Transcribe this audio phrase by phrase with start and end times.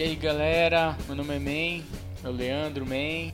[0.00, 1.84] E aí galera, meu nome é Man,
[2.24, 3.30] é o Leandro Man.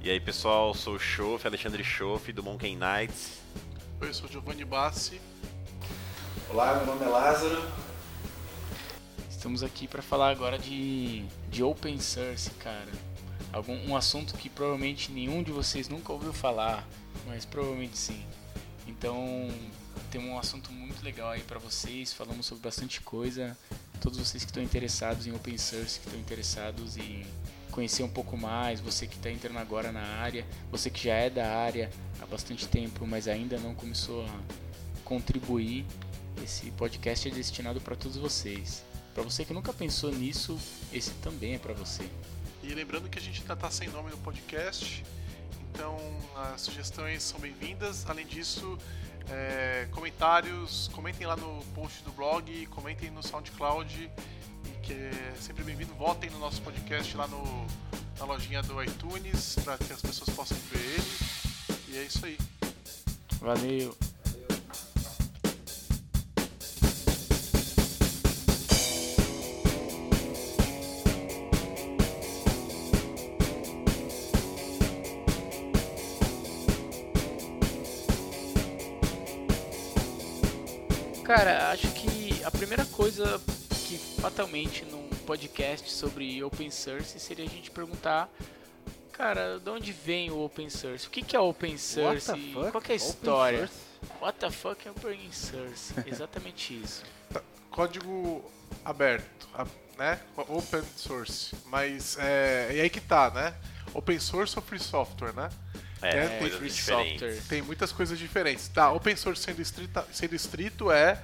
[0.00, 3.38] E aí pessoal, sou o Schoff, Alexandre Schoff do Monkey Knights.
[4.00, 5.20] Oi, eu sou o Giovanni Bassi.
[6.48, 7.62] Olá, meu nome é Lázaro.
[9.28, 12.90] Estamos aqui para falar agora de, de Open Source, cara.
[13.52, 16.88] Algum, um assunto que provavelmente nenhum de vocês nunca ouviu falar,
[17.26, 18.24] mas provavelmente sim.
[18.86, 19.50] Então
[20.10, 23.54] tem um assunto muito legal aí para vocês, falamos sobre bastante coisa.
[24.00, 27.26] Todos vocês que estão interessados em Open Source, que estão interessados em
[27.70, 31.28] conhecer um pouco mais, você que está entrando agora na área, você que já é
[31.28, 31.90] da área
[32.20, 34.40] há bastante tempo, mas ainda não começou a
[35.04, 35.84] contribuir,
[36.42, 38.82] esse podcast é destinado para todos vocês.
[39.14, 40.58] Para você que nunca pensou nisso,
[40.92, 42.08] esse também é para você.
[42.62, 45.04] E lembrando que a gente ainda está sem nome no podcast,
[45.72, 45.98] então
[46.36, 48.08] as sugestões são bem-vindas.
[48.08, 48.78] Além disso,
[49.28, 54.10] é, comentários, comentem lá no post do blog, comentem no SoundCloud
[54.82, 55.94] que é sempre bem-vindo.
[55.94, 57.66] Votem no nosso podcast lá no,
[58.18, 61.04] na lojinha do iTunes para que as pessoas possam ver ele.
[61.88, 62.36] E é isso aí.
[63.40, 63.96] Valeu!
[81.30, 83.40] Cara, acho que a primeira coisa
[83.86, 88.28] que fatalmente num podcast sobre open source seria a gente perguntar,
[89.12, 91.06] cara, de onde vem o open source?
[91.06, 92.32] O que, que é open source?
[92.72, 93.70] Qual é a história?
[94.20, 95.94] What the fuck é open source?
[96.04, 97.04] Exatamente isso.
[97.32, 98.44] Tá, código
[98.84, 99.48] aberto,
[99.96, 100.18] né?
[100.36, 101.54] Open source.
[101.66, 103.54] Mas é, e aí que tá, né?
[103.94, 105.48] Open source ou free software, né?
[106.02, 107.42] É, é tem, free software.
[107.48, 108.68] tem muitas coisas diferentes.
[108.68, 111.22] Tá, open source sendo estrito, sendo estrito é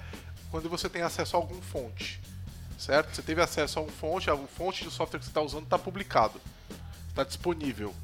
[0.50, 2.20] quando você tem acesso a algum fonte
[2.78, 3.14] certo?
[3.14, 5.78] Você teve acesso a um fonte, a fonte do software que você está usando está
[5.78, 6.40] publicado,
[7.08, 7.94] está disponível.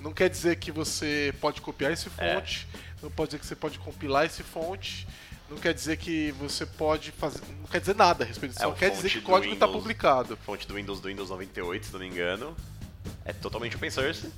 [0.00, 2.34] Não quer dizer que você pode copiar esse é.
[2.34, 2.78] fonte, é.
[3.02, 5.06] não pode dizer que você pode compilar esse fonte,
[5.48, 7.40] não quer dizer que você pode fazer.
[7.60, 8.64] Não quer dizer nada a respeito disso.
[8.64, 10.36] É, quer dizer que o código está publicado.
[10.38, 12.56] Fonte do Windows do Windows 98, se não me engano.
[13.24, 14.30] É totalmente open source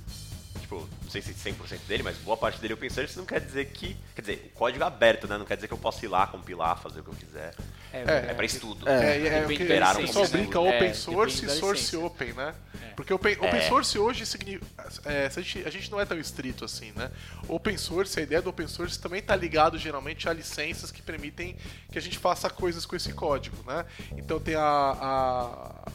[0.59, 3.41] tipo, não sei se 100% dele, mas boa parte dele é open source, não quer
[3.41, 3.95] dizer que.
[4.13, 5.37] Quer dizer, o código é aberto, né?
[5.37, 7.53] Não quer dizer que eu posso ir lá, compilar, fazer o que eu quiser.
[7.93, 8.87] É, é, é pra estudo.
[8.87, 12.53] É, é, é que o pessoal brinca open source e source open, né?
[12.95, 14.65] Porque open, open source hoje significa.
[15.05, 17.11] É, a, gente, a gente não é tão estrito assim, né?
[17.47, 21.55] Open source, a ideia do open source também está ligado geralmente a licenças que permitem
[21.91, 23.85] que a gente faça coisas com esse código, né?
[24.17, 25.91] Então tem a, a,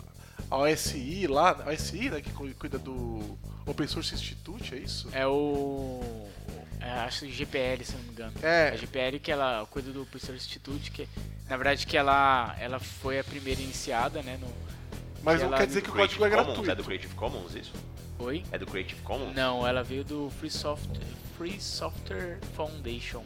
[0.50, 5.09] a OSI lá, a OSI, né, que cuida do Open Source Institute, é isso?
[5.12, 6.00] É o.
[6.81, 8.33] É, acho que GPL, se não me engano.
[8.43, 8.71] É.
[8.71, 11.09] A GPL que ela cuida do Open Source Institute, que
[11.49, 14.38] na verdade que ela, ela foi a primeira iniciada, né?
[14.41, 14.49] No,
[15.22, 16.71] Mas não quer dizer que o código é gratuito.
[16.71, 17.72] É do Creative Commons isso?
[18.19, 18.43] Oi?
[18.50, 19.34] É do Creative Commons?
[19.34, 21.06] Não, ela veio do Free Software,
[21.37, 23.22] Free Software Foundation.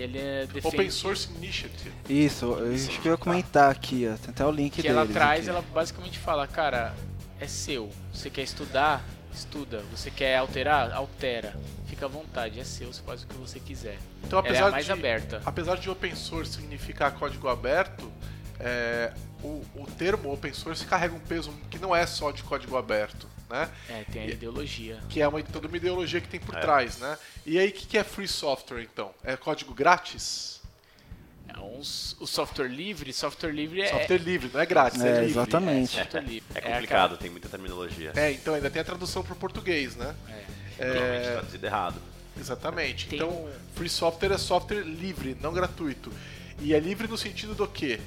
[0.00, 0.76] Ele é defende...
[0.76, 1.92] Open Source Initiative.
[2.08, 4.16] Isso, isso que eu ia comentar aqui, ó.
[4.16, 5.50] Tem até o link que deles ela traz, aqui.
[5.50, 6.94] ela basicamente fala, cara,
[7.40, 7.90] é seu.
[8.12, 9.04] Você quer estudar?
[9.38, 9.82] estuda.
[9.90, 10.92] Você quer alterar?
[10.92, 11.54] Altera.
[11.86, 13.98] Fica à vontade, é seu, você faz o que você quiser.
[14.22, 15.42] Então, apesar Ela é mais de, aberta.
[15.44, 18.10] Apesar de open source significar código aberto,
[18.60, 22.76] é, o, o termo open source carrega um peso que não é só de código
[22.76, 23.26] aberto.
[23.48, 23.70] Né?
[23.88, 24.98] É, tem a e, ideologia.
[25.08, 26.60] Que é uma, toda uma ideologia que tem por é.
[26.60, 27.18] trás, né?
[27.46, 29.12] E aí, o que, que é free software, então?
[29.24, 30.60] É código grátis?
[31.48, 33.88] É um, o software livre, software livre é.
[33.88, 35.30] Software livre, não é grátis, é, é livre.
[35.30, 35.98] Exatamente.
[35.98, 38.12] É, é, é complicado, tem muita terminologia.
[38.14, 40.14] É, então ainda tem a tradução para o português, né?
[40.28, 40.44] É.
[40.78, 41.32] é...
[41.32, 42.00] traduzido errado.
[42.38, 43.08] Exatamente.
[43.08, 46.12] Tem então, free software é software livre, não gratuito.
[46.60, 47.98] E é livre no sentido do quê?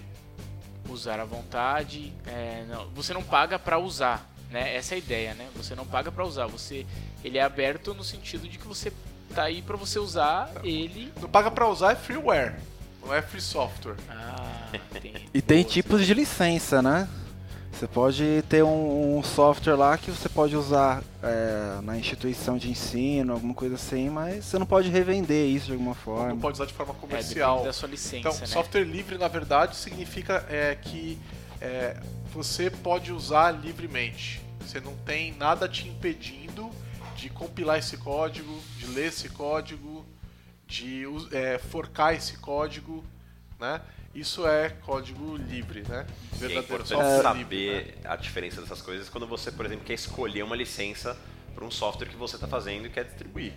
[0.88, 2.14] Usar à vontade.
[2.26, 4.76] É, não, você não paga para usar, né?
[4.76, 5.48] Essa é a ideia, né?
[5.56, 6.46] Você não paga para usar.
[6.48, 6.86] Você,
[7.24, 8.92] ele é aberto no sentido de que você
[9.34, 11.12] tá aí para você usar ele.
[11.20, 12.56] Não paga para usar é freeware.
[13.04, 13.96] Não é free software.
[14.10, 14.70] Ah,
[15.34, 17.08] e tem tipos de licença, né?
[17.72, 22.70] Você pode ter um, um software lá que você pode usar é, na instituição de
[22.70, 26.28] ensino, alguma coisa assim, mas você não pode revender isso de alguma forma.
[26.28, 27.62] Não pode usar de forma comercial.
[27.62, 28.46] É, da sua licença, então, né?
[28.46, 31.18] software livre, na verdade, significa é, que
[31.62, 31.96] é,
[32.34, 34.42] você pode usar livremente.
[34.60, 36.70] Você não tem nada te impedindo
[37.16, 40.06] de compilar esse código, de ler esse código,
[40.66, 43.04] de é, forcar esse código,
[43.60, 43.82] né?
[44.14, 46.06] Isso é código livre, né?
[46.34, 47.94] Verdadeiro é importante saber livre, né?
[48.06, 51.18] a diferença dessas coisas quando você, por exemplo, quer escolher uma licença
[51.54, 53.54] para um software que você está fazendo e quer distribuir.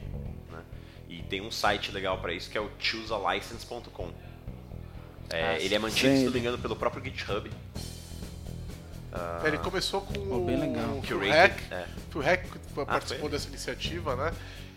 [0.51, 0.63] Né?
[1.09, 4.13] E tem um site legal para isso que é o choosealicense.com.
[5.31, 6.19] É, ah, ele é mantido, sim.
[6.19, 7.51] se não me engano, pelo próprio GitHub.
[9.15, 10.97] Ah, Ele começou com Oh, bem legal.
[10.99, 11.87] o Hack, é.
[12.11, 12.45] Phil Hack
[12.87, 13.31] participou foi?
[13.31, 14.33] dessa iniciativa, né?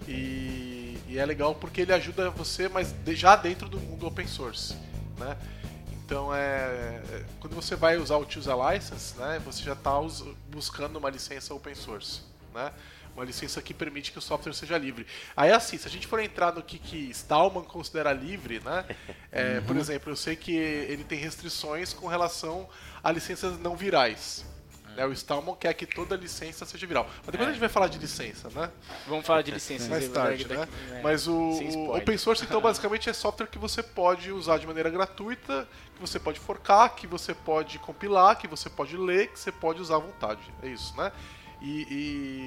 [0.07, 4.75] E, e é legal porque ele ajuda você, mas já dentro do mundo open source,
[5.17, 5.35] né?
[5.91, 9.41] Então é é- quando você vai usar o Choose a License, né?
[9.43, 9.99] Você já está
[10.49, 12.21] buscando uma licença open source,
[12.53, 12.71] né?
[13.17, 15.07] Uma licença que permite que o software seja livre.
[15.35, 18.85] Aí assim, se a gente for entrar no que, que Stallman considera livre, né?
[19.31, 22.69] É, Por exemplo, eu sei que ele tem restrições com relação
[23.03, 24.45] a licenças não virais.
[24.95, 25.03] né?
[25.05, 27.05] O Stallman quer que toda licença seja viral.
[27.17, 27.49] Mas depois É.
[27.49, 28.69] a gente vai falar de licença, né?
[29.07, 29.89] Vamos falar de licença.
[29.89, 30.67] Mais tarde, né?
[31.03, 34.89] Mas o, o open source, então, basicamente é software que você pode usar de maneira
[34.91, 39.51] gratuita, que você pode forcar, que você pode compilar, que você pode ler, que você
[39.51, 40.41] pode usar à vontade.
[40.61, 41.11] É isso, né?
[41.61, 41.81] E,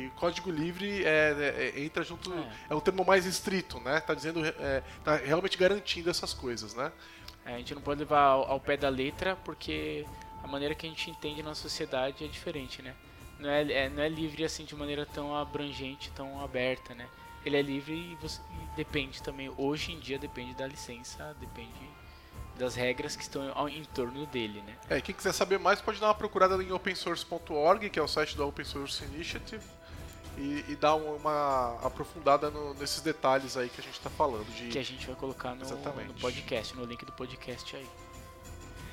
[0.07, 2.33] e código livre é, é- entra junto.
[2.33, 2.53] É.
[2.71, 2.75] É.
[2.75, 4.01] um termo mais estrito, né?
[4.01, 4.45] Tá dizendo.
[4.45, 6.93] É, tá realmente garantindo essas coisas, né?
[7.45, 10.07] É, a gente não pode levar ao, ao pé da letra porque
[10.43, 12.95] a maneira que a gente entende na sociedade é diferente, né?
[13.39, 17.09] Não é, é- não é livre assim de maneira tão abrangente, tão aberta, né?
[17.45, 21.71] Ele é livre e, você, e depende também, hoje em dia depende da licença, depende
[22.61, 24.77] das regras que estão ao, em torno dele, né?
[24.89, 28.37] É, quem quiser saber mais pode dar uma procurada em opensource.org, que é o site
[28.37, 29.65] da Open Source Initiative,
[30.39, 34.47] e, e dar uma aprofundada no- nesses detalhes aí que a gente está falando.
[34.55, 34.69] De...
[34.69, 37.87] que a gente vai colocar no, no podcast, no link do podcast aí.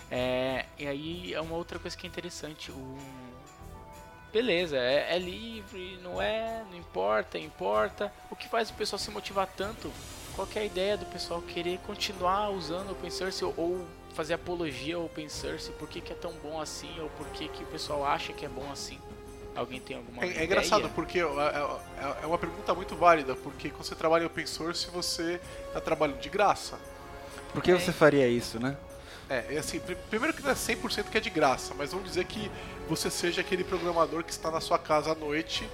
[0.10, 2.72] É, e aí é uma outra coisa que é interessante.
[2.72, 2.98] O...
[4.31, 8.12] Beleza, é, é livre, não é, não importa, importa.
[8.30, 9.92] O que faz o pessoal se motivar tanto?
[10.38, 14.95] Qual que é a ideia do pessoal querer continuar usando open source ou, fazer apologia
[14.95, 15.72] ao open source?
[15.72, 16.92] Por que, que é tão bom assim?
[17.01, 19.00] Ou por que, que o pessoal acha que é bom assim?
[19.56, 20.42] Alguém tem alguma É, ideia?
[20.42, 24.28] é engraçado porque é, é- é uma pergunta muito válida, porque quando você trabalha em
[24.28, 26.78] open source você está trabalhando de graça.
[27.51, 27.80] Por que É.
[27.80, 28.78] você faria isso, né?
[29.28, 32.07] É, é assim, pri- primeiro que não é 100% que é de graça, mas vamos
[32.07, 32.51] dizer que
[32.88, 35.68] você seja aquele programador que está na sua casa à noite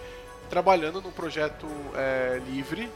[0.50, 2.90] trabalhando num projeto é, livre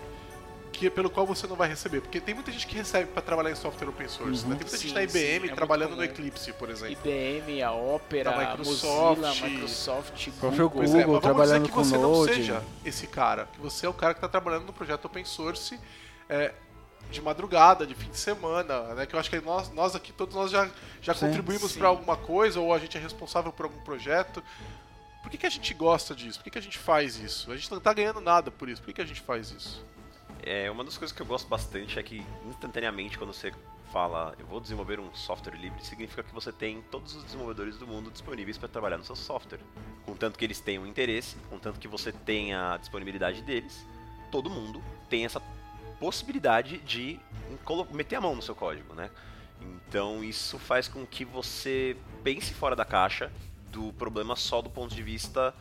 [0.78, 2.02] que, pelo qual você não vai receber.
[2.02, 4.44] Porque tem muita gente que recebe para trabalhar em software open source.
[4.44, 4.50] Uhum.
[4.50, 4.56] Né?
[4.56, 6.04] Tem muita gente Sim, na sim, IBM é muito trabalhando no.
[6.04, 6.94] Eclipse, por exemplo.
[6.94, 9.18] IBM, a Opera, a Microsoft.
[9.18, 10.70] Mozilla, a Microsoft, Google.
[10.70, 12.34] Pois é, Google mas vamos dizer trabalhando que você não Node.
[12.34, 15.80] seja esse cara, que você é o cara que está trabalhando no projeto open source
[16.30, 16.54] é,
[17.10, 19.06] de madrugada, de fim de semana, né?
[19.06, 20.70] Que eu acho que nós, nós aqui, todos nós já,
[21.02, 21.80] já Sim, contribuímos sim.
[21.80, 24.44] para alguma coisa, ou a gente é responsável por algum projeto.
[25.22, 26.38] Por que, que a gente gosta disso?
[26.40, 27.52] Por que, que a gente faz isso?
[27.52, 28.82] A gente não está ganhando nada por isso.
[28.82, 29.84] Por que, que a gente faz isso?
[30.44, 33.54] É, uma das coisas que eu gosto bastante é que instantaneamente quando você
[33.92, 37.88] fala eu vou desenvolver um software livre, significa que você tem todos os desenvolvedores do
[37.88, 39.60] mundo disponíveis para trabalhar no seu software.
[40.06, 43.86] Contanto que eles tenham interesse, contanto que você tenha a disponibilidade deles,
[44.32, 45.42] todo mundo tem essa
[46.00, 47.20] possibilidade de
[47.92, 49.10] meter a mão no seu código, né?
[49.62, 53.32] Então isso faz com que você pense fora da caixa
[53.72, 55.54] do problema só do ponto de vista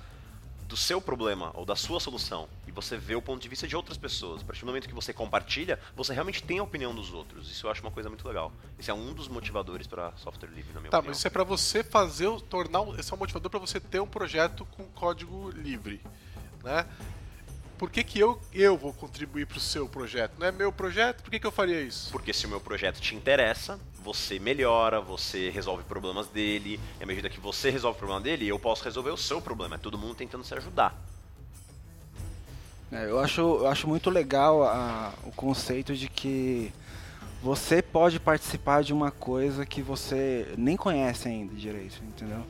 [0.66, 3.76] do seu problema ou da sua solução e você vê o ponto de vista de
[3.76, 4.42] outras pessoas.
[4.42, 7.50] A partir do momento que você compartilha, você realmente tem a opinião dos outros.
[7.50, 8.52] Isso eu acho uma coisa muito legal.
[8.78, 11.10] Esse é um dos motivadores para software livre, na minha Tá, opinião.
[11.10, 14.00] mas isso é para você fazer, tornar, um- esse é um motivador para você ter
[14.00, 16.00] um projeto com código livre,
[16.64, 16.84] né?
[17.78, 20.32] Por que, que eu, eu vou contribuir para o seu projeto?
[20.38, 21.22] Não é meu projeto?
[21.22, 22.11] Por que, que eu faria isso?
[22.11, 27.06] Porque se o meu projeto te interessa, você melhora, você resolve problemas dele, e à
[27.06, 29.75] medida que você resolve o problema dele, eu posso resolver o seu problema.
[29.75, 30.94] É todo mundo tentando se ajudar.
[32.92, 36.72] É, eu, acho, eu acho muito legal a- o conceito de que
[37.42, 42.44] você pode participar de uma coisa que você nem conhece ainda direito, entendeu?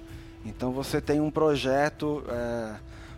[0.44, 2.75] Então você tem um projeto, é,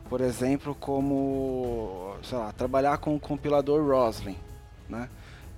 [0.08, 4.36] por exemplo, como, sei lá, trabalhar com o compilador Roslyn,
[4.88, 5.08] né?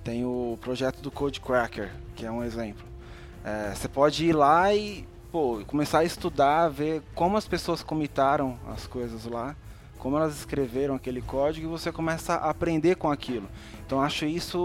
[0.03, 2.85] Tem o projeto do Code Cracker, que é um exemplo.
[3.43, 8.57] É, você pode ir lá e pô, começar a estudar, ver como as pessoas comitaram
[8.67, 9.55] as coisas lá,
[9.97, 13.47] como elas escreveram aquele código e você começa a aprender com aquilo.
[13.85, 14.59] Então acho isso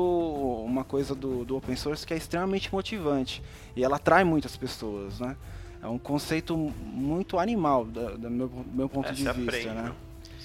[0.64, 3.42] uma coisa do, do open source que é extremamente motivante
[3.74, 5.36] e ela atrai muitas pessoas, né?
[5.82, 9.92] É um conceito muito animal do, do meu, meu ponto É, de vista, aprende, né?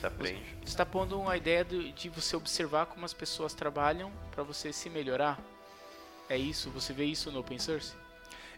[0.02, 0.42] Você aprende.
[0.62, 4.74] Você está pondo uma ideia do- de você observar como as pessoas trabalham para você
[4.74, 5.40] se melhorar?
[6.28, 6.72] É isso?
[6.72, 7.94] Você vê isso no open source?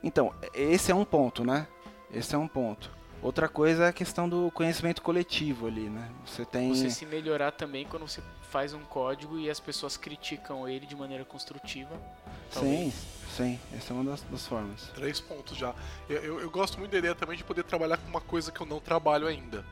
[0.01, 1.67] Então, esse é um ponto, né?
[2.13, 2.89] Esse é um ponto.
[3.21, 6.09] Outra coisa é a questão do conhecimento coletivo ali, né?
[6.25, 6.73] Você tem.
[6.73, 10.95] Você se melhorar também quando você faz um código e as pessoas criticam ele de
[10.95, 11.95] maneira construtiva.
[12.51, 12.93] Sim, talvez.
[13.35, 13.59] sim.
[13.75, 14.89] Essa é uma das, das formas.
[14.95, 15.73] Três pontos já.
[16.07, 18.61] Eu, eu, eu gosto muito da ideia também de poder trabalhar com uma coisa que
[18.61, 19.65] eu não trabalho ainda.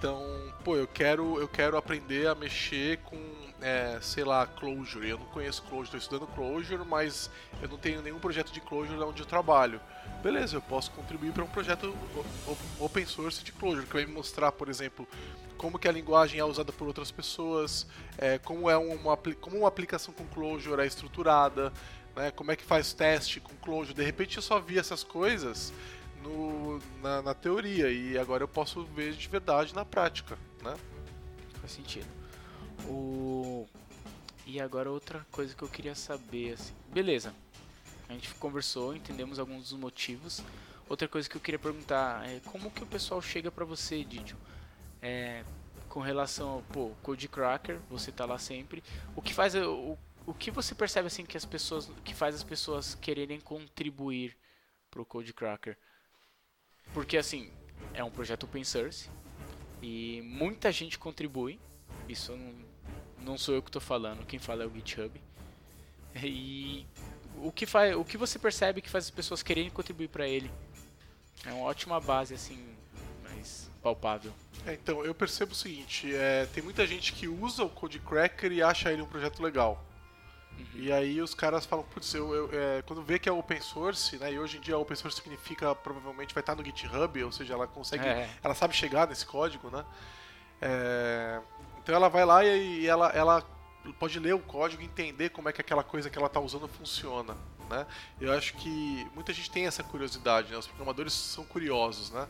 [0.00, 0.18] Então,
[0.64, 3.18] pô, eu quero, eu quero aprender a mexer com,
[3.60, 5.06] é, sei lá, Clojure.
[5.06, 7.30] Eu não conheço Clojure, estou estudando Clojure, mas
[7.60, 9.78] eu não tenho nenhum projeto de Clojure onde eu trabalho.
[10.22, 11.94] Beleza, eu posso contribuir para um projeto
[12.78, 15.06] open source de Clojure, que vai me mostrar, por exemplo,
[15.58, 19.68] como que a linguagem é usada por outras pessoas, é, como é uma, como uma
[19.68, 21.70] aplicação com Clojure é estruturada,
[22.16, 23.92] né, como é que faz teste com Clojure.
[23.92, 25.74] De repente eu só vi essas coisas
[26.22, 30.76] no, na, na, teoria e agora eu posso ver de verdade na prática, né?
[31.60, 32.08] Faz sentido.
[32.88, 33.66] O...
[34.46, 37.32] E agora outra coisa que eu queria saber, assim, beleza,
[38.08, 40.42] a gente conversou, entendemos alguns dos motivos.
[40.88, 44.36] Outra coisa que eu queria perguntar é como que o pessoal chega para você, Didio?
[45.00, 45.44] É,
[45.88, 48.82] com relação ao pô, Code Cracker, você tá lá sempre.
[49.14, 49.96] O que faz o,
[50.26, 54.36] o que você percebe assim que as pessoas que faz as pessoas quererem contribuir
[54.90, 55.76] pro Code Cracker?
[56.92, 57.50] Porque assim,
[57.94, 59.08] é um projeto open source
[59.82, 61.58] e muita gente contribui.
[62.08, 62.54] Isso não,
[63.18, 65.20] não sou eu que estou falando, quem fala é o GitHub.
[66.16, 66.86] E
[67.36, 70.50] o que faz, o que você percebe que faz as pessoas quererem contribuir para ele?
[71.46, 72.58] É uma ótima base assim,
[73.22, 74.32] mais palpável.
[74.66, 78.52] É, então, eu percebo o seguinte, é, tem muita gente que usa o Code Cracker
[78.52, 79.82] e acha ele um projeto legal.
[80.74, 80.80] Uhum.
[80.80, 84.16] E aí os caras falam, putz, eu, eu é, quando vê que é open source,
[84.18, 84.32] né?
[84.32, 87.66] E hoje em dia open source significa provavelmente vai estar no GitHub, ou seja, ela
[87.66, 88.28] consegue, é.
[88.42, 89.84] ela sabe chegar nesse código, né?
[90.60, 91.40] É,
[91.82, 93.44] então ela vai lá e, e ela, ela
[93.98, 96.68] pode ler o código e entender como é que aquela coisa que ela está usando
[96.68, 97.34] funciona,
[97.68, 97.86] né?
[98.20, 100.58] Eu acho que muita gente tem essa curiosidade, né?
[100.58, 102.28] Os programadores são curiosos, né?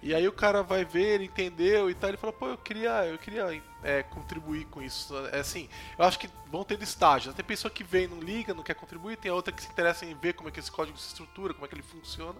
[0.00, 3.04] E aí o cara vai ver, ele entendeu e tal, ele fala, pô, eu queria,
[3.06, 5.14] eu queria é, contribuir com isso.
[5.32, 7.34] É assim, eu acho que vão ter estágios.
[7.34, 10.06] Tem pessoa que vem, não liga, não quer contribuir, tem a outra que se interessa
[10.06, 12.38] em ver como é que esse código se estrutura, como é que ele funciona.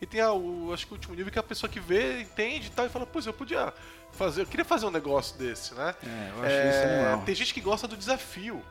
[0.00, 2.22] E tem a, o, acho que o último nível que é a pessoa que vê,
[2.22, 3.72] entende e tal, e fala, pô, eu podia
[4.12, 5.94] fazer, eu queria fazer um negócio desse, né?
[6.02, 7.24] É, eu acho é, isso animal.
[7.24, 8.62] Tem gente que gosta do desafio.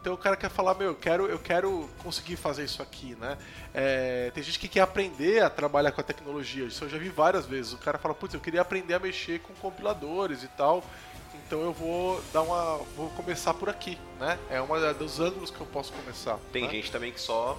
[0.00, 3.36] Então o cara quer falar, meu, eu quero, eu quero conseguir fazer isso aqui, né?
[3.74, 6.64] É, tem gente que quer aprender a trabalhar com a tecnologia.
[6.64, 7.74] Isso eu já vi várias vezes.
[7.74, 10.82] O cara fala, putz, eu queria aprender a mexer com compiladores e tal.
[11.34, 12.78] Então eu vou dar uma.
[12.96, 14.38] vou começar por aqui, né?
[14.48, 16.38] É uma dos ângulos que eu posso começar.
[16.50, 16.70] Tem né?
[16.70, 17.58] gente também que só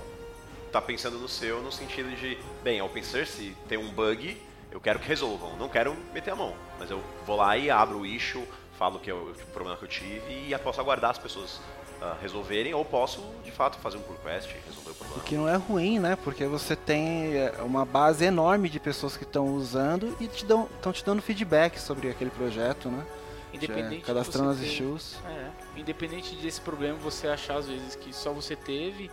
[0.72, 5.00] tá pensando no seu no sentido de, bem, open source tem um bug, eu quero
[5.00, 8.48] que resolvam, não quero meter a mão, mas eu vou lá e abro o issue,
[8.80, 11.60] falo que é o problema que eu tive e posso aguardar as pessoas
[12.02, 15.22] uh, resolverem, ou posso, de fato, fazer um pull request e resolver o problema.
[15.22, 16.18] O que não é ruim, né?
[16.24, 20.94] Porque você tem é, uma base enorme de pessoas que estão usando e estão te,
[20.94, 23.06] te dando feedback sobre aquele projeto, né?
[23.54, 25.18] Independente cadastrando as issues.
[25.26, 29.12] É, independente desse problema você achar às vezes que só você teve,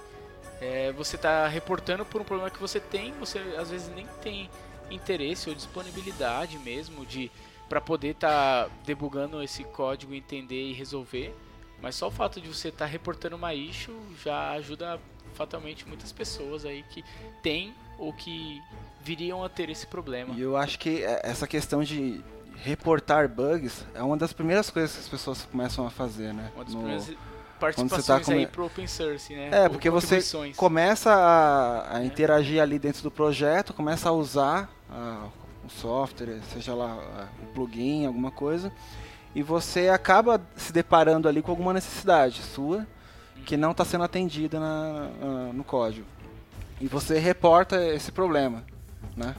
[0.60, 4.48] é, você está reportando por um problema que você tem, você às vezes nem tem
[4.90, 7.30] interesse ou disponibilidade mesmo de
[7.68, 11.34] para poder estar tá debugando esse código, entender e resolver.
[11.80, 13.94] Mas só o fato de você estar tá reportando uma issue
[14.24, 15.00] já ajuda
[15.34, 17.04] fatalmente muitas pessoas aí que
[17.42, 18.60] têm ou que
[19.02, 20.34] viriam a ter esse problema.
[20.34, 22.22] E eu acho que é, essa questão de
[22.56, 26.50] reportar bugs é uma das primeiras coisas que as pessoas começam a fazer, né?
[26.54, 26.80] Uma das no...
[26.80, 27.16] primeiras
[27.58, 28.38] participações tá come...
[28.38, 29.50] aí pro open source, né?
[29.52, 30.20] É, porque você
[30.56, 32.04] começa a, a é.
[32.04, 34.70] interagir ali dentro do projeto, começa a usar
[35.64, 38.72] o software, seja lá o plugin, alguma coisa,
[39.34, 42.86] e você acaba se deparando ali com alguma necessidade sua
[43.44, 46.06] que não está sendo atendida na, na, no código.
[46.80, 48.64] E você reporta esse problema,
[49.16, 49.34] né?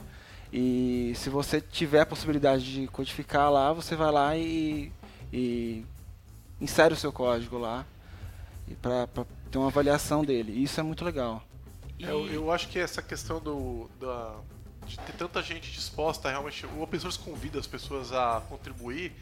[0.52, 4.92] E se você tiver a possibilidade de codificar lá, você vai lá e,
[5.32, 5.84] e
[6.60, 7.86] insere o seu código lá
[8.82, 9.06] para
[9.50, 10.52] ter uma avaliação dele.
[10.52, 11.42] E isso é muito legal.
[11.98, 14.34] Eu, eu, acho que essa questão do, da,
[14.86, 19.12] de ter tanta gente disposta, realmente, o open source convida as pessoas a contribuir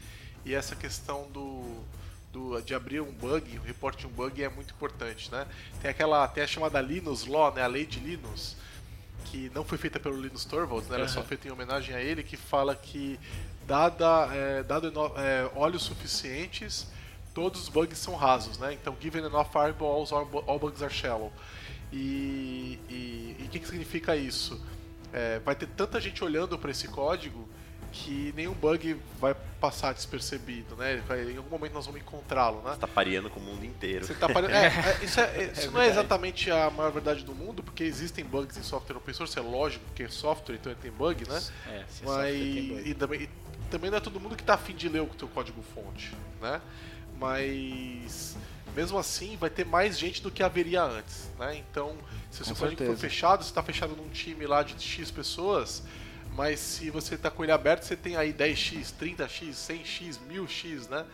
[0.45, 1.83] e essa questão do,
[2.31, 5.45] do, de abrir um bug, o report de um bug é muito importante, né?
[5.81, 7.63] Tem aquela, tem a chamada Linux Law, né?
[7.63, 8.55] A lei de Linux,
[9.25, 10.95] que não foi feita pelo Linus Torvalds, né?
[10.95, 11.09] Ela uhum.
[11.09, 13.19] é só feita em homenagem a ele, que fala que
[13.67, 16.87] dada, é, dado é, olhos suficientes,
[17.33, 18.73] todos os bugs são rasos, né?
[18.73, 21.31] Então, given enough fireballs, all, all bugs are shallow.
[21.91, 22.79] E
[23.45, 24.61] o que, que significa isso?
[25.11, 27.49] É, vai ter tanta gente olhando para esse código
[27.91, 31.03] que nenhum bug vai passar despercebido, né?
[31.07, 32.71] Vai, em algum momento nós vamos encontrá-lo, né?
[32.73, 34.05] Você tá pareando com o mundo inteiro.
[34.05, 34.47] Você tá pare...
[34.47, 34.67] é,
[35.01, 38.23] é, isso, é, é isso não é exatamente a maior verdade do mundo, porque existem
[38.23, 41.41] bugs em software open source, é lógico, porque é software, então tem bug, né?
[41.67, 42.89] É, se Mas tem bug.
[42.89, 43.29] E, também, e
[43.69, 46.61] também não é todo mundo que tá afim de ler o teu código fonte, né?
[47.19, 48.37] Mas
[48.75, 51.57] mesmo assim vai ter mais gente do que haveria antes, né?
[51.57, 51.97] Então,
[52.31, 55.83] se o seu código for fechado, se está fechado num time lá de X pessoas,
[56.35, 61.05] Mas se você tá com ele aberto, você tem aí 10x, 30x, 100x, 1000x, né?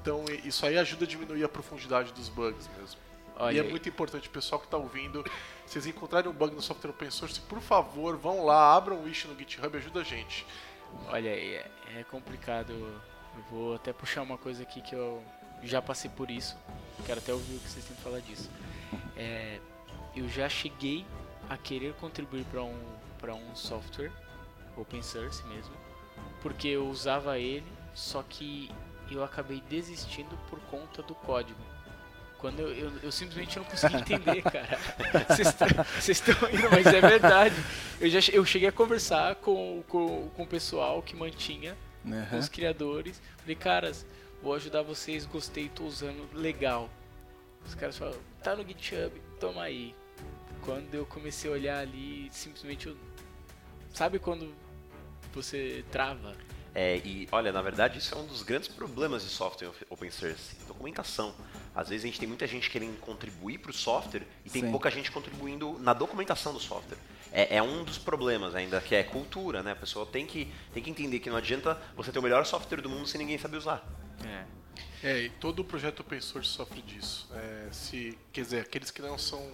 [0.00, 3.00] Então isso aí ajuda a diminuir a profundidade dos bugs mesmo.
[3.36, 5.24] Olha, e é muito importante, o pessoal que está ouvindo,
[5.66, 9.08] se vocês encontrarem um bug no software open source, por favor, vão lá, abram um
[9.08, 10.46] issue no GitHub e ajuda a gente.
[11.08, 11.66] Olha, é,
[11.96, 12.72] é complicado.
[12.72, 15.22] Eu vou até puxar uma coisa aqui que eu
[15.62, 16.56] já passei por isso.
[17.04, 18.48] Quero até ouvir o que vocês têm que falar disso.
[19.16, 19.58] É,
[20.14, 21.04] eu já cheguei
[21.50, 22.78] a querer contribuir para um,
[23.18, 24.12] para um software
[24.76, 25.74] open source mesmo,
[26.42, 28.70] porque eu usava ele, só que
[29.10, 31.60] eu acabei desistindo por conta do código.
[32.38, 34.78] Quando eu, eu, eu simplesmente não consegui entender, cara.
[35.28, 37.54] Vocês tão- Vocês estão indo, mas é verdade.
[37.98, 41.74] Eu já eu cheguei a conversar com, com, com o pessoal que mantinha
[42.28, 43.20] com os criadores.
[43.38, 44.04] Falei, caras,
[44.42, 46.90] vou ajudar vocês, gostei, tô usando, legal.
[47.66, 49.94] Os caras falaram, tá no GitHub, toma aí.
[50.62, 52.96] Quando eu comecei a olhar ali, simplesmente eu...
[53.94, 54.52] Sabe quando
[55.34, 56.34] você trava?
[56.74, 60.56] É, e olha, na verdade isso é um dos grandes problemas de software open source,
[60.66, 61.32] documentação.
[61.72, 64.70] Às vezes a gente tem muita gente querendo contribuir para o software e tem Sim.
[64.72, 66.98] pouca gente contribuindo na documentação do software.
[67.32, 69.72] É, é um dos problemas ainda, que é cultura, né?
[69.72, 72.80] A pessoa tem que, tem que entender que não adianta você ter o melhor software
[72.80, 73.84] do mundo sem ninguém saber usar.
[74.24, 74.44] É.
[75.02, 77.28] É, e todo o projeto open source sofre disso.
[77.34, 79.52] É, se, quer dizer, aqueles que não são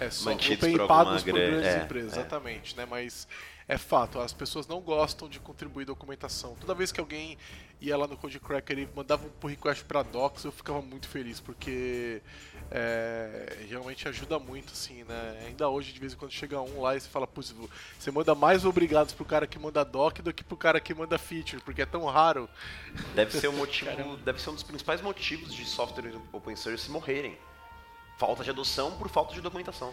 [0.00, 2.20] é, só Mantidos alguma pagos por gra- grandes é, empresas, é.
[2.20, 2.86] exatamente, né?
[2.88, 3.28] Mas
[3.68, 6.56] é fato, as pessoas não gostam de contribuir documentação.
[6.58, 7.36] Toda vez que alguém
[7.78, 11.38] ia lá no Codecracker e mandava um pull request para docs, eu ficava muito feliz,
[11.38, 12.22] porque
[12.70, 15.44] é, realmente ajuda muito, assim, né?
[15.46, 17.54] Ainda hoje, de vez em quando, chega um lá e você fala, putz,
[17.98, 21.18] você manda mais obrigados pro cara que manda doc do que pro cara que manda
[21.18, 22.48] feature, porque é tão raro.
[23.14, 24.16] Deve ser um motivo, Caramba.
[24.16, 27.36] deve ser um dos principais motivos de software open source morrerem.
[28.16, 29.92] Falta de adoção por falta de documentação.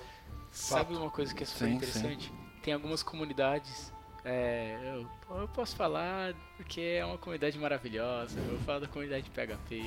[0.49, 2.44] Sabe uma coisa que é super Sim, interessante?
[2.65, 3.93] Tem algumas comunidades.
[4.23, 5.07] é, eu,
[5.37, 8.39] eu posso falar porque é uma comunidade maravilhosa.
[8.39, 9.83] Eu falo da comunidade PHP.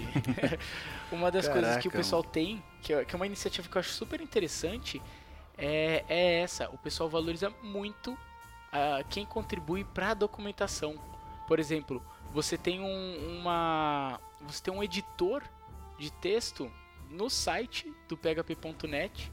[1.11, 3.77] uma das coisas que o Caraca, pessoal tem, que é, que é uma iniciativa que
[3.77, 5.03] eu acho super interessante,
[5.57, 6.71] é, é essa.
[6.71, 8.17] O pessoal valoriza muito
[8.71, 10.95] ah, quem contribui para a documentação.
[11.49, 12.01] Por exemplo,
[12.33, 15.43] você tem um, uma, você tem um editor
[15.99, 16.71] de texto
[17.11, 19.33] no site do php.net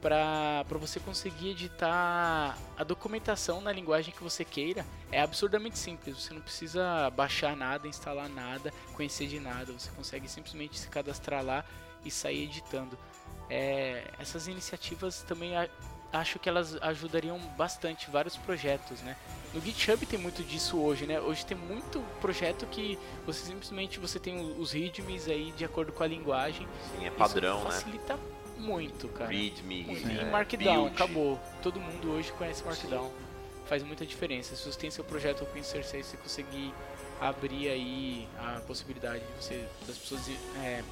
[0.00, 4.84] para você conseguir editar a documentação na linguagem que você queira.
[5.10, 10.28] É absurdamente simples, você não precisa baixar nada, instalar nada, conhecer de nada, você consegue
[10.28, 11.64] simplesmente se cadastrar lá
[12.04, 12.98] e sair editando.
[13.50, 15.54] É, essas iniciativas também
[16.12, 19.16] acho que elas ajudariam bastante vários projetos, né?
[19.52, 21.20] No GitHub tem muito disso hoje, né?
[21.20, 26.02] Hoje tem muito projeto que você simplesmente você tem os readmes aí de acordo com
[26.02, 26.66] a linguagem.
[26.92, 27.70] Sim, é Isso padrão, né?
[28.58, 29.30] Muito, cara.
[29.30, 30.08] Readme, Muito.
[30.08, 30.94] é, E Markdown, build.
[30.94, 31.40] acabou.
[31.62, 33.10] Todo mundo hoje conhece Markdown.
[33.66, 34.56] Faz muita diferença.
[34.56, 36.72] Se você tem seu projeto open source aí, você conseguir
[37.20, 40.22] abrir aí a possibilidade de você, das pessoas
[40.62, 40.82] é,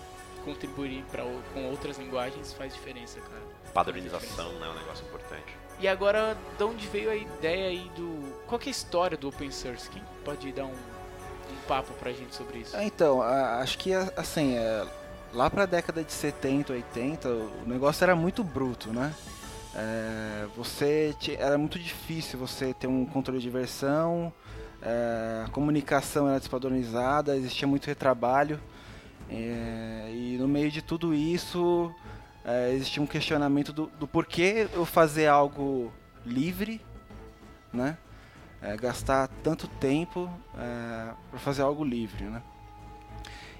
[1.10, 3.42] pra, o- com outras linguagens, faz diferença, cara.
[3.72, 4.66] Padronização, né?
[4.66, 5.56] É um negócio importante.
[5.78, 8.32] E agora, de onde veio a ideia aí do.
[8.46, 9.90] Qual que é a história do open source?
[9.90, 12.74] Quem pode dar um, um papo pra gente sobre isso?
[12.76, 14.86] É, Então, acho que a- assim, é,
[15.32, 19.14] lá pra década de 70, 80, o negócio era muito bruto, né?
[19.74, 24.32] É, você era muito difícil você ter um controle de versão,
[24.80, 28.58] é, a comunicação era despadronizada, existia muito retrabalho.
[29.30, 31.92] é, e no meio de tudo isso
[32.44, 35.92] é, existia um questionamento do, do porquê eu fazer algo
[36.24, 36.80] livre,
[37.72, 37.98] né?
[38.62, 40.30] É, gastar tanto tempo
[41.30, 42.42] para fazer algo livre, né?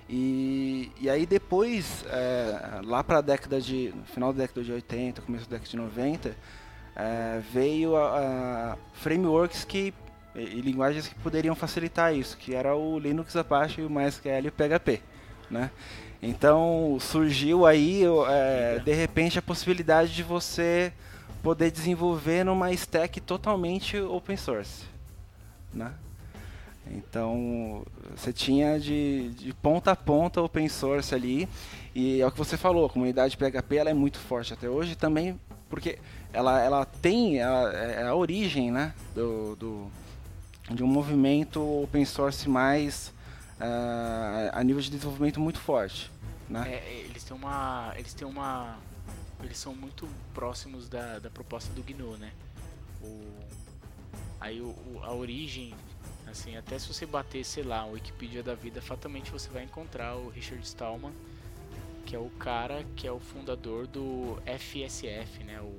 [0.09, 5.23] E, e aí depois, é, lá para a década de, final da década de 80,
[5.23, 6.37] começo da década de 90,
[6.95, 9.93] é, veio a, a frameworks que
[10.37, 14.49] e, e linguagens que poderiam facilitar isso, que era o Linux, Apache, o MySQL e
[14.49, 15.03] o PHP,
[15.51, 15.71] né?
[16.23, 20.93] Então surgiu aí, é, de repente, a possibilidade de você
[21.43, 24.85] poder desenvolver numa stack totalmente open source,
[25.73, 25.93] né?
[26.91, 31.49] Então, você tinha de, de ponta a ponta open source ali,
[31.95, 34.95] e é o que você falou, a comunidade PHP ela é muito forte até hoje
[34.95, 35.99] também, porque
[36.33, 39.91] ela, ela tem a, é a origem né, do, do,
[40.71, 43.13] de um movimento open source mais
[43.59, 46.11] ah, a nível de desenvolvimento muito forte.
[46.49, 46.69] Né?
[46.69, 47.93] É, eles têm uma.
[47.97, 48.77] Eles têm uma.
[49.43, 52.31] Eles são muito próximos da, da proposta do GNU, né?
[53.03, 53.21] O,
[54.41, 55.75] aí o- a origem,
[56.37, 60.17] assim, até se você bater, sei lá, o Wikipedia da vida, fatalmente você vai encontrar
[60.17, 61.13] o Richard Stallman,
[62.05, 65.61] que é o cara que é o fundador do FSF, né?
[65.61, 65.73] O,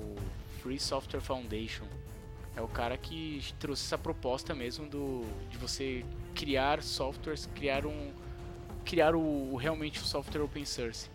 [0.00, 0.16] o
[0.62, 1.84] Free Software Foundation.
[2.56, 8.12] É o cara que trouxe essa proposta mesmo do de você criar softwares, criar um
[8.82, 11.10] criar o realmente o software open source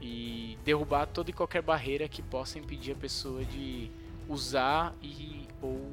[0.00, 3.90] e derrubar toda e qualquer barreira que possa impedir a pessoa de
[4.26, 5.90] usar e ou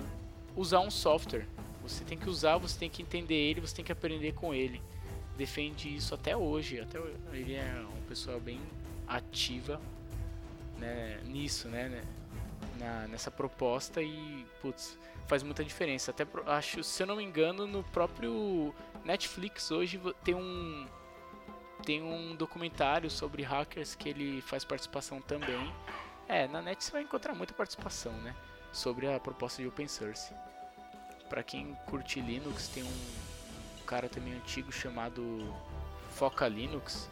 [0.56, 1.46] usar um software.
[1.84, 4.82] Você tem que usar, você tem que entender ele, você tem que aprender com ele.
[5.38, 7.00] Defende isso até hoje, até
[7.32, 8.60] ele é uma pessoa bem
[9.08, 9.82] ativa
[10.78, 12.04] né, nisso, né, né
[12.78, 16.12] na, nessa proposta e putz, faz muita diferença.
[16.12, 18.74] Até pro, acho, se eu não me engano, no próprio
[19.06, 20.88] Netflix hoje tem um
[21.86, 25.74] tem um documentário sobre hackers que ele faz participação também.
[26.28, 28.36] É, na net você vai encontrar muita participação, né,
[28.72, 30.34] sobre a proposta de open source.
[31.32, 35.56] Para quem curte Linux, tem um cara também antigo chamado
[36.10, 37.10] Foca Linux,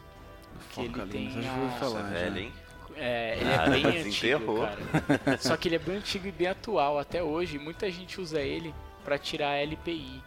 [0.74, 2.02] que Foca ele Linux, tem que a- falar.
[2.02, 2.52] Velho, hein?
[2.96, 5.38] é, ele Ah, é bem antigo, cara.
[5.38, 7.58] Só que ele é bem antigo e bem atual até hoje.
[7.58, 10.22] Muita gente usa ele para tirar a LPI.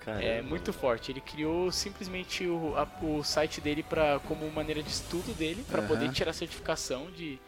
[0.00, 0.24] Caramba.
[0.24, 1.12] É muito forte.
[1.12, 5.78] Ele criou simplesmente o, a- o site dele para como maneira de estudo dele para
[5.78, 5.88] Aham.
[5.88, 7.38] poder tirar a certificação de,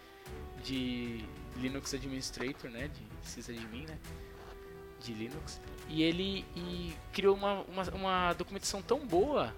[0.62, 1.24] de
[1.56, 3.98] Linux Administrator, né, de sysadmin, né,
[5.00, 5.60] de Linux.
[5.88, 9.54] E ele e criou uma, uma, uma documentação tão boa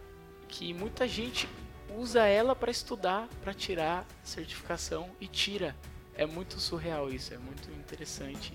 [0.49, 1.49] que muita gente
[1.97, 5.77] usa ela para estudar, para tirar certificação e tira.
[6.15, 8.53] É muito surreal isso, é muito interessante.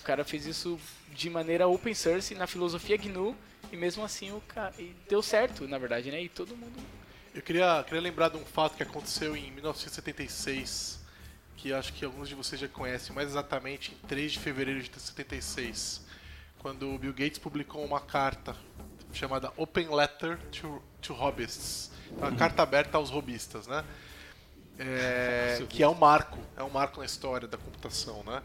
[0.00, 0.78] O cara fez isso
[1.12, 3.36] de maneira open source na filosofia GNU
[3.72, 4.72] e mesmo assim o cara
[5.08, 6.22] deu certo, na verdade, né?
[6.22, 6.78] E todo mundo
[7.34, 11.00] Eu queria, queria lembrar de um fato que aconteceu em 1976,
[11.56, 15.00] que acho que alguns de vocês já conhecem, mais exatamente em 3 de fevereiro de
[15.00, 16.03] 76,
[16.64, 18.56] quando o Bill Gates publicou uma carta
[19.12, 23.84] chamada Open Letter to, to Hobbyists, uma carta aberta aos robistas, né?
[24.78, 28.42] É, que é um marco, é um marco na história da computação, né?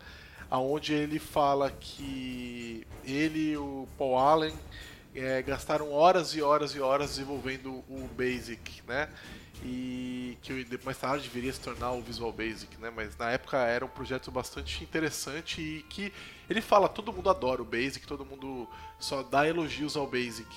[0.51, 4.53] Aonde ele fala que ele e o Paul Allen
[5.15, 9.08] é, gastaram horas e horas e horas desenvolvendo o Basic, né?
[9.63, 12.91] E que mais tarde viria a se tornar o Visual Basic, né?
[12.93, 16.12] Mas na época era um projeto bastante interessante e que
[16.50, 18.68] ele fala todo mundo adora o Basic, todo mundo
[19.00, 20.48] só dá elogios ao Basic,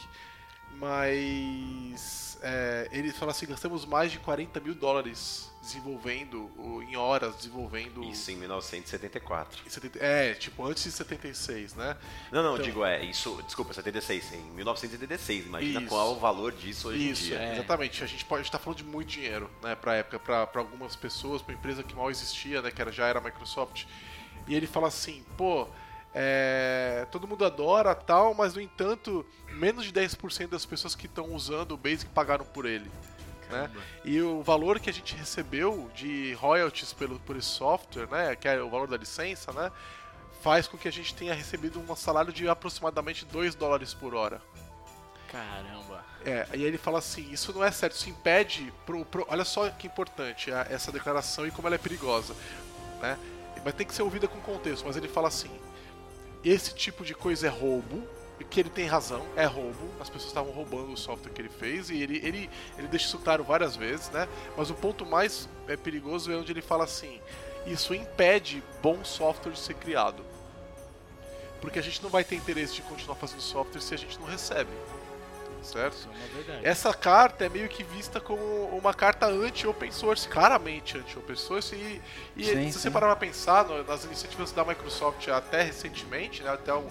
[0.78, 6.50] mas é, ele fala assim, gastamos mais de 40 mil dólares desenvolvendo,
[6.88, 9.62] em horas desenvolvendo Isso em 1974.
[9.64, 11.96] em 70 É, tipo, antes de 76, né?
[12.32, 15.46] Não, não, Então- digo, é, isso, desculpa, 76, em 1976.
[15.46, 15.88] Imagina Isso.
[15.88, 17.38] qual é o valor disso hoje Isso, em dia.
[17.38, 17.52] é.
[17.54, 18.02] exatamente.
[18.02, 21.40] A gente pode estar falando de muito dinheiro, né, pra época, pra, pra algumas pessoas,
[21.42, 23.84] pra empresa que mal existia, né, que era, já era a Microsoft.
[24.48, 25.68] E ele fala assim, pô,
[26.14, 31.32] é, todo mundo adora tal, mas no entanto, menos de 10% das pessoas que estão
[31.34, 32.90] usando o Basic pagaram por ele.
[33.50, 33.70] Né?
[34.04, 38.48] E o valor que a gente recebeu de royalties pelo, por esse software, né, que
[38.48, 39.70] é o valor da licença, né,
[40.42, 44.40] faz com que a gente tenha recebido um salário de aproximadamente 2 dólares por hora.
[45.30, 46.04] Caramba.
[46.24, 49.68] É, e ele fala assim, isso não é certo, isso impede pro, pro- olha só
[49.70, 52.34] que importante a- essa declaração e como ela é perigosa,
[53.00, 53.18] né?
[53.64, 55.50] Mas tem que ser ouvida com contexto, mas ele fala assim,
[56.44, 58.02] esse tipo de coisa é roubo,
[58.50, 61.90] que ele tem razão, é roubo, as pessoas estavam roubando o software que ele fez
[61.90, 64.28] e ele, ele, ele deixa isso claro várias vezes, né?
[64.56, 67.20] Mas o ponto mais é, perigoso é onde ele fala assim,
[67.66, 70.24] isso impede bom software de ser criado.
[71.60, 74.26] Porque a gente não vai ter interesse de continuar fazendo software se a gente não
[74.26, 74.70] recebe.
[75.62, 75.94] Certo?
[75.94, 76.66] Isso é uma verdade.
[76.66, 78.42] Essa carta é meio que vista como
[78.76, 81.74] uma carta anti-open source, claramente anti-open source.
[81.74, 82.02] E,
[82.36, 82.78] e Sim, se sim.
[82.80, 86.88] você parar pra pensar no- nas iniciativas da Microsoft até recentemente, né, até um,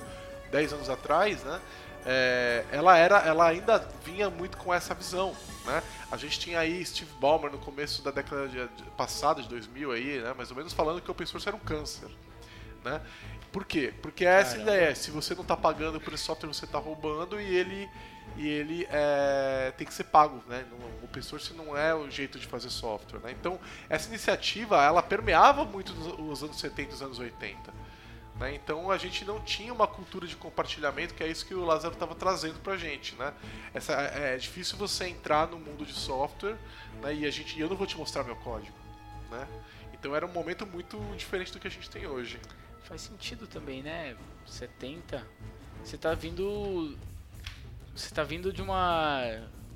[0.51, 1.59] 10 anos atrás, né,
[2.05, 5.35] é, ela, era, ela ainda vinha muito com essa visão.
[5.65, 5.83] Né?
[6.11, 9.91] A gente tinha aí Steve Ballmer no começo da década de- de- passada, de 2000,
[9.91, 12.09] aí, né, mais ou menos, falando que o open source era um câncer.
[12.83, 12.99] Né?
[13.51, 13.93] Por quê?
[14.01, 14.71] Porque essa Caramba.
[14.71, 17.87] ideia é, se você não está pagando por esse software, você está roubando e ele,
[18.37, 20.43] e ele é, tem que ser pago.
[20.47, 20.65] Né?
[21.01, 23.19] O open source não é o jeito de fazer software.
[23.19, 23.31] Né?
[23.31, 27.73] Então, essa iniciativa ela permeava muito os anos 70 e os anos 80.
[28.39, 28.55] né?
[28.55, 31.93] Então, a gente não tinha uma cultura de compartilhamento, que é isso que o Lázaro
[31.93, 33.15] estava trazendo pra gente.
[33.15, 33.33] Né?
[33.73, 36.57] Essa, é, é difícil você entrar no mundo de software
[37.01, 37.13] né?
[37.13, 38.77] e, a gente, eu não vou te mostrar meu código.
[39.29, 39.47] Né?
[39.93, 42.39] Então, era um momento muito diferente do que a gente tem hoje.
[42.83, 44.17] Faz sentido também, né?
[44.45, 45.25] 70.
[45.83, 46.97] Você tá vindo.
[47.95, 49.21] Você tá vindo de uma.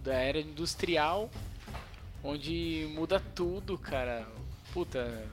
[0.04, 1.30] da era industrial,
[2.24, 4.26] onde muda tudo, cara.
[4.74, 5.24] Puta.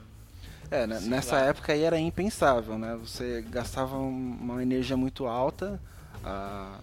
[0.71, 1.41] É, né, nessa lá.
[1.45, 2.97] época aí era impensável, né?
[2.99, 5.79] Você gastava um- uma energia muito alta,
[6.23, 6.79] a,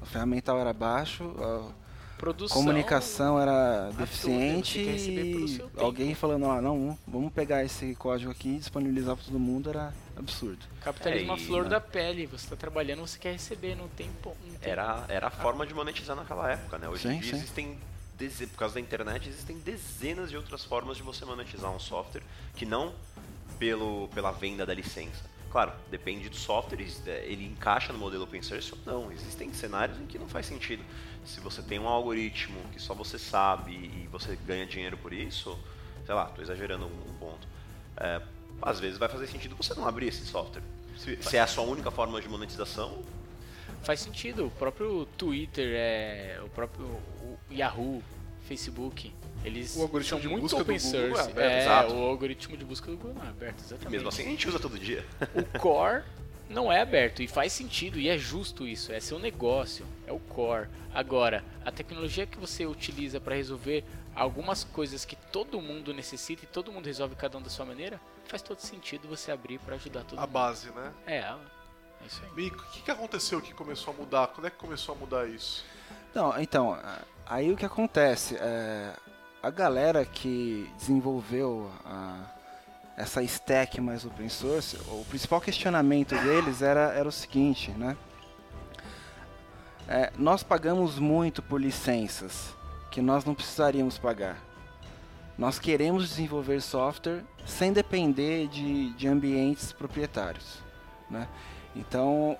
[0.00, 1.84] o ferramental era baixo, a-
[2.16, 8.58] Produção, comunicação era deficiente e alguém falando, ah, não, vamos pegar esse código aqui e
[8.58, 10.58] disponibilizar para todo mundo era absurdo.
[10.82, 12.26] Capitalismo É, à e- flor da pele.
[12.26, 15.66] Você tá trabalhando, você quer receber, não tem po- não tem- Era, era a forma
[15.66, 16.88] de monetizar naquela época, né?
[16.88, 17.36] Hoje em dia sim.
[17.36, 17.78] existem,
[18.16, 22.22] deze- por causa da internet, existem dezenas de outras formas de você monetizar um software
[22.56, 22.94] que não
[23.58, 25.24] pelo, pela venda da licença.
[25.50, 29.12] Claro, depende do software, é, ele encaixa no modelo open source ou não.
[29.12, 30.82] Existem cenários em que não faz sentido.
[31.24, 35.56] Se você tem um algoritmo que só você sabe e você ganha dinheiro por isso,
[36.04, 37.46] sei lá, estou exagerando um, um ponto.
[37.96, 38.20] É,
[38.64, 40.62] às vezes vai fazer sentido você não abrir esse software.
[40.98, 43.02] Se, se é a sua única forma de monetização,
[43.84, 44.46] Faz sentido.
[44.46, 48.02] O próprio Twitter, é, o próprio o Yahoo,
[48.48, 49.12] Facebook,
[49.44, 51.28] eles O algoritmo são de muito busca do open Google source.
[51.28, 51.94] é aberto, exato.
[51.94, 53.90] o algoritmo de busca do Google é aberto, exatamente.
[53.90, 55.04] mesmo assim a gente usa todo dia.
[55.34, 56.02] O core
[56.48, 60.18] não é aberto e faz sentido e é justo isso, é seu negócio, é o
[60.18, 60.68] core.
[60.94, 66.46] Agora, a tecnologia que você utiliza para resolver algumas coisas que todo mundo necessita e
[66.46, 70.04] todo mundo resolve cada um da sua maneira, faz todo sentido você abrir para ajudar
[70.04, 70.30] todo A mundo.
[70.32, 70.92] base, né?
[71.06, 71.36] É, é
[72.06, 72.30] isso aí.
[72.34, 74.26] Mico, o que, que aconteceu que começou a mudar?
[74.28, 75.64] Quando é que começou a mudar isso?
[76.14, 78.36] Não, então, a- aí o que acontece?
[78.36, 78.94] É,
[79.42, 82.24] a galera que desenvolveu a-
[82.96, 87.96] essa stack mais open source, o principal questionamento deles era, era o seguinte, né?
[89.88, 92.54] É, nós pagamos muito por licenças
[92.90, 94.38] que nós não precisaríamos pagar.
[95.36, 100.58] Nós queremos desenvolver software sem depender de, de ambientes proprietários.
[101.10, 101.28] Né?
[101.76, 102.36] Então,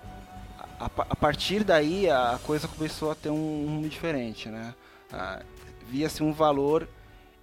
[0.79, 4.73] a, a partir daí a coisa começou a ter um rumo diferente, né?
[5.11, 5.41] Ah,
[5.87, 6.89] Via-se um valor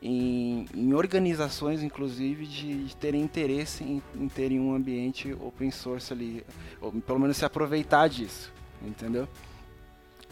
[0.03, 6.13] em, em organizações, inclusive, de, de terem interesse em, em terem um ambiente open source
[6.13, 6.45] ali,
[6.81, 8.53] ou pelo menos se aproveitar disso,
[8.85, 9.29] entendeu?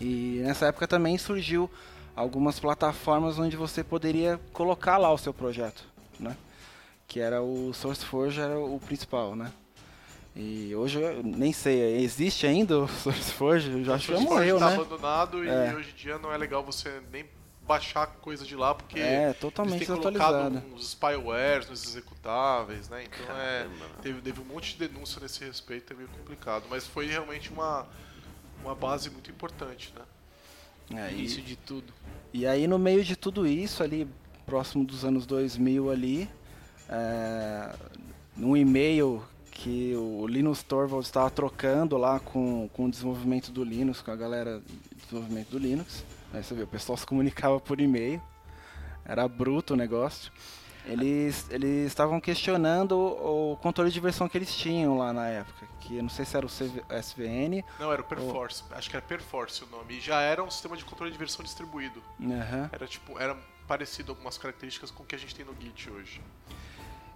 [0.01, 1.71] E nessa época também surgiu
[2.17, 5.85] algumas plataformas onde você poderia colocar lá o seu projeto,
[6.19, 6.37] né?
[7.11, 9.53] Que era o SourceForge, era o principal, né?
[10.37, 13.69] E hoje eu nem sei, existe ainda o SourceForge?
[13.69, 14.75] Eu já acho que já morreu, tá né?
[14.77, 15.73] abandonado É.
[15.73, 17.25] e hoje em dia não é legal você nem
[17.67, 23.03] baixar coisa de lá, porque É, eles totalmente colocado uns spywares nos executáveis, né?
[23.05, 23.87] Então é, Caramba.
[24.03, 26.65] teve, teve um monte de denúncia nesse respeito, é meio complicado.
[26.71, 27.89] Mas foi realmente uma,
[28.63, 31.09] uma base muito importante, né?
[31.09, 31.93] É, Início e, de tudo.
[32.33, 34.09] e aí no meio de tudo isso ali,
[34.47, 36.31] próximo dos anos 2000 ali,
[36.91, 37.73] é,
[38.37, 39.23] num e-mail
[39.53, 44.17] que o Linus Torvalds estava trocando lá com, com o desenvolvimento do Linux, com a
[44.17, 46.05] galera de desenvolvimento do Linux.
[46.33, 48.21] Aí você vê, o pessoal se comunicava por e-mail,
[49.05, 50.33] era bruto o negócio.
[50.87, 55.99] Eles eles estavam questionando o, controle de versão que eles tinham lá na época, que
[55.99, 57.63] eu não sei se era o CV SVN.
[57.79, 59.99] Não, era o Perforce, acho que era Perforce o nome.
[59.99, 62.03] E já era um sistema de controle de versão distribuído.
[62.21, 62.71] Aham.
[62.73, 63.37] Era tipo, era
[63.69, 66.21] parecido algumas características com o que a gente tem no Git hoje.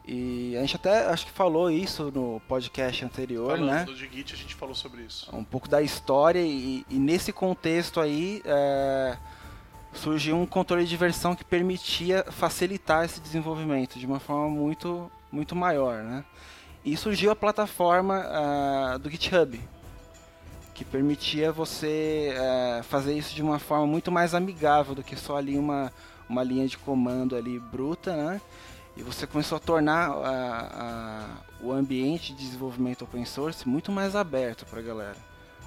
[0.06, 3.84] E a gente até acho que falou isso no podcast anterior, Falando né?
[3.84, 5.34] do de Git, a gente falou sobre isso.
[5.34, 9.16] Um pouco da história e, e nesse contexto aí é,
[9.94, 15.56] surgiu um controle de versão que permitia facilitar esse desenvolvimento de uma forma muito, muito
[15.56, 16.24] maior, né?
[16.84, 19.58] E surgiu a plataforma ah, do GitHub,
[20.74, 25.36] que permitia você eh, fazer isso de uma forma muito mais amigável do que só
[25.36, 25.90] ali uma,
[26.28, 28.40] uma linha de comando ali bruta, né?
[28.96, 34.14] E você começou a tornar a- a- o ambiente de desenvolvimento open source muito mais
[34.14, 35.16] aberto para a galera.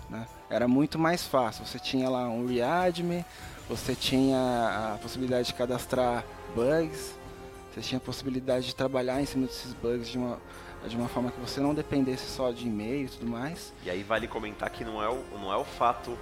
[0.09, 0.25] Né?
[0.49, 1.65] Era muito mais fácil.
[1.65, 3.25] Você tinha lá um readme,
[3.67, 6.23] você tinha a possibilidade de cadastrar
[6.55, 7.13] bugs,
[7.73, 10.39] você tinha a possibilidade de trabalhar em cima desses bugs de uma,
[10.87, 13.73] de uma forma que você não dependesse só de e-mail e tudo mais.
[13.83, 16.17] E aí vale comentar que não é o, não é o fato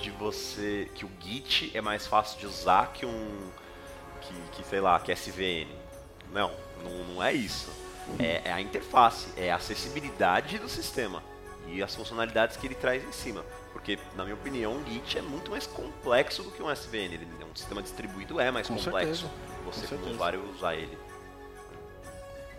[0.00, 0.90] de você.
[0.96, 3.38] que o Git é mais fácil de usar que um.
[4.20, 5.68] que, que sei lá, que SVN.
[6.32, 6.50] Não,
[6.82, 7.70] não, não é isso.
[8.18, 11.22] É, é a interface, é a acessibilidade do sistema
[11.68, 13.44] e as funcionalidades que ele traz em cima.
[13.72, 17.14] Porque, na minha opinião, o Git é muito mais complexo do que um SVN.
[17.14, 19.32] Ele é um sistema distribuído, é mais Com complexo certeza,
[19.64, 20.10] você, com como certeza.
[20.10, 20.98] usuário, usar ele.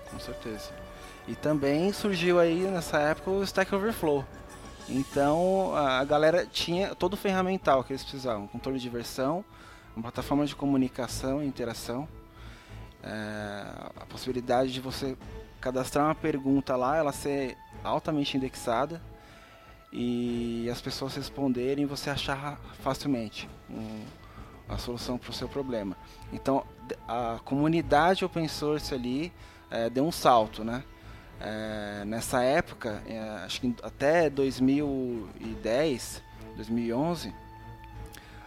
[0.10, 0.69] Com certeza.
[1.27, 4.25] E também surgiu aí nessa época o Stack Overflow.
[4.89, 9.43] Então a galera tinha todo o ferramental que eles precisavam: controle de versão,
[9.95, 12.07] uma plataforma de comunicação e interação,
[13.03, 15.17] a possibilidade de você
[15.59, 19.01] cadastrar uma pergunta lá, ela ser altamente indexada
[19.91, 24.03] e as pessoas responderem você achar facilmente um-
[24.69, 25.97] a solução para o seu problema.
[26.31, 26.63] Então
[27.07, 29.31] a comunidade open source ali
[29.69, 30.83] é, deu um salto, né?
[31.39, 36.21] É, nessa época, é, acho que até 2010,
[36.55, 37.33] 2011,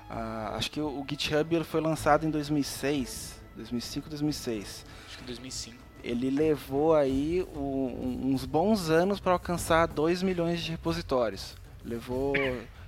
[0.08, 4.84] Ah, acho que o, o GitHub foi lançado em 2006, 2005, 2006.
[5.06, 5.76] Acho que 2005.
[6.02, 11.56] Ele levou aí o- uns bons anos para alcançar 2 milhões de repositórios.
[11.84, 12.34] Levou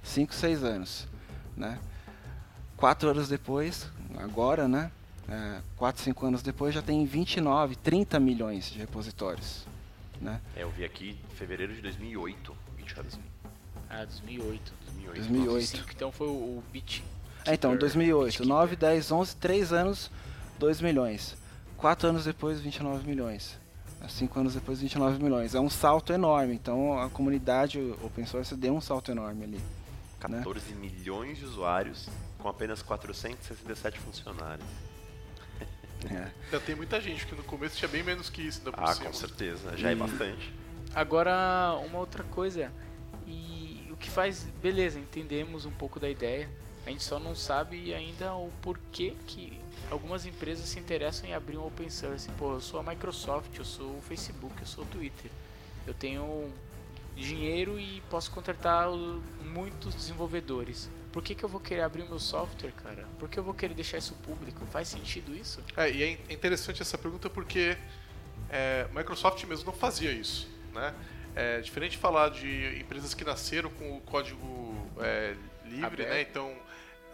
[0.03, 1.07] 5, 6 anos,
[1.57, 1.79] né?
[2.77, 4.91] Quatro anos depois, agora, né?
[5.29, 9.67] É, 4, 5 anos depois já tem 29, 30 milhões de repositórios,
[10.21, 10.41] né?
[10.55, 13.09] É, eu vi aqui em fevereiro de 2008, GitHub.
[13.89, 14.73] Ah, 2008.
[14.85, 15.17] 2008.
[15.17, 15.51] 2008.
[15.53, 17.03] 2005, então foi o, o Bit.
[17.47, 18.47] É, então, Keeper, 2008, Bitkeeper.
[18.49, 20.11] 9, 10, 11, 3 anos,
[20.59, 21.37] 2 milhões.
[21.77, 23.59] 4 anos depois, 29 milhões.
[24.09, 25.55] 5 anos depois, 29 milhões.
[25.55, 29.61] É um salto enorme, então a comunidade o open source deu um salto enorme ali.
[30.29, 30.39] né?
[30.39, 34.67] 14 milhões de usuários com apenas 467 funcionários.
[36.11, 36.31] É.
[36.45, 38.93] Ainda tem muita gente, porque no começo tinha bem menos que isso, ainda por Ah,
[38.95, 39.07] cima.
[39.07, 39.77] com certeza.
[39.77, 40.53] Já é E- bastante.
[40.95, 42.71] Agora, uma outra coisa.
[43.27, 44.47] E o que faz.
[44.63, 46.49] Beleza, entendemos um pouco da ideia.
[46.87, 49.59] A gente só não sabe ainda o porquê que
[49.91, 52.29] algumas empresas se interessam em abrir um open source.
[52.39, 55.31] Pô, eu sou a Microsoft, eu sou o Facebook, eu sou o Twitter.
[55.87, 56.53] Eu tenho
[57.15, 58.89] dinheiro e posso contratar
[59.45, 60.91] muitos desenvolvedores.
[61.13, 63.07] Por que, que eu vou querer abrir o meu software, cara?
[63.19, 64.67] Por que eu vou querer deixar isso público?
[64.67, 65.63] Faz sentido isso?
[65.77, 67.77] É, e é é interessante essa pergunta porque
[68.51, 70.95] é, Microsoft mesmo não fazia isso, né?
[71.35, 75.35] É diferente de falar de empresas que nasceram com o código é,
[75.65, 76.09] livre, Aberto.
[76.11, 76.21] né?
[76.23, 76.55] Então,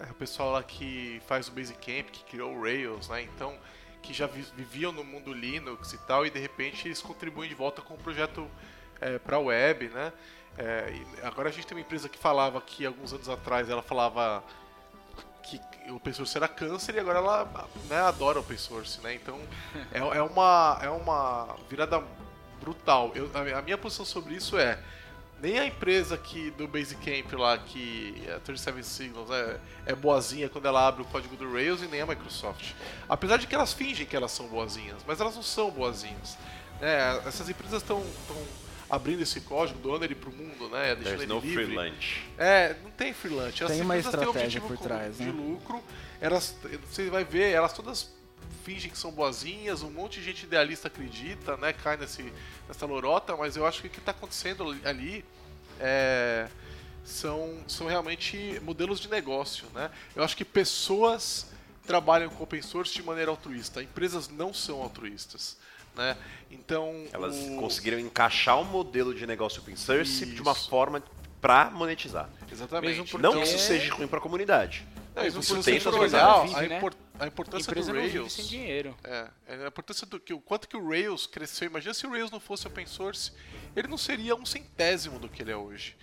[0.00, 3.22] é, o pessoal lá que faz o Basecamp, que criou o Rails, né?
[3.22, 3.56] Então,
[4.02, 7.54] que já vi- viviam no mundo Linux e tal, e de repente eles contribuem de
[7.54, 8.50] volta com o projeto
[9.24, 10.12] para a web, né?
[10.56, 14.44] É, agora a gente tem uma empresa que falava que alguns anos atrás ela falava
[15.42, 19.14] que o open source era câncer e agora ela né, adora open source, né?
[19.14, 19.40] Então
[19.92, 22.02] é, é uma é uma virada
[22.60, 23.10] brutal.
[23.14, 24.78] Eu, a minha posição sobre isso é
[25.42, 30.66] nem a empresa que do Basecamp lá que a 37 Signals é, é boazinha quando
[30.66, 32.72] ela abre o código do Rails e nem a Microsoft.
[33.08, 36.38] Apesar de que elas fingem que elas são boazinhas, mas elas não são boazinhas.
[36.80, 37.20] Né?
[37.26, 38.00] Essas empresas estão
[38.88, 40.94] abrindo esse código, doando ele pro mundo, né?
[40.94, 41.64] Deixando There's ele no livre.
[41.64, 42.22] free lunch.
[42.38, 43.64] É, não tem freelance.
[43.64, 45.32] As Tem uma empresas têm estratégia objetivo por trás, de né?
[45.32, 45.82] lucro.
[46.20, 46.54] Elas,
[46.88, 48.12] você vai ver, elas todas
[48.64, 51.72] fingem que são boazinhas, um monte de gente idealista acredita, né?
[51.72, 52.32] Cai nesse,
[52.68, 55.24] nessa lorota, mas eu acho que o que está acontecendo ali
[55.80, 56.48] é,
[57.04, 59.90] são, são realmente modelos de negócio, né?
[60.14, 61.46] Eu acho que pessoas
[61.86, 65.56] trabalham com open source de maneira altruísta, empresas não são altruístas,
[65.96, 66.16] né?
[66.50, 70.70] Então Elas o- conseguiram encaixar um modelo de negócio open source de uma Isso.
[70.70, 71.02] forma
[71.40, 72.28] pra monetizar.
[72.50, 72.90] exatamente.
[72.90, 74.86] Mesmo porque- Não que isso seja ruim pra comunidade.
[75.14, 76.80] Não, o você tem suas olhar, vantagens, a, né?
[77.24, 78.32] A importância empresa do Rails.
[78.32, 78.96] sem dinheiro.
[79.04, 81.66] É, é, a importância do que o quanto que o Rails cresceu.
[81.68, 83.32] Imagina se o Rails não fosse open source,
[83.76, 85.96] ele não seria um centésimo do que ele é hoje,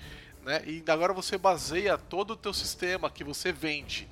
[0.44, 0.62] né?
[0.66, 4.08] E agora você baseia todo o teu sistema que você vende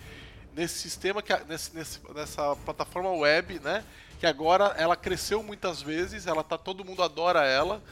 [0.53, 1.71] nesse sistema que a- nesse-
[2.13, 3.83] nessa plataforma web, né?
[4.19, 7.83] Que agora ela cresceu muitas vezes, ela tá todo mundo adora ela,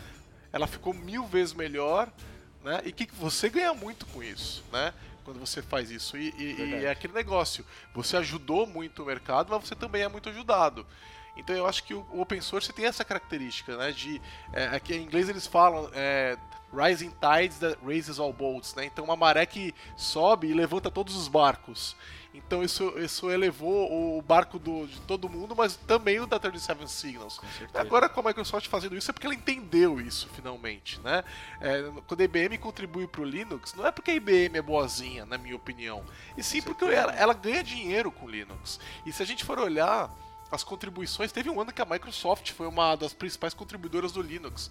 [0.52, 2.12] ela ficou mil vezes melhor,
[2.64, 2.82] né?
[2.84, 4.94] E que você ganha muito com isso, né?
[5.26, 6.16] Quando você faz isso.
[6.16, 7.66] E, e- e é aquele negócio.
[7.94, 10.86] Você ajudou muito o mercado, mas você também é muito ajudado.
[11.36, 13.92] Então eu acho que o, open source tem essa característica, né?
[13.92, 14.22] De.
[14.54, 15.90] É, aqui em inglês eles falam.
[15.94, 16.38] É,
[16.74, 18.86] Rising tides that raises all boats, né?
[18.86, 21.96] Então uma maré que sobe e levanta todos os barcos.
[22.34, 26.92] Então isso, isso elevou o barco do, de todo mundo, mas também o da 37
[26.92, 27.40] Signals.
[27.58, 27.80] certeza.
[27.80, 31.24] Agora com a Microsoft fazendo isso é porque ela entendeu isso finalmente, né?
[31.62, 35.26] É, quando a IBM contribui para o Linux, não é porque a IBM é boazinha,
[35.26, 36.04] na minha opinião,
[36.36, 38.80] e sim porque ela, ela ganha dinheiro com o Linux.
[39.06, 40.12] E se a gente for olhar
[40.52, 44.70] as contribuições, teve um ano que a Microsoft foi uma das principais contribuidoras do Linux.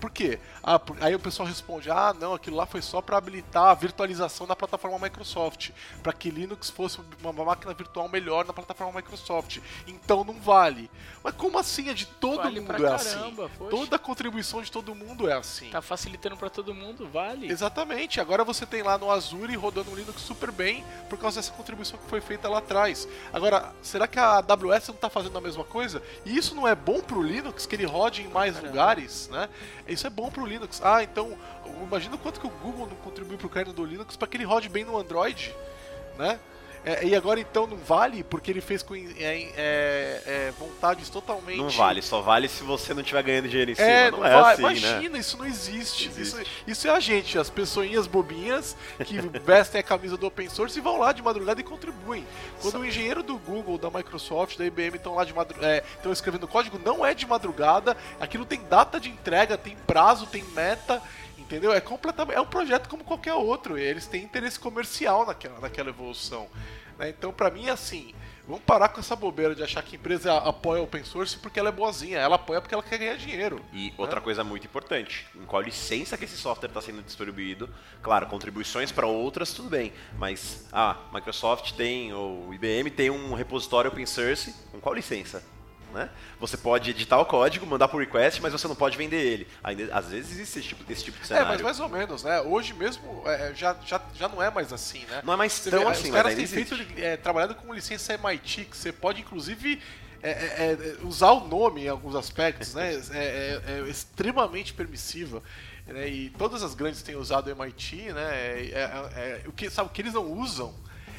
[0.00, 0.38] Por quê?
[0.62, 3.74] Ah, por- aí o pessoal responde: ah, não, aquilo lá foi só para habilitar a
[3.74, 5.70] virtualização da plataforma Microsoft,
[6.02, 9.58] para que Linux fosse uma máquina virtual melhor na plataforma Microsoft.
[9.86, 10.90] Então não vale.
[11.22, 11.88] Mas como assim?
[11.88, 13.18] É de todo Vale mundo é assim.
[13.18, 13.70] caramba, poxa.
[13.70, 15.70] Toda a contribuição de todo mundo é assim.
[15.70, 17.50] Tá facilitando pra todo mundo, vale.
[17.50, 18.20] Exatamente.
[18.20, 21.98] Agora você tem lá no Azure rodando o Linux super bem por causa dessa contribuição
[21.98, 23.08] que foi feita lá atrás.
[23.32, 26.02] Agora, será que a AWS não está fazendo a mesma coisa?
[26.26, 28.70] E isso não é bom pro Linux, que ele rode em mais Caramba.
[28.70, 29.48] lugares, né?
[29.86, 30.80] Isso é bom pro Linux.
[30.82, 31.36] Ah, então,
[31.82, 34.44] imagina o quanto que o Google não contribuiu pro kernel do Linux para que ele
[34.44, 35.54] rode bem no Android,
[36.18, 36.38] né?
[36.84, 41.56] É, e agora então não vale porque ele fez com é, é, é, vontades totalmente.
[41.56, 43.88] Não vale, só vale se você não estiver ganhando dinheiro em cima.
[43.88, 44.52] É, não, não, é vai.
[44.52, 45.18] assim, Imagina, né?
[45.18, 46.08] isso não existe.
[46.08, 46.20] Existe.
[46.20, 50.78] Isso, isso é a gente, as pessoinhas bobinhas que vestem a camisa do open source
[50.78, 52.26] e vão lá de madrugada e contribuem.
[52.60, 56.46] Quando o engenheiro do Google, da Microsoft, da IBM estão lá de madrugada, estão escrevendo
[56.46, 61.02] código, não é de madrugada, aquilo tem data de entrega, tem prazo, tem meta.
[61.44, 61.72] Entendeu?
[61.72, 62.36] É completamente.
[62.36, 63.76] É um projeto como qualquer outro.
[63.76, 66.48] Eles têm interesse comercial naquela, naquela evolução.
[66.98, 67.10] Né?
[67.10, 68.14] Então, pra mim, assim,
[68.48, 71.60] vamos parar com essa bobeira de achar que a empresa apoia o open source porque
[71.60, 72.18] ela é boazinha.
[72.18, 73.60] Ela apoia porque ela quer ganhar dinheiro.
[73.74, 77.68] E outra coisa muito importante, em qual licença que esse software está sendo distribuído.
[78.02, 79.92] Claro, contribuições para outras, tudo bem.
[80.18, 85.53] Mas, ah, Microsoft tem, ou IBM tem um repositório open source, com qual licença?
[85.94, 86.10] Né?
[86.40, 89.48] Você pode editar o código, mandar por request, mas você não pode vender ele.
[89.62, 91.46] Ainda, às vezes existe esse tipo, esse tipo de cenário.
[91.46, 92.40] É, mas mais ou menos, né?
[92.40, 95.22] Hoje mesmo é, já, já, já não é mais assim, né?
[95.24, 97.72] Não é mais Você tão vê, assim, os mas caras têm feito é, trabalhando com
[97.72, 99.80] licença MIT, que você pode inclusive
[100.20, 103.00] é, é, é, usar o nome em alguns aspectos, né?
[103.14, 105.40] É, é- é extremamente permissiva.
[105.86, 106.08] né?
[106.08, 108.34] E todas as grandes têm usado o MIT, né?
[108.34, 110.74] É- é- é- o que sabe o que eles não usam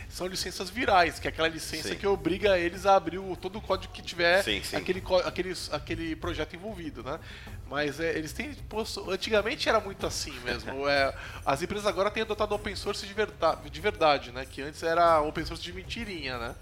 [0.10, 1.96] são licenças virais, que é aquela licença Sim.
[1.96, 4.76] que obriga eles a abrir o- todo o código que tiver Sim, sim.
[4.76, 7.20] Aquele, aquele, aquele projeto envolvido, né?
[7.68, 10.74] Mas é, eles têm posto, antigamente era muito assim mesmo.
[10.88, 11.14] É,
[11.46, 14.46] as empresas agora têm adotado open source de verdade, de verdade, né?
[14.46, 16.56] Que antes era open source de mentirinha, né?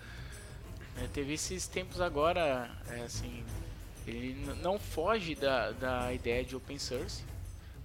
[1.02, 3.44] É, teve esses tempos agora, é, assim,
[4.08, 7.24] ele não foge da, da ideia de open source,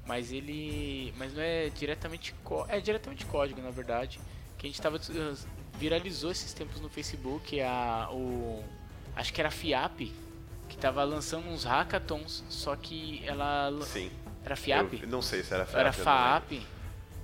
[0.06, 2.34] mas ele, mas não é diretamente,
[2.68, 4.20] é diretamente código na verdade,
[4.58, 5.34] que a gente tava eh,
[5.78, 8.62] viralizou esses tempos no Facebook a o,
[9.16, 10.12] acho que era a FIAP
[10.68, 14.10] que tava lançando uns hackathons, só que ela Sim.
[14.44, 15.80] era FIAP, Eu não sei se era FAP.
[15.80, 16.66] era FAAP.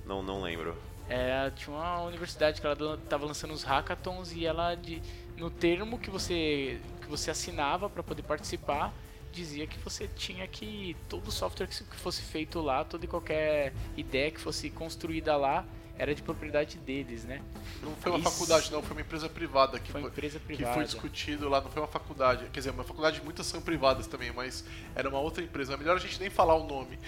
[0.05, 0.75] Não, não lembro.
[1.07, 5.01] É, tinha uma universidade que ela tava lançando os hackathons e ela de,
[5.37, 8.91] no termo que você que você assinava para poder participar
[9.31, 14.31] dizia que você tinha que todo software que fosse feito lá, toda e qualquer ideia
[14.31, 15.65] que fosse construída lá
[15.97, 17.41] era de propriedade deles, né?
[17.81, 18.29] Não foi uma Isso.
[18.31, 20.73] faculdade, não, foi uma empresa privada que Foi empresa que privada.
[20.73, 22.45] foi discutido lá, não foi uma faculdade.
[22.51, 25.73] Quer dizer, uma faculdade muitas são privadas também, mas era uma outra empresa.
[25.73, 26.99] É melhor a gente nem falar o nome.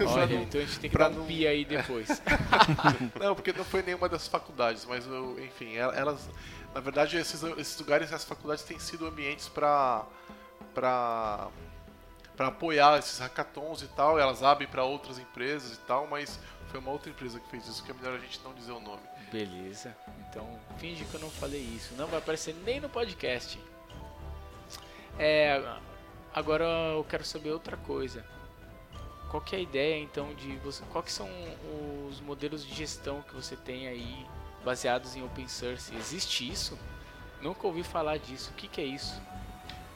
[0.00, 2.08] Olha, não- então a gente tem que dar um não- pi aí depois.
[3.20, 6.28] Não, porque não foi nenhuma dessas faculdades, mas eu- enfim, el- elas,
[6.74, 10.04] na verdade, esses, esses lugares, essas faculdades têm sido ambientes para
[10.74, 11.48] para
[12.36, 14.18] para apoiar esses hackathons e tal.
[14.18, 16.38] Elas abrem para outras empresas e tal, mas
[16.76, 18.80] foi uma outra empresa que fez isso, que é melhor a gente não dizer o
[18.80, 19.00] nome.
[19.32, 19.96] Beleza.
[20.28, 20.46] Então,
[20.76, 21.94] finge que eu não falei isso.
[21.94, 23.58] Não vai aparecer nem no podcast.
[25.18, 25.62] É,
[26.34, 26.64] agora
[26.94, 28.26] eu quero saber outra coisa.
[29.30, 31.28] Qual que é a ideia então de você, qual que são
[32.08, 34.26] os modelos de gestão que você tem aí
[34.62, 35.94] baseados em open source?
[35.96, 36.78] Existe isso?
[37.40, 38.50] Nunca ouvi falar disso.
[38.50, 39.18] O que, que é isso?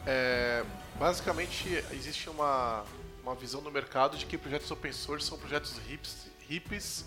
[0.07, 0.65] É,
[0.99, 2.85] basicamente, existe uma,
[3.23, 7.05] uma visão no mercado de que projetos open source são projetos hips, hippies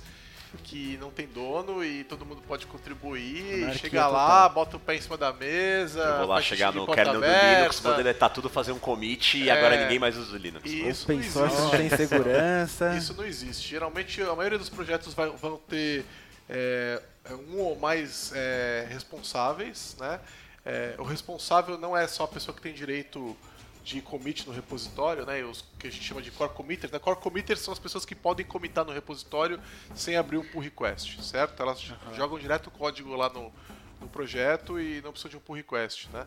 [0.64, 4.50] que não tem dono e todo mundo pode contribuir, Anarquia chega lá, total.
[4.54, 7.26] bota o pé em cima da mesa, Eu vou lá chegar no kernel do.
[7.26, 9.52] Linux, vou deletar tudo, fazer um commit e É.
[9.52, 10.64] agora ninguém mais usa o Linux.
[10.70, 11.98] E isso Open não source não existe.
[11.98, 12.96] tem segurança.
[12.96, 13.68] Isso não existe.
[13.68, 16.06] Geralmente a maioria dos projetos vai- vão ter
[16.48, 17.02] é,
[17.50, 20.20] um ou mais é, responsáveis, né?
[20.66, 23.36] É, o responsável não é só a pessoa que tem direito
[23.84, 25.44] de commit no repositório, né?
[25.44, 26.92] Os que a gente chama de core committers.
[26.92, 27.00] Né?
[27.00, 29.60] Core committers são as pessoas que podem commitar no repositório
[29.94, 31.62] sem abrir um pull request, certo?
[31.62, 31.80] Elas
[32.16, 33.52] jogam direto o código lá no,
[34.00, 36.26] no projeto e não precisam de um pull request, né?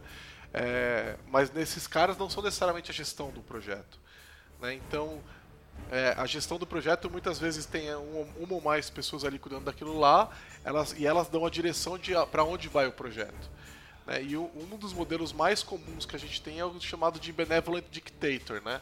[0.53, 3.99] É, mas nesses caras não são necessariamente a gestão do projeto.
[4.61, 4.75] Né?
[4.75, 5.21] Então,
[5.91, 9.65] é, a gestão do projeto muitas vezes tem um- uma ou mais pessoas ali cuidando
[9.65, 10.31] daquilo lá,
[10.65, 13.51] elas, e elas dão a direção de para onde vai o projeto.
[14.07, 14.23] Né?
[14.23, 17.33] E o- um dos modelos mais comuns que a gente tem é o chamado de
[17.33, 18.81] Benevolent Dictator, né?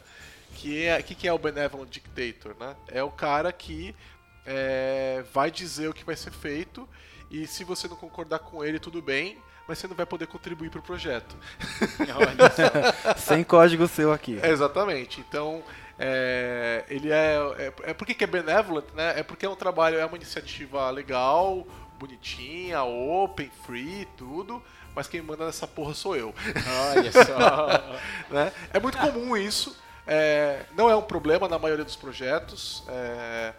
[0.55, 2.75] Que é, que, que é o Benevolent Dictator, né?
[2.87, 3.95] É o cara que
[4.45, 6.87] é, vai dizer o que vai ser feito
[7.31, 10.69] e se você não concordar com ele, tudo bem, mas você não vai poder contribuir
[10.69, 11.35] para o projeto.
[13.17, 14.39] Sem código seu aqui.
[14.41, 15.19] É, exatamente.
[15.21, 15.63] Então,
[15.97, 17.73] é, ele é, é.
[17.89, 19.19] É por que é benevolent, né?
[19.19, 21.65] É porque é um trabalho, é uma iniciativa legal,
[21.97, 24.61] bonitinha, open, free, tudo.
[24.95, 26.33] Mas quem manda nessa porra sou eu.
[26.95, 27.97] Olha só.
[28.33, 28.51] né?
[28.73, 29.75] É muito comum isso.
[30.07, 32.83] é, não é um problema na maioria dos projetos.
[32.87, 33.53] é,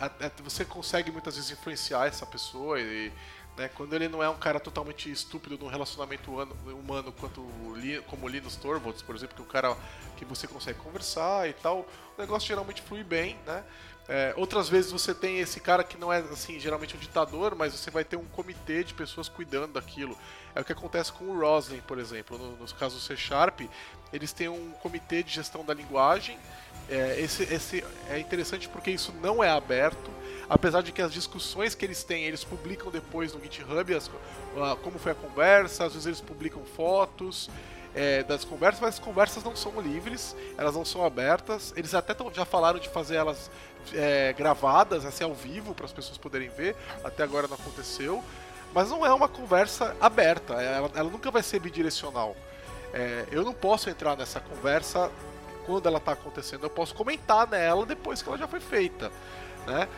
[0.00, 0.10] a-
[0.42, 3.12] você consegue muitas vezes influenciar essa pessoa e
[3.56, 6.30] né, quando ele não é um cara totalmente estúpido num relacionamento
[6.66, 7.40] humano, quanto
[8.08, 9.76] como o Linus Torvalds, por exemplo, que é um cara
[10.16, 11.86] que você consegue conversar e tal,
[12.16, 13.62] o negócio geralmente flui bem, né?
[14.06, 17.72] É, outras vezes você tem esse cara que não é assim geralmente um ditador, mas
[17.72, 20.16] você vai ter um comitê de pessoas cuidando daquilo.
[20.54, 23.62] É o que acontece com o Roslyn, por exemplo, no, nos casos C Sharp,
[24.12, 26.38] eles têm um comitê de gestão da linguagem.
[26.88, 30.10] É, esse, esse é interessante porque isso não é aberto,
[30.50, 34.10] apesar de que as discussões que eles têm, eles publicam depois no GitHub as-
[34.60, 37.48] a- como foi a conversa, às vezes eles publicam fotos
[37.94, 41.72] é, das conversas, mas as conversas não são livres, elas não são abertas.
[41.76, 43.50] Eles até tão- já falaram de fazer elas
[43.92, 46.74] é, gravadas, assim, ao vivo, para as pessoas poderem ver,
[47.04, 48.22] até agora não aconteceu.
[48.72, 52.34] Mas não é uma conversa aberta, ela, ela nunca vai ser bidirecional.
[52.92, 55.10] É, eu não posso entrar nessa conversa
[55.66, 59.10] quando ela está acontecendo, eu posso comentar nela depois que ela já foi feita,
[59.66, 59.88] né?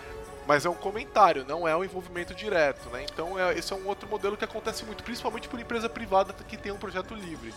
[0.47, 3.05] Mas é um comentário, não é um envolvimento direto, né?
[3.11, 6.57] Então é, esse é um outro modelo que acontece muito, principalmente por empresa privada que
[6.57, 7.53] tem um projeto livre.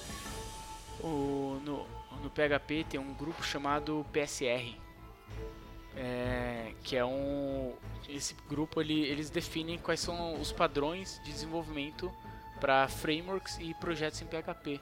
[1.02, 1.86] O, no,
[2.22, 4.76] no PHP tem um grupo chamado PSR,
[5.96, 7.74] é, que é um
[8.08, 12.12] esse grupo ele, eles definem quais são os padrões de desenvolvimento
[12.60, 14.80] para frameworks e projetos em PHP.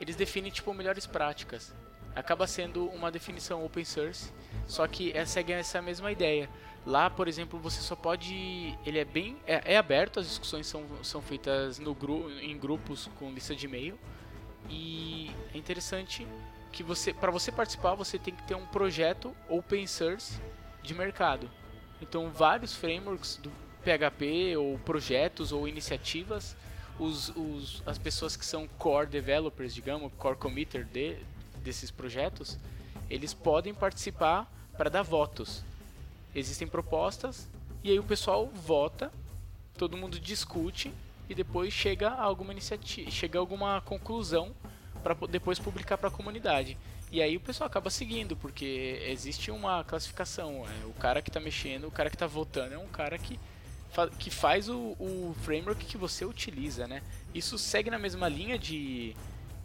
[0.00, 1.74] Eles definem tipo melhores práticas.
[2.14, 4.32] Acaba sendo uma definição open source,
[4.66, 6.48] só que é, segue essa mesma ideia.
[6.84, 8.76] Lá, por exemplo, você só pode.
[8.84, 9.36] Ele é bem.
[9.46, 13.66] É, é aberto, as discussões são, são feitas no gru, em grupos com lista de
[13.66, 13.98] e-mail.
[14.68, 16.26] E é interessante
[16.72, 20.40] que você, para você participar, você tem que ter um projeto open source
[20.82, 21.50] de mercado.
[22.00, 23.50] Então, vários frameworks do
[23.84, 26.56] PHP, ou projetos, ou iniciativas,
[26.98, 31.16] os, os, as pessoas que são core developers, digamos, core committer de,
[31.62, 32.58] desses projetos,
[33.08, 35.64] eles podem participar para dar votos.
[36.34, 37.48] Existem propostas,
[37.82, 39.10] e aí o pessoal vota,
[39.76, 40.92] todo mundo discute,
[41.30, 44.52] e depois chega a alguma iniciativa, chega a alguma conclusão
[45.00, 46.76] para depois publicar para a comunidade.
[47.12, 50.66] E aí o pessoal acaba seguindo, porque existe uma classificação.
[50.66, 53.38] É, o cara que está mexendo, o cara que está votando é um cara que,
[53.90, 57.00] fa que faz o, o, framework que você utiliza, né?
[57.32, 59.14] Isso segue na mesma linha de,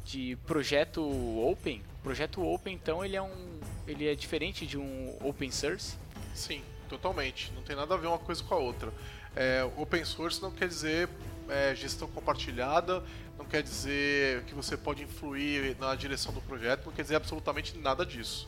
[0.06, 1.02] de projeto
[1.50, 1.82] open.
[2.00, 5.98] O projeto open, então, ele é, um, ele é diferente de um open source?
[6.34, 7.52] Sim, totalmente.
[7.56, 8.94] Não tem nada a ver uma coisa com a outra.
[9.36, 11.10] É, open source não quer dizer
[11.50, 13.04] é, gestão compartilhada,
[13.38, 17.78] não quer dizer que você pode influir na direção do projeto, não quer dizer absolutamente
[17.78, 18.48] nada disso.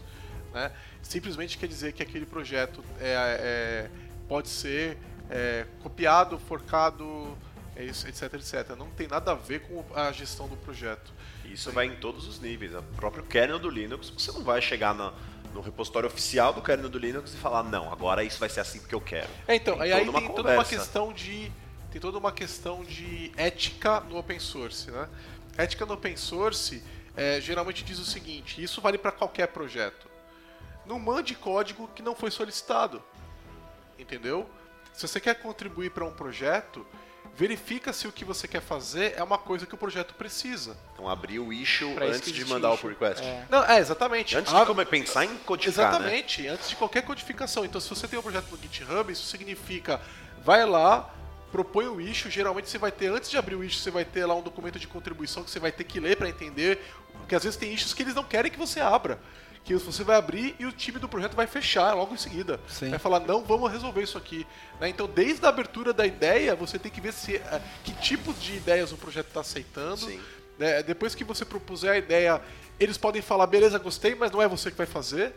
[0.53, 0.71] Né?
[1.01, 3.89] Simplesmente quer dizer que aquele projeto é, é
[4.27, 4.97] pode ser
[5.29, 7.37] é, copiado, forcado,
[7.75, 8.75] é etc, etc.
[8.77, 11.13] Não tem nada a ver com a gestão do projeto.
[11.45, 12.73] Isso vai em todos os níveis.
[12.73, 15.13] O próprio kernel do Linux, você não vai chegar na,
[15.53, 18.79] no repositório oficial do kernel do Linux e falar, não, agora isso vai ser assim
[18.79, 19.29] porque eu quero.
[19.47, 21.51] É, então, tem aí, aí tem toda uma questão de
[21.91, 24.91] tem toda uma questão de ética no open source.
[24.91, 25.07] Né?
[25.57, 26.83] Ética no open source
[27.15, 30.07] é, geralmente diz o seguinte: isso vale para qualquer projeto.
[30.85, 33.03] Não mande código que não foi solicitado.
[33.97, 34.49] Entendeu?
[34.93, 36.85] Se você quer contribuir para um projeto,
[37.35, 40.77] verifica se o que você quer fazer é uma coisa que o projeto precisa.
[40.93, 42.77] Então abrir o issue pra antes de mandar issue.
[42.77, 43.23] o pull request.
[43.23, 43.45] É.
[43.49, 44.35] Não, é, exatamente.
[44.35, 45.97] Antes de como pensar em codificar, né?
[45.97, 46.49] Exatamente, né?
[46.49, 47.63] antes de qualquer codificação.
[47.63, 50.01] Então se você tem um projeto no GitHub, isso significa
[50.43, 51.13] vai lá,
[51.51, 54.25] propõe o issue, geralmente você vai ter, antes de abrir o issue, você vai ter
[54.25, 56.79] lá um documento de contribuição que você vai ter que ler para entender,
[57.13, 59.19] porque às vezes tem issues que eles não querem que você abra.
[59.63, 62.57] Que você vai abrir e o time do projeto vai fechar logo em seguida.
[62.69, 62.89] Sim.
[62.89, 64.47] Vai falar, não, vamos resolver isso aqui.
[64.79, 64.87] Né?
[64.87, 68.55] Então, desde a abertura da ideia, você tem que ver se, uh, que tipo de
[68.55, 70.07] ideias o projeto está aceitando.
[70.57, 70.81] Né?
[70.83, 72.41] Depois que você propuser a ideia,
[72.79, 75.33] eles podem falar, beleza, gostei, mas não é você que vai fazer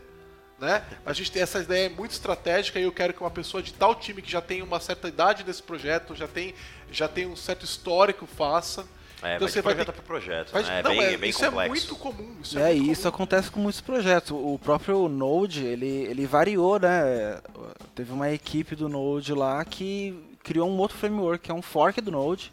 [0.61, 0.83] né?
[1.03, 3.95] A gente tem essa ideia muito estratégica e eu quero que uma pessoa de tal
[3.95, 6.53] time que já tem uma certa idade nesse projeto, já tem,
[6.91, 8.85] já tem um certo histórico faça.
[9.23, 9.85] É, então você vai ter...
[9.85, 10.79] para projeto, mas, né?
[10.79, 11.59] É não, bem, é, bem isso complexo.
[11.59, 12.37] é muito comum.
[12.41, 13.15] Isso é, é e muito isso comum.
[13.15, 14.31] acontece com muitos projetos.
[14.31, 17.39] O próprio Node, ele, ele variou, né?
[17.93, 22.01] Teve uma equipe do Node lá que criou um outro framework, que é um fork
[22.01, 22.51] do Node,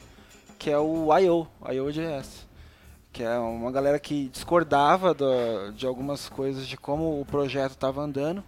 [0.58, 2.47] que é o I.O., IO.js
[3.12, 8.00] que é uma galera que discordava do, de algumas coisas de como o projeto estava
[8.00, 8.38] andando.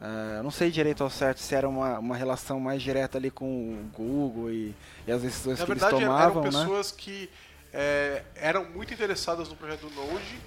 [0.00, 3.44] Uh, não sei direito ao certo se era uma, uma relação mais direta ali com
[3.44, 4.74] o Google e,
[5.06, 6.64] e as decisões Na que verdade, eles tomavam, eram né?
[6.64, 7.28] pessoas que
[7.72, 10.40] é, eram muito interessadas no projeto do Node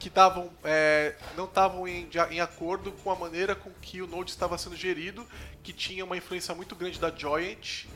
[0.00, 4.30] que davam, é, não estavam em, em, acordo com a maneira com que o Node
[4.30, 5.26] estava sendo gerido,
[5.62, 7.90] que tinha uma influência muito grande da Joint, que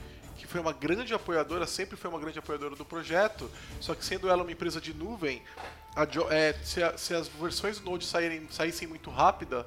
[0.55, 3.50] foi uma grande apoiadora, sempre foi uma grande apoiadora do projeto,
[3.80, 5.42] só que sendo ela uma empresa de nuvem,
[6.30, 9.66] é, se, a, se, as versões do Node saírem, saíssem muito rápida,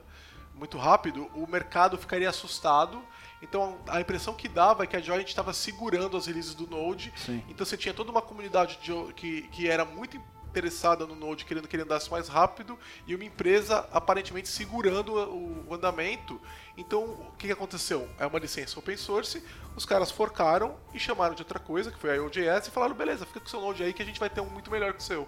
[0.55, 3.03] muito rápido, o mercado ficaria assustado.
[3.41, 7.13] Então a impressão que dava é que a Joint estava segurando as releases do Node.
[7.17, 7.43] Sim.
[7.49, 10.17] Então você tinha toda uma comunidade de, que, que era muito
[10.57, 15.73] interessada no Node, querendo que ele andasse mais rápido, e uma empresa aparentemente segurando o,
[15.73, 16.41] andamento.
[16.75, 18.09] Então o que, aconteceu?
[18.17, 19.43] É uma licença open source,
[19.75, 23.25] os caras forcaram e chamaram de outra coisa, que foi a IOJS, e falaram: beleza,
[23.25, 24.99] fica com o seu Node aí que a gente vai ter um muito melhor que
[24.99, 25.27] o seu.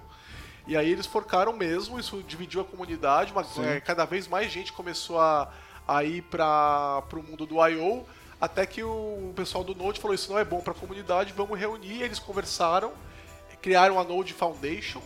[0.67, 4.73] E aí eles forcaram mesmo, isso dividiu a comunidade, uma, é, cada vez mais gente
[4.73, 5.51] começou a,
[5.87, 8.05] a ir para o mundo do I.O.,
[8.41, 11.59] até que o pessoal do Node falou, isso não é bom para a comunidade, vamos
[11.59, 12.93] reunir, eles conversaram,
[13.61, 15.01] criaram a Node Foundation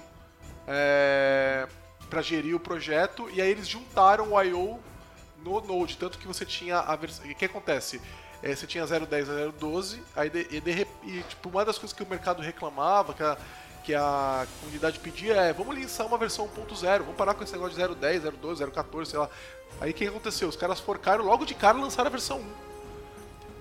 [0.68, 1.68] é,
[2.10, 4.80] para gerir o projeto, e aí eles juntaram o I.O.
[5.44, 7.26] no Node, tanto que você tinha a versão...
[7.26, 8.02] O que acontece?
[8.42, 12.04] É, você tinha 010 a 012, aí e, de, e, tipo, uma das coisas que
[12.04, 13.38] o mercado reclamava, que a,
[13.84, 17.76] que a comunidade pedia é vamos lançar uma versão 1.0, vamos parar com esse negócio
[17.76, 19.30] de 010, 012, 014, sei lá.
[19.80, 20.48] Aí o que aconteceu?
[20.48, 22.73] Os caras forcaram logo de cara lançaram a versão 1.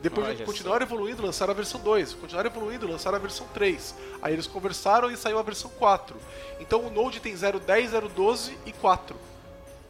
[0.03, 2.15] Depois Olha continuaram evoluindo, lançaram a versão 2.
[2.15, 3.95] Continuaram evoluindo, lançaram a versão 3.
[4.21, 6.17] Aí eles conversaram e saiu a versão 4.
[6.59, 9.17] Então o Node tem 010, 012 e 4.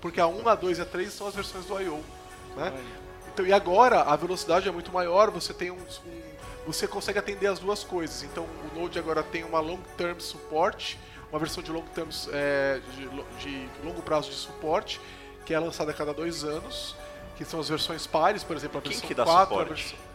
[0.02, 2.04] Porque a 1, a 2 e a 3 são as versões do I.O.
[2.56, 2.72] Né?
[3.32, 6.22] Então, e agora a velocidade é muito maior, você tem um, um,
[6.66, 8.22] você consegue atender as duas coisas.
[8.22, 10.98] Então o Node agora tem uma long term support,
[11.30, 13.08] uma versão de long term é, de,
[13.38, 15.00] de longo prazo de suporte,
[15.46, 16.94] que é lançada a cada dois anos
[17.36, 19.96] que são as versões pares, por exemplo, a Quem versão que dá 4, suporte?
[20.08, 20.12] a.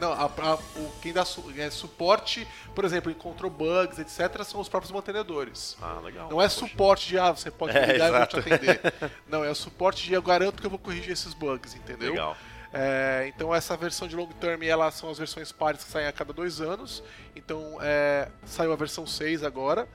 [0.00, 4.60] Não, a, a- o, quem dá su- é, suporte, por exemplo, encontrou bugs, etc., são
[4.60, 5.76] os próprios mantenedores.
[5.80, 6.28] Ah, legal.
[6.28, 6.58] Não é Poxa.
[6.58, 8.80] suporte de, ah, você pode É, ligar e eu vou te atender.
[9.28, 12.12] Não, é o suporte de, eu garanto que eu vou corrigir esses bugs, entendeu?
[12.12, 12.36] Legal.
[12.74, 16.12] É, então essa versão de long term, elas são as versões pares que saem a
[16.12, 17.02] cada dois anos.
[17.36, 19.86] Então é, saiu a versão 6 agora.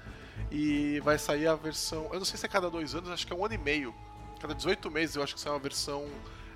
[0.52, 2.08] E vai sair a versão.
[2.14, 3.94] Eu não sei se é cada dois anos, acho que é um ano e meio.
[4.40, 6.06] Cada 18 meses eu acho que sai uma versão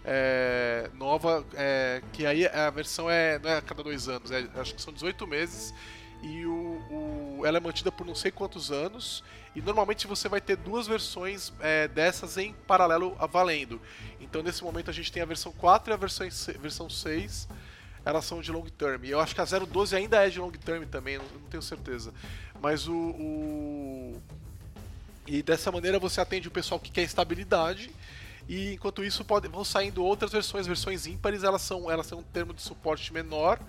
[0.05, 1.45] é, nova.
[1.53, 4.81] é, que aí a versão é, não é a cada dois anos, é- acho que
[4.81, 5.73] são 18 meses.
[6.23, 9.23] E o, o- ela é mantida por não sei quantos anos.
[9.55, 13.81] E normalmente você vai ter duas versões é, dessas em paralelo a valendo.
[14.19, 16.27] Então nesse momento a gente tem a versão 4 e a versão,
[16.59, 17.47] versão 6.
[18.05, 19.03] Elas são de long term.
[19.03, 21.61] E eu acho que a 012 ainda é de long term também, não, não tenho
[21.61, 22.13] certeza.
[22.61, 24.21] Mas o, o-
[25.27, 27.91] E dessa maneira você atende o pessoal que quer estabilidade.
[28.47, 32.23] E enquanto isso pode, vão saindo outras versões, versões ímpares, elas são, elas têm um
[32.23, 33.59] termo de suporte menor,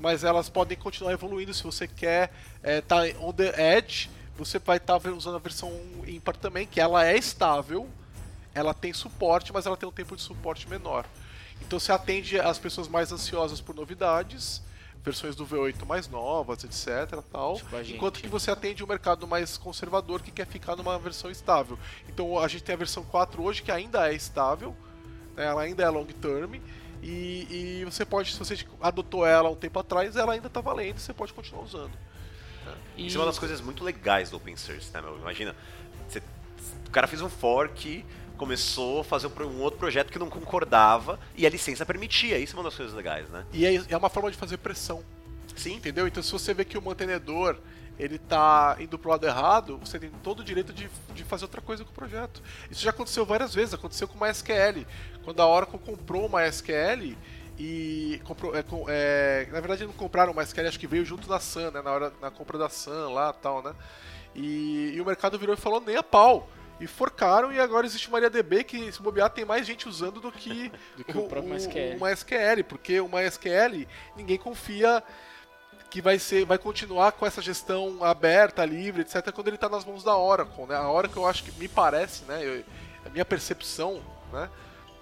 [0.00, 2.32] mas elas podem continuar evoluindo se você quer
[2.62, 5.72] estar on the edge, você vai estar usando a versão
[6.06, 7.88] ímpar também, que ela é estável,
[8.54, 11.06] ela tem suporte, mas ela tem um tempo de suporte menor.
[11.60, 14.62] Então você atende as pessoas mais ansiosas por novidades,
[15.02, 17.22] versões do V8 mais novas, etc.
[17.32, 17.94] Tal, Tipo gente.
[17.96, 21.78] enquanto que você atende o mercado mais conservador que quer ficar numa versão estável.
[22.08, 24.76] Então a gente tem a versão 4 hoje que ainda é estável,
[25.36, 26.54] né, ela ainda é long term.
[27.02, 27.46] E,
[27.80, 31.14] e você pode, se você adotou ela um tempo atrás, ela ainda está valendo, você
[31.14, 31.92] pode continuar usando.
[32.94, 33.06] E...
[33.06, 35.16] Isso é uma das coisas muito legais do open source, né, meu?
[35.16, 35.56] Imagina,
[36.06, 36.22] você-
[36.86, 38.04] o cara fez um fork,
[38.40, 42.38] começou a fazer um outro projeto que não concordava e a licença permitia.
[42.38, 43.44] Isso é uma das coisas legais, né?
[43.52, 45.04] E é, é uma forma de fazer pressão.
[45.54, 45.74] Sim.
[45.74, 46.06] Entendeu?
[46.06, 47.58] Então se você vê que o mantenedor
[47.98, 51.60] ele tá indo pro lado errado, você tem todo o direito de, de fazer outra
[51.60, 52.42] coisa com o projeto.
[52.70, 54.86] Isso já aconteceu várias vezes, aconteceu com uma SQL.
[55.22, 57.14] Quando a Oracle comprou uma SQL
[57.58, 61.38] e comprou, é, é, na verdade não compraram uma SQL, acho que veio junto da
[61.38, 63.74] Sun, né, na hora na compra da Sun lá, tal, né?
[64.34, 66.48] E, e o mercado virou e falou nem a pau.
[66.80, 70.32] E forcaram e agora existe o MariaDB que se bobear tem mais gente usando do
[70.32, 71.96] que, Do que o próprio MySQL.
[71.98, 75.02] uma SQL, porque uma SQL ninguém confia
[75.90, 79.84] que vai ser, vai continuar com essa gestão aberta, livre, etc, quando ele está nas
[79.84, 80.76] mãos da Oracle, né?
[80.76, 82.64] A Oracle eu acho que me parece, né, eu-
[83.04, 84.00] a minha percepção,
[84.32, 84.48] né,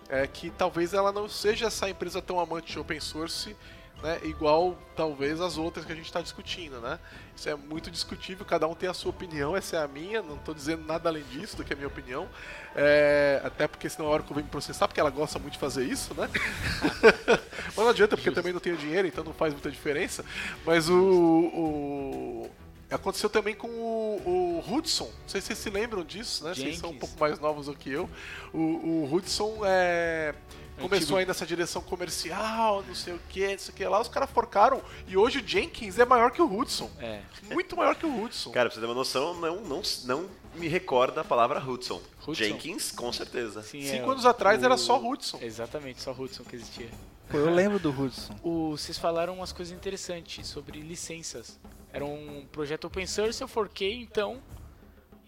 [0.09, 3.55] é que talvez ela não seja essa empresa tão amante de open source,
[4.03, 6.99] né, igual talvez as outras que a gente está discutindo, né?
[7.37, 10.37] Isso é muito discutível, cada um tem a sua opinião, essa é a minha, não
[10.37, 12.29] estou dizendo nada além disso do que a minha opinião,
[12.77, 15.85] É, até porque senão a Oracle vem me processar, porque ela gosta muito de fazer
[15.85, 16.29] isso, né?
[17.67, 20.25] Mas não adianta, porque eu também não tenho dinheiro, então não faz muita diferença.
[20.65, 20.95] Mas o.
[20.97, 22.51] o-
[22.91, 25.05] Aconteceu também com o, o Hudson.
[25.05, 26.55] Não sei se vocês se lembram disso, né?
[26.55, 27.01] Vocês são um Jenkins.
[27.11, 28.09] pouco mais novos do que eu.
[28.51, 28.59] O,
[29.05, 30.35] o Hudson é,
[30.79, 31.19] começou Antigo.
[31.19, 34.01] aí nessa direção comercial, não sei o que, não sei o que lá.
[34.01, 34.81] Os caras forcaram.
[35.07, 36.91] E hoje o Jenkins é maior que o Hudson.
[36.99, 37.21] É.
[37.53, 38.51] Muito maior que o Hudson.
[38.51, 42.01] Cara, pra você ter uma noção, não, não, não me recorda a palavra Hudson.
[42.21, 42.35] Hudson.
[42.35, 43.63] Jenkins, com certeza.
[43.63, 45.39] Sim, Cinco é, anos atrás o- era só Hudson.
[45.43, 46.89] Exatamente, só Hudson que existia.
[47.31, 48.35] Pô, eu lembro do Hudson.
[48.43, 51.59] O, vocês falaram umas coisas interessantes sobre licenças.
[51.93, 54.41] Era um projeto open source, eu forquei então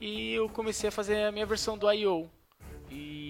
[0.01, 2.29] e eu comecei a fazer a minha versão do I.O.
[2.91, 3.30] E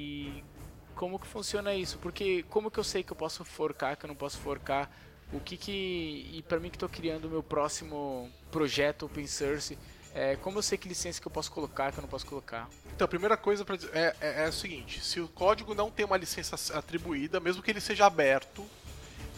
[1.01, 1.97] como que funciona isso?
[1.97, 4.95] Porque como que eu sei que eu posso forcar, que eu não posso forcar?
[5.33, 9.79] O que que e para mim que estou criando o meu próximo projeto open source,
[10.15, 12.69] é, como eu sei que licença que eu posso colocar, que eu não posso colocar?
[12.95, 16.05] Então, a primeira coisa pra é, é, é o seguinte: se o código não tem
[16.05, 18.67] uma licença atribuída, mesmo que ele seja aberto,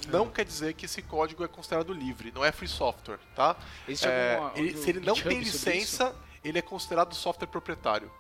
[0.09, 3.55] não quer dizer que esse código é considerado livre, não é free software, tá?
[4.09, 8.11] É, alguma- ele- se ele não tem licença, ele é considerado software proprietário.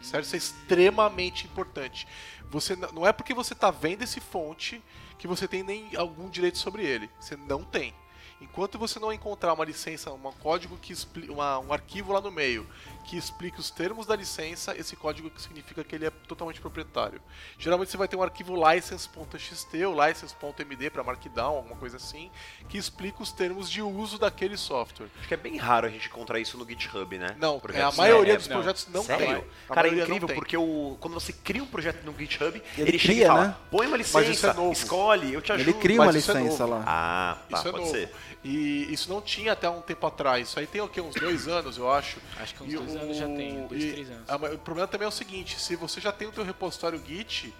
[0.00, 0.24] Certo?
[0.24, 2.06] Isso é extremamente importante.
[2.50, 4.82] Você não é porque você está vendo esse fonte
[5.18, 7.10] que você tem nem algum direito sobre ele.
[7.20, 7.94] Você não tem.
[8.40, 10.94] Enquanto você não encontrar uma licença, um código que
[11.28, 12.68] uma, um arquivo lá no meio
[13.08, 17.22] que explique os termos da licença, esse código significa que ele é totalmente proprietário.
[17.58, 22.30] Geralmente você vai ter um arquivo license.txt ou license.md para Markdown, alguma coisa assim,
[22.68, 25.06] que explica os termos de uso daquele software.
[25.18, 27.34] Acho que é bem raro a gente encontrar isso no GitHub, né?
[27.38, 28.56] Não, é, a maioria É, dos não.
[28.56, 29.26] projetos não Sério?
[29.26, 29.44] tem.
[29.70, 32.98] A Cara, é incrível, porque o, quando você cria um projeto no GitHub, Ele ele,
[32.98, 33.56] chega cria, e fala, né?
[33.70, 34.72] põe uma é licença, novo.
[34.72, 35.70] escolhe, eu te ajudo.
[35.70, 36.84] Ele cria uma é licença lá.
[36.86, 37.96] Ah, tá, Isso é pode novo.
[37.96, 38.12] ser.
[38.44, 40.48] E isso não tinha até um tempo atrás.
[40.48, 41.00] Isso aí tem o quê?
[41.00, 42.18] Uns dois anos, eu acho.
[42.38, 44.54] Acho que uns E dois o- anos já tem, dois, e três anos.
[44.54, 47.52] o problema também é o seguinte, se você já tem o teu repositório Git,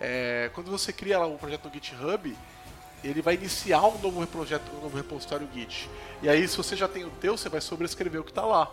[0.00, 2.36] é, quando você cria lá um projeto no GitHub,
[3.02, 5.88] ele vai iniciar um novo projeto, um novo repositório Git.
[6.22, 8.70] E aí, se você já tem o teu, você vai sobrescrever o que está lá.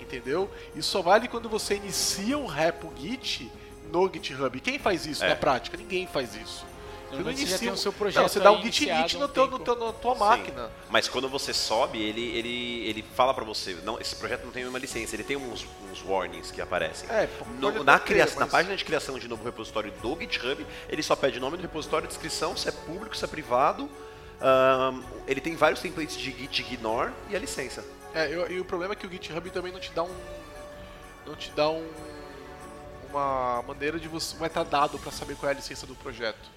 [0.00, 0.50] Entendeu?
[0.74, 3.50] Isso só vale quando você inicia um repo Git
[3.92, 4.56] no GitHub.
[4.58, 5.28] E quem faz isso É.
[5.30, 5.76] na prática?
[5.76, 6.64] Ninguém faz isso.
[7.10, 9.18] Você já inicia tem um- o seu projeto Não, você dá um git init há
[9.20, 10.20] no um teu, no teu- na tua Sim.
[10.20, 10.70] máquina.
[10.90, 14.66] Mas quando você sobe, ele, ele, ele fala pra você, não, esse projeto não tem
[14.66, 17.08] uma licença, ele tem uns, uns warnings que aparecem.
[17.08, 17.28] É,
[17.60, 21.02] No- na, ter, criação, na mas- página de criação de novo repositório do GitHub, ele
[21.02, 23.88] só pede nome do repositório, descrição, se é público, se é privado.
[24.40, 27.84] Ahn, ele tem vários templates de git ignore e a licença.
[28.12, 30.14] É, eu- e o problema é que o GitHub também não te dá um.
[31.26, 31.86] Não te dá um.
[33.10, 34.36] Uma maneira de você.
[34.36, 36.56] Vai estar dado para saber qual é a licença do projeto.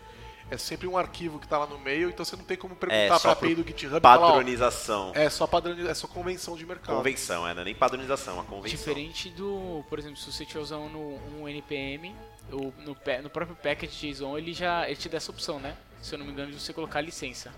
[0.52, 2.78] É sempre um arquivo que está lá no meio, então você não tem como É,
[2.78, 5.12] perguntar só para a API do GitHub e falar, ó, Padronização.
[5.14, 6.95] É só padronização, é só convenção de mercado.
[6.95, 8.76] Convenção, é, não é nem padronização, é uma convenção.
[8.78, 12.16] Diferente do, por exemplo, se você estiver usando um NPM,
[12.52, 15.78] o- no, no próprio package JSON ele já ele te dá essa opção, né?
[16.02, 17.54] Se eu não me engano, de você colocar a licença.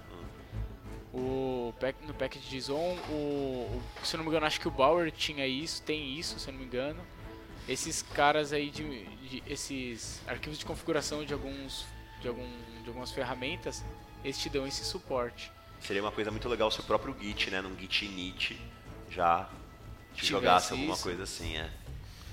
[1.13, 4.71] O pack- no package JSON, o, o- se eu não me engano, acho que o
[4.71, 6.99] Bower tinha isso, tem isso, se eu não me engano.
[7.67, 11.85] Esses caras aí de, de- esses arquivos de configuração de alguns
[12.21, 12.47] de algum
[12.81, 13.83] de algumas ferramentas,
[14.23, 15.51] eles te dão esse suporte.
[15.79, 18.59] Seria uma coisa muito legal se o próprio Git, né, num Git init,
[19.09, 19.47] já
[20.13, 21.03] te Tivesse jogasse alguma isso.
[21.03, 21.69] coisa assim, é.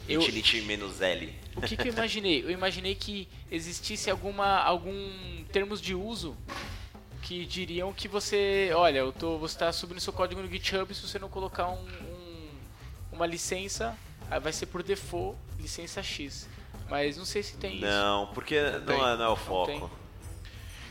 [0.09, 1.35] Eu- Git init menos L.
[1.57, 2.43] O que, que eu imaginei?
[2.43, 6.37] Eu imaginei que existisse alguma algum termos de uso
[7.23, 11.07] que diriam que você, olha, eu tô, você está subindo seu código no GitHub se
[11.07, 12.49] você não colocar um, um-
[13.13, 13.95] uma licença,
[14.43, 16.49] vai ser por default licença X.
[16.89, 17.85] Mas não sei se tem isso.
[17.87, 19.91] Não, porque não, é, não é o não foco.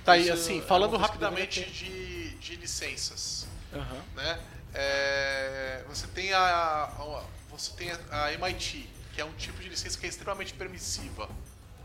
[0.05, 3.47] Tá aí, assim, é falando que rapidamente de, de licenças.
[3.73, 4.01] Aham.
[4.15, 4.39] né?
[4.73, 9.97] É, você tem a, a- você tem a MIT, que é um tipo de licença
[9.97, 11.27] que é extremamente permissiva,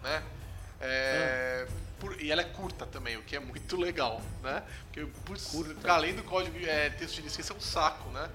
[0.02, 0.22] né?
[0.80, 1.66] É,
[1.98, 4.62] por- e ela é curta também, o que é muito legal, né?
[4.92, 5.50] Porque putz,
[5.84, 8.28] além do código é, texto de licença é um saco, né?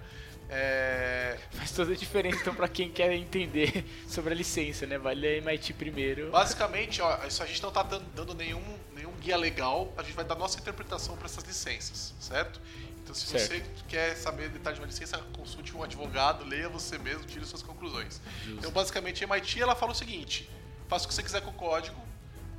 [0.50, 4.98] É, Faz toda a diferença então para quem quer entender sobre a licença, né?
[4.98, 6.32] Vai ler MIT primeiro.
[6.32, 8.64] basicamente, ó, isso a gente não está dando, nenhum,
[8.96, 12.62] nenhum guia legal, a gente vai dar nossa interpretação para essas licenças, certo?
[13.04, 13.48] Então, se Certo.
[13.48, 17.64] você quer saber detalhes de uma licença, consulte um advogado, leia você mesmo, tire suas
[17.64, 18.20] conclusões.
[18.48, 20.50] Então, basicamente, a MIT ela fala o seguinte:
[20.90, 21.98] faça o que você quiser com o código,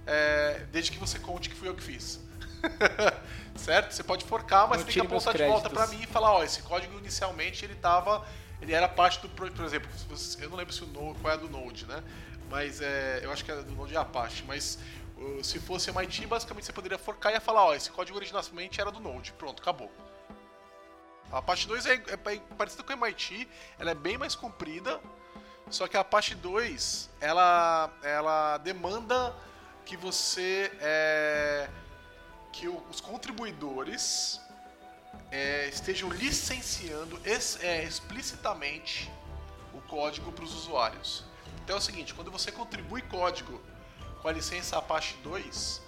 [0.06, 2.20] é, desde que você conte que fui eu que fiz.
[3.56, 3.92] certo?
[3.92, 6.44] Você pode forcar, mas Não tem que apontar de volta para mim e falar: ó,
[6.44, 8.26] esse código inicialmente ele tava.
[8.60, 9.28] Ele era parte do.
[9.28, 9.88] Por exemplo,
[10.40, 12.02] eu não lembro se o Node, qual é a do Node, né?
[12.50, 14.42] Mas é, eu acho que é do Node é Apache.
[14.46, 14.78] Mas
[15.42, 18.90] se fosse MIT, basicamente você poderia forcar e ia falar: ó, esse código originalmente era
[18.90, 19.32] do Node.
[19.32, 19.90] Pronto, acabou.
[21.30, 23.46] A Apache 2 é, é bem parecida com a MIT,
[23.78, 24.98] ela é bem mais comprida,
[25.68, 29.34] só que a Apache 2 ela, ela demanda
[29.84, 31.68] que você é,
[32.52, 34.40] que os contribuidores
[35.30, 39.10] é, estejam licenciando ex- é, explicitamente
[39.74, 41.24] o código para os usuários.
[41.64, 43.60] Então é o seguinte, quando você contribui código
[44.22, 45.82] com a licença Apache 2,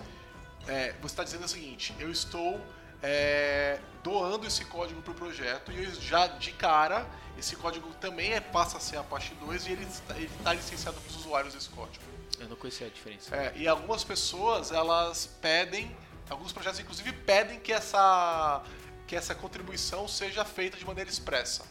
[0.69, 2.61] é, você está dizendo o seguinte: eu estou
[3.03, 7.07] é, doando esse código para o projeto e já de cara
[7.39, 11.17] esse código também é, passa a ser Apache 2 e ele está licenciado para os
[11.17, 12.05] usuários desse código.
[12.39, 13.35] Eu não conhecia a diferença.
[13.35, 15.97] É, e algumas pessoas elas pedem,
[16.31, 18.63] alguns projetos inclusive pedem que essa
[19.07, 21.65] que essa contribuição seja feita de maneira expressa.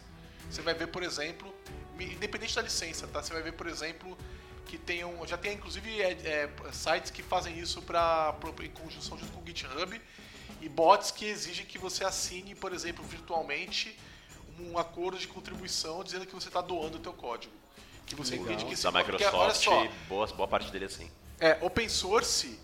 [0.49, 1.55] Você vai ver, por exemplo,
[1.97, 3.23] independente da licença, tá?
[3.23, 4.17] Você vai ver, por exemplo,
[4.65, 9.17] que tem um, já tem inclusive é, é, sites que fazem isso para em conjunção
[9.17, 10.01] junto com o GitHub
[10.61, 13.97] e bots que exigem que você assine, por exemplo, virtualmente
[14.59, 17.53] um acordo de contribuição dizendo que você está doando o teu código.
[18.05, 18.47] Que você Legal.
[18.47, 21.09] entende que esse Da porque, olha Microsoft, só, boa, boa parte dele é assim.
[21.39, 22.59] é, open source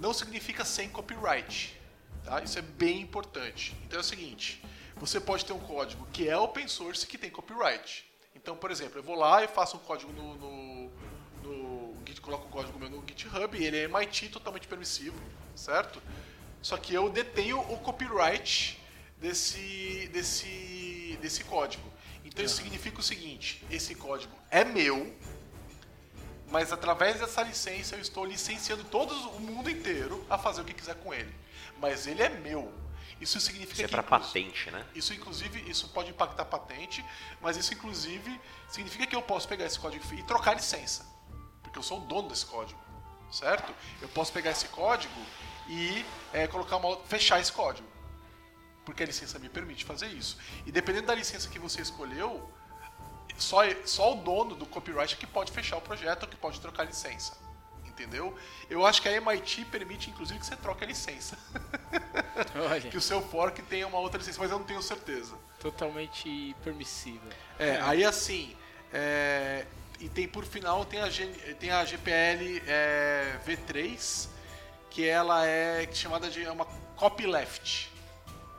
[0.00, 1.78] não significa sem copyright.
[2.24, 2.42] Tá?
[2.42, 3.76] Isso é bem importante.
[3.84, 4.62] Então é o seguinte:
[4.96, 8.04] você pode ter um código que é open source que tem copyright.
[8.34, 10.90] Então, por exemplo, eu vou lá e faço um código no, no,
[11.42, 15.18] no Git, coloco o código meu no GitHub, e ele é MIT totalmente permissivo,
[15.54, 16.00] certo?
[16.62, 18.80] Só que eu detenho o copyright
[19.18, 21.90] desse, desse, desse código.
[22.24, 25.14] Então isso significa o seguinte: esse código é meu,
[26.50, 30.74] mas através dessa licença eu estou licenciando todo o mundo inteiro a fazer o que
[30.74, 31.34] quiser com ele.
[31.78, 32.72] Mas ele é meu.
[33.20, 34.86] Isso significa Isso é inclu- patente, né?
[34.94, 37.04] Isso inclusive, isso pode impactar a patente,
[37.40, 41.06] mas isso inclusive significa que eu posso pegar esse código e trocar a licença.
[41.62, 42.78] Porque eu sou o dono desse código,
[43.32, 43.74] certo?
[44.02, 45.14] Eu posso pegar esse código
[45.68, 47.88] e é, colocar uma fechar esse código.
[48.84, 50.36] Porque a licença me permite fazer isso.
[50.64, 52.48] E dependendo da licença que você escolheu,
[53.38, 56.60] só, só o dono do copyright é que pode fechar o projeto ou que pode
[56.60, 57.36] trocar a licença.
[57.86, 58.36] Entendeu?
[58.68, 61.38] Eu acho que a MIT permite, inclusive, que você troque a licença.
[62.90, 65.34] Que o seu fork tenha uma outra licença, mas eu não tenho certeza.
[65.58, 67.28] totalmente permissível.
[67.58, 68.54] É, aí assim,
[68.92, 69.64] é,
[69.98, 71.26] e tem por final tem a, G-
[71.58, 74.28] tem a GPL é, V3,
[74.90, 76.66] que ela é chamada de é uma
[76.96, 77.90] copyleft,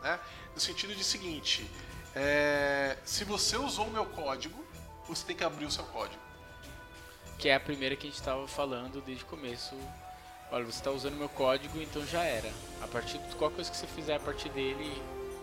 [0.01, 0.20] né?
[0.55, 1.70] No sentido de seguinte,
[2.18, 4.65] é, se você usou o meu código,
[5.07, 6.20] você tem que abrir o seu código.
[7.38, 9.76] Que é a primeira que a gente estava falando desde o começo.
[10.51, 12.49] Olha, você está usando meu código, então já era.
[12.82, 14.99] A partir de qualquer coisa que você fizer a partir dele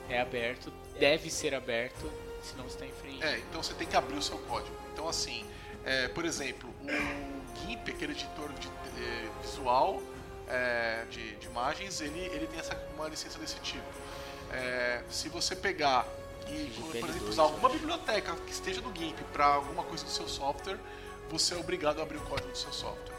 [0.09, 2.11] é aberto, deve ser aberto,
[2.43, 3.25] senão você está infringindo.
[3.25, 4.77] É, então você tem que abrir o seu código.
[4.93, 5.47] Então, assim,
[5.85, 10.03] é, por exemplo, o GIMP, aquele editor de, eh, visual
[10.49, 13.87] é, de, de imagens, ele, ele tem essa, uma licença desse tipo.
[14.53, 16.07] É, se você pegar
[16.49, 20.11] e, por GPL2, exemplo, usar alguma biblioteca que esteja no GIMP para alguma coisa do
[20.11, 20.79] seu software,
[21.31, 23.15] você é obrigado a abrir o código do seu software.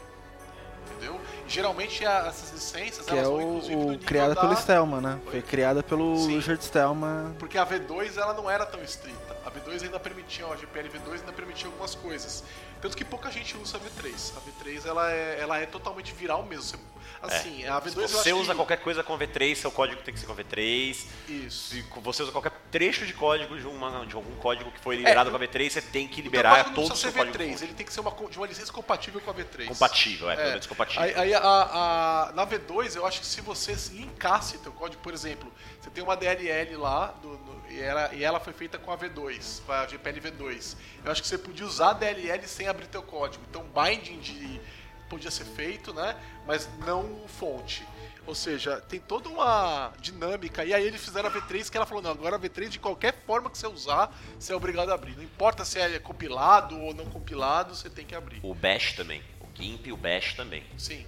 [0.88, 1.20] Entendeu?
[1.46, 3.26] E, geralmente a- essas licenças Que elas
[3.68, 5.20] é o, criada da- pelo Stellman, né?
[5.30, 6.36] Foi criada pelo Sim.
[6.36, 7.34] Richard Stellman.
[7.38, 9.36] porque a V2 ela não era tão estrita.
[9.44, 12.44] A V2 ainda permitia, a GPL V2 ainda permitia algumas coisas.
[12.80, 14.32] Tanto que pouca gente usa a V3.
[14.36, 16.62] A V3 ela é, ela é totalmente viral mesmo.
[16.62, 16.78] Você-
[17.22, 18.56] assim, a V2 Se você usa que...
[18.56, 21.06] qualquer coisa com V3, seu código tem que ser com V3.
[21.28, 21.68] Isso.
[21.74, 25.28] Se você usa qualquer trecho de código de, uma, de algum código que foi liberado
[25.28, 27.86] É, com a V3, você tem que liberar todo o seu código V3, ele tem
[27.86, 29.66] que ser uma, de uma licença compatível com a V3.
[29.68, 31.02] compatível, é, pelo menos compatível.
[31.02, 35.12] Aí, aí a, a- na V2, eu acho que se você linkasse teu código, por
[35.14, 38.90] exemplo, você tem uma DLL lá do- no- e, ela, e ela foi feita com
[38.92, 40.76] a V2, com a GPL V2.
[41.04, 43.42] Eu acho que você podia usar a DLL sem abrir teu código.
[43.48, 44.60] Então, binding de,
[45.08, 46.16] podia ser feito, né?
[46.46, 47.86] Mas não fonte.
[48.26, 50.64] Ou seja, tem toda uma dinâmica.
[50.64, 53.14] E aí eles fizeram a V3 que ela falou, não, agora a V3 de qualquer
[53.24, 55.16] forma que você usar, você é obrigado a abrir.
[55.16, 58.40] Não importa se é compilado ou não compilado, você tem que abrir.
[58.42, 59.22] O Bash também.
[59.40, 60.64] O GIMP e o Bash também.
[60.76, 61.06] Sim.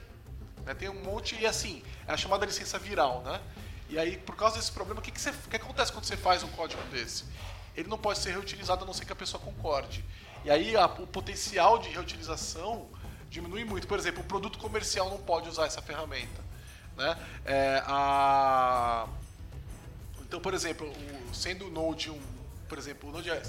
[0.64, 3.40] Né, Tem um monte, e assim, é a chamada licença viral, né?
[3.90, 6.16] E aí, por causa desse problema, o que, que, você- o que acontece quando você
[6.16, 7.24] faz um código desse?
[7.74, 10.05] Ele não pode ser reutilizado a não ser que a pessoa concorde.
[10.44, 12.86] E aí a- o potencial de reutilização
[13.31, 13.87] diminui muito.
[13.87, 16.43] Por exemplo, o produto comercial não pode usar essa ferramenta.
[16.97, 17.16] Né?
[17.45, 19.07] É, a...
[20.22, 22.20] Então, por exemplo, o- sendo o Node um.
[22.68, 23.41] Por exemplo, o Node é,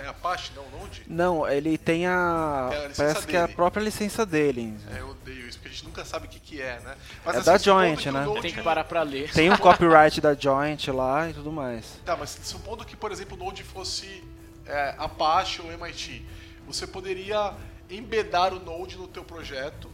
[0.00, 1.04] é Apache, não Node?
[1.06, 2.70] Não, ele tem a.
[2.72, 3.54] É a parece que é a dele.
[3.54, 4.76] própria licença dele.
[4.92, 6.96] É, eu odeio isso, porque a gente nunca sabe o que, que é, né?
[7.24, 8.24] Mas, É da supondo Joint, que o né?
[8.24, 9.30] Node- Tem que parar pra ler.
[9.32, 12.00] Tem um copyright da Joint lá e tudo mais.
[12.04, 14.24] Tá, mas supondo que, por exemplo, o Node fosse
[14.66, 16.26] é, Apache ou MIT,
[16.66, 17.54] você poderia
[17.90, 19.90] embedar o Node no teu projeto,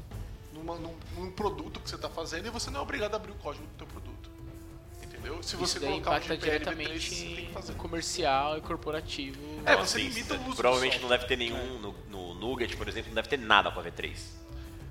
[0.53, 3.32] numa- num, num produto que você está fazendo, e você não é obrigado a abrir
[3.32, 4.30] o código do teu produto.
[5.03, 5.43] Entendeu?
[5.43, 7.74] Se você Isso colocar um impacta GPL V3, diretamente você tem que fazer.
[7.74, 9.38] comercial e corporativo.
[9.66, 12.76] É, você assim, limita o uso do Provavelmente não deve ter nenhum no, no Nugget,
[12.76, 14.16] por exemplo, não deve ter nada com a V3.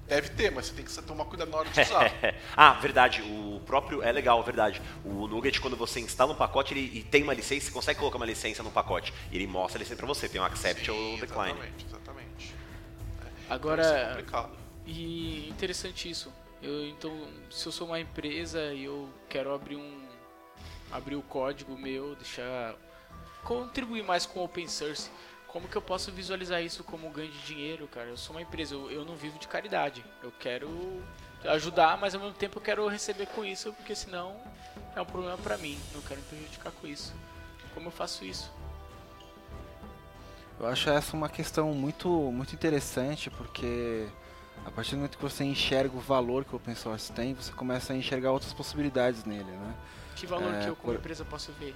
[0.08, 2.12] Deve ter, mas você tem que tomar cuidado na hora de usar.
[2.58, 3.22] ah, verdade.
[3.22, 4.02] O próprio.
[4.02, 4.82] É legal, verdade.
[5.06, 8.18] O Nugget, quando você instala um pacote ele, e tem uma licença, você consegue colocar
[8.18, 9.14] uma licença no pacote.
[9.32, 10.28] E ele mostra a licença pra você.
[10.28, 11.52] Tem um accept Sim, ou decline.
[11.52, 11.99] Exatamente, exatamente.
[13.50, 14.52] Isso é Agora, complicado.
[14.86, 16.32] e interessante isso.
[16.62, 17.12] Eu, então,
[17.50, 20.08] se eu sou uma empresa e eu quero abrir um
[20.92, 22.76] abrir o código meu, deixar
[23.44, 25.10] contribuir mais com o open source,
[25.48, 28.08] como que eu posso visualizar isso como ganho de dinheiro, cara?
[28.10, 30.04] Eu sou uma empresa, eu, eu não vivo de caridade.
[30.22, 31.02] Eu quero
[31.46, 34.36] ajudar, mas ao mesmo tempo eu quero receber com isso, porque senão
[34.96, 35.80] é um problema pra mim.
[35.94, 37.14] Não quero me prejudicar com isso.
[37.74, 38.52] Como eu faço isso?
[40.60, 44.08] Eu acho essa uma questão muito, muito interessante, porque
[44.66, 47.52] a partir do momento que você enxerga o valor que o open source tem, você
[47.54, 49.74] começa a enxergar outras possibilidades nele, né?
[50.16, 51.74] Que valor É, que eu como por- empresa posso ver?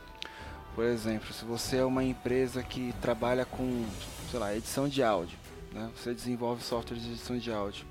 [0.76, 3.86] Por exemplo, se você é uma empresa que trabalha com,
[4.30, 5.38] sei lá, edição de áudio,
[5.72, 5.90] né?
[5.96, 7.86] Você desenvolve software de edição de áudio.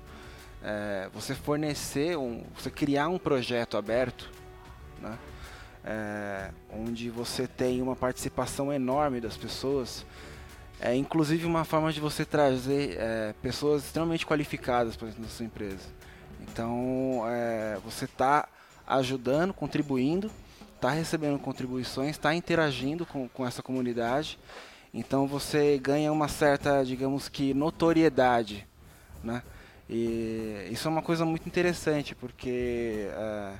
[0.61, 4.29] É, você fornecer, um, você criar um projeto aberto,
[5.01, 5.17] né?
[5.85, 10.05] É, onde você tem uma participação enorme das pessoas,
[10.85, 15.45] é inclusive uma forma de você trazer é, pessoas extremamente qualificadas para dentro da sua
[15.45, 15.87] empresa.
[16.41, 18.49] Então, é, você está
[18.85, 20.29] ajudando, contribuindo,
[20.75, 24.37] está recebendo contribuições, está interagindo com, com essa comunidade.
[24.93, 28.67] Então você ganha uma certa, digamos que, notoriedade.
[29.23, 29.41] Né?
[29.89, 33.53] E isso é uma coisa muito interessante, porque é,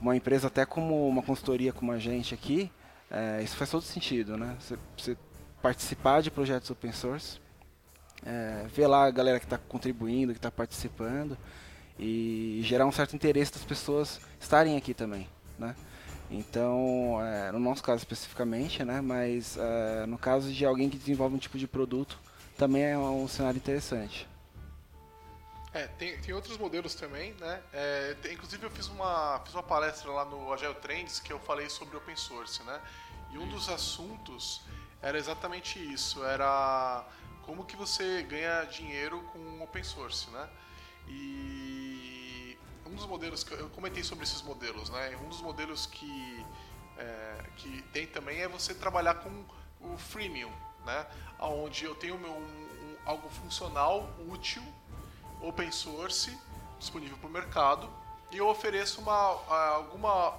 [0.00, 2.72] uma empresa até como uma consultoria como a gente aqui,
[3.08, 4.36] é, isso faz todo sentido.
[4.36, 4.56] Né?
[4.58, 5.16] Você, você
[5.62, 7.40] participar de projetos open source,
[8.24, 11.36] é, ver lá a galera que está contribuindo, que está participando
[11.98, 15.74] e gerar um certo interesse das pessoas estarem aqui também, né?
[16.30, 19.00] Então, é, no nosso caso especificamente, né?
[19.00, 22.18] Mas é, no caso de alguém que desenvolve um tipo de produto,
[22.56, 24.28] também é um cenário interessante.
[25.72, 27.60] É, tem, tem outros modelos também, né?
[27.72, 31.38] É, tem, inclusive eu fiz uma, fiz uma palestra lá no Agile Trends que eu
[31.38, 32.80] falei sobre open source, né?
[33.32, 34.62] E um dos assuntos
[35.02, 37.04] era exatamente isso, era
[37.42, 40.48] como que você ganha dinheiro com open source, né?
[41.08, 45.16] E um dos modelos que eu comentei sobre esses modelos, né?
[45.24, 46.44] Um dos modelos que
[46.98, 49.44] é, que tem também é você trabalhar com
[49.80, 50.52] o freemium,
[50.84, 51.06] né?
[51.38, 54.62] Onde eu tenho meu, um, um, algo funcional, útil,
[55.40, 56.36] open source,
[56.78, 57.90] disponível para o mercado
[58.30, 59.40] e eu ofereço uma
[59.74, 60.34] alguma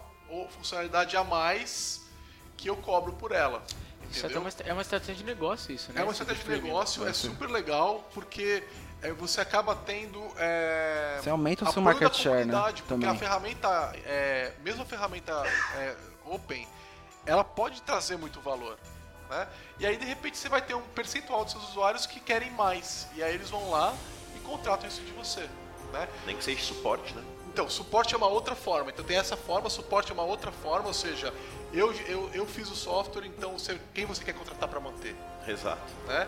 [0.51, 2.09] funcionalidade a mais
[2.55, 3.63] que eu cobro por ela.
[4.11, 6.01] Isso é uma, é uma estratégia de negócio, isso, né?
[6.01, 8.63] É uma estratégia de negócio, é super legal, porque
[9.01, 10.21] é, você acaba tendo.
[10.37, 12.61] É, você aumenta o seu market share, né?
[12.61, 13.09] Porque Também.
[13.09, 15.31] a ferramenta, é, mesmo a ferramenta
[15.77, 15.95] é,
[16.25, 16.67] open,
[17.25, 18.77] ela pode trazer muito valor.
[19.29, 19.47] Né?
[19.79, 23.07] E aí, de repente, você vai ter um percentual dos seus usuários que querem mais.
[23.15, 23.95] E aí eles vão lá
[24.35, 25.49] e contratam isso de você.
[25.93, 26.07] Né?
[26.25, 27.23] Nem que seja suporte, né?
[27.53, 28.91] Então, suporte é uma outra forma.
[28.91, 31.33] Então tem essa forma, suporte é uma outra forma, ou seja,
[31.73, 35.13] eu, eu, eu fiz o software, então você, quem você quer contratar para manter?
[35.45, 35.91] Exato.
[36.07, 36.27] Né?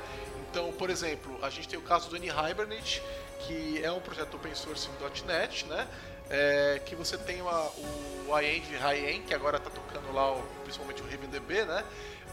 [0.52, 3.02] Então, por exemplo, a gente tem o caso do N-Hibernate,
[3.40, 5.88] que é um projeto open source em .NET, né?
[6.30, 7.70] É, que você tem uma,
[8.28, 11.84] o iEng High-End, que agora está tocando lá, o, principalmente o RavenDB, né?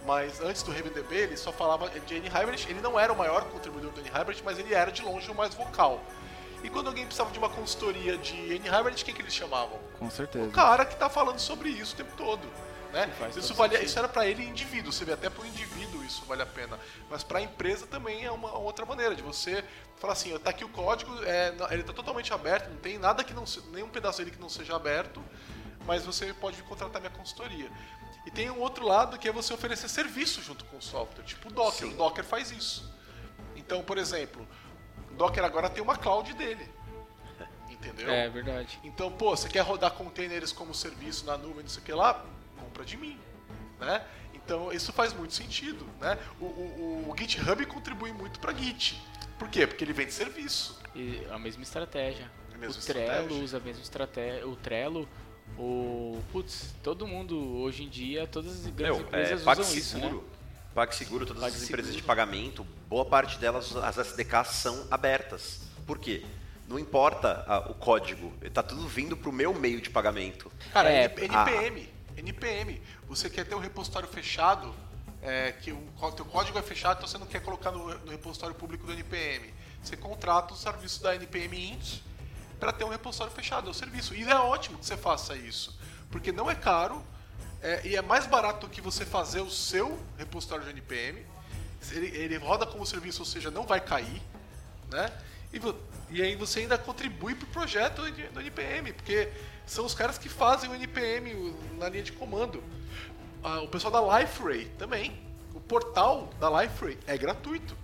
[0.04, 2.68] Mas antes do RavenDB, ele só falava de N-Hibernate.
[2.68, 5.54] Ele não era o maior contribuidor do N-Hibernate, mas ele era de longe o mais
[5.54, 6.00] vocal.
[6.62, 9.78] E quando alguém precisava de uma consultoria de N-Hibernate, quem que eles chamavam?
[9.98, 10.46] Com certeza.
[10.46, 12.46] O cara que está falando sobre isso o tempo todo.
[12.92, 13.08] Né?
[13.36, 15.80] Isso, vale, isso era para ele indivíduo, você vê até para o indivíduo
[16.10, 16.78] isso vale a pena.
[17.08, 19.64] Mas para a empresa também é uma outra maneira de você
[19.96, 23.32] falar assim, está aqui o código, é, ele está totalmente aberto, não tem nada que
[23.32, 25.22] não nenhum pedaço dele que não seja aberto,
[25.86, 27.70] mas você pode contratar minha consultoria.
[28.26, 31.48] E tem um outro lado que é você oferecer serviço junto com o software, tipo
[31.48, 31.88] o Docker.
[31.88, 31.94] Sim.
[31.94, 32.92] O Docker faz isso.
[33.56, 34.46] Então, por exemplo,
[35.20, 36.66] Docker agora tem uma cloud dele.
[37.68, 38.10] Entendeu?
[38.10, 38.80] É verdade.
[38.82, 42.24] Então, pô, você quer rodar containers como serviço na nuvem, não sei o que lá?
[42.60, 43.18] compra de mim,
[43.78, 44.04] né?
[44.34, 46.18] Então isso faz muito sentido, né?
[46.40, 49.00] O, o, o GitHub contribui muito para Git.
[49.38, 49.66] Por quê?
[49.66, 50.78] Porque ele vende serviço.
[50.94, 52.30] E a mesma estratégia.
[52.54, 53.14] A mesma o estratégia.
[53.14, 54.46] Trello usa a mesma estratégia.
[54.46, 55.08] O Trello,
[55.58, 59.98] o putz, todo mundo hoje em dia, todas as grandes Meu, empresas é, usam isso,
[59.98, 60.20] né?
[60.74, 65.60] PagSeguro, todas as empresas de pagamento, boa parte delas, as SDKs são abertas.
[65.86, 66.24] Por quê?
[66.68, 70.50] Não importa a, o código, está tudo vindo para o meu meio de pagamento.
[70.72, 71.88] Cara, é, NPM.
[72.16, 72.82] A, NPM.
[73.08, 74.72] Você quer ter um repositório fechado,
[75.22, 78.54] é, que o teu código é fechado, então você não quer colocar no, no repositório
[78.54, 79.52] público do NPM.
[79.82, 82.00] Você contrata o serviço da NPM Int
[82.60, 84.14] para ter um repositório fechado, é o serviço.
[84.14, 85.76] E é ótimo que você faça isso,
[86.10, 87.02] porque não é caro
[87.62, 91.24] é, e é mais barato que você fazer o seu repositório de NPM.
[91.92, 94.22] Ele, ele roda como serviço, ou seja, não vai cair,
[94.90, 95.10] né?
[95.52, 95.60] E,
[96.10, 99.28] e aí você ainda contribui para o projeto do NPM, porque
[99.66, 102.62] são os caras que fazem o NPM na linha de comando.
[103.42, 105.20] Ah, o pessoal da LifeRay também.
[105.54, 107.76] O portal da LifeRay é gratuito.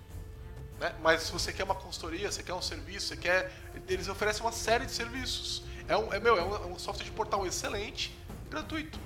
[0.79, 0.93] Né?
[1.01, 3.51] Mas se você quer uma consultoria, você quer um serviço, você quer.
[3.87, 5.63] Eles oferecem uma série de serviços.
[5.87, 8.15] É um, é, meu, é um, é um software de portal excelente,
[8.49, 8.99] gratuito.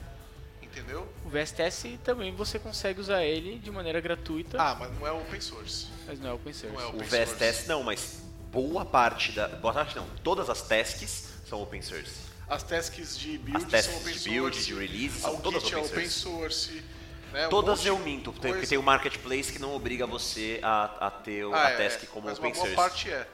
[0.71, 1.07] Entendeu?
[1.25, 4.57] O VSTS também você consegue usar ele de maneira gratuita.
[4.61, 5.87] Ah, mas não é open source.
[6.07, 6.75] Mas não é open source.
[6.75, 8.19] Não é open o VSTS não, mas
[8.51, 9.47] boa parte da.
[9.47, 12.31] Boa parte não, todas as tasks são open source.
[12.47, 14.67] As tasks de build As tasks são open de build, source.
[14.67, 16.55] de release, são o todas Git open é open source.
[16.69, 16.83] source.
[17.31, 17.47] Né?
[17.47, 21.45] Um Todas eu minto, porque tem o marketplace que não obriga você a, a ter
[21.53, 22.75] Ah, a é, task como mas open uma boa source.
[22.75, 23.25] parte é.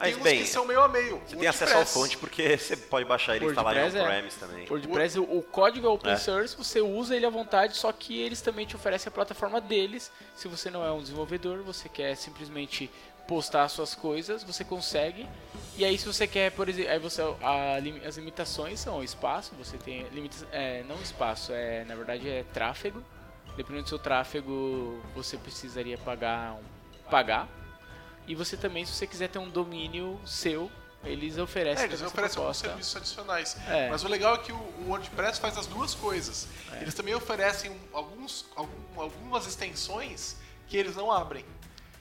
[0.00, 1.20] E Mas, tem uns bem, que são meio a meio.
[1.26, 4.02] Você tem acesso ao fonte porque você pode baixar ele e instalar em WordPress é.
[4.02, 4.66] on-premise também.
[4.68, 6.16] WordPress, o, o código é open É.
[6.16, 10.10] source, você usa ele à vontade, só que eles também te oferecem a plataforma deles.
[10.34, 12.90] Se você não é um desenvolvedor, você quer simplesmente
[13.28, 15.28] postar suas coisas, você consegue.
[15.76, 17.76] E aí se você quer, por exemplo, aí você a
[18.08, 22.42] as limitações são o espaço, você tem limitas, é, não espaço, é na verdade é
[22.54, 23.04] tráfego.
[23.56, 27.48] Dependendo do seu tráfego, você precisaria pagar um, pagar.
[28.30, 30.70] E você também, se você quiser ter um domínio seu,
[31.02, 32.68] eles oferecem É, eles oferecem alguns proposta.
[32.68, 33.56] serviços adicionais.
[33.68, 33.88] É.
[33.90, 36.46] Mas o legal é que o, WordPress faz as duas coisas.
[36.74, 36.82] É.
[36.82, 40.36] Eles também oferecem alguns, algum- algumas extensões
[40.68, 41.44] que eles não abrem.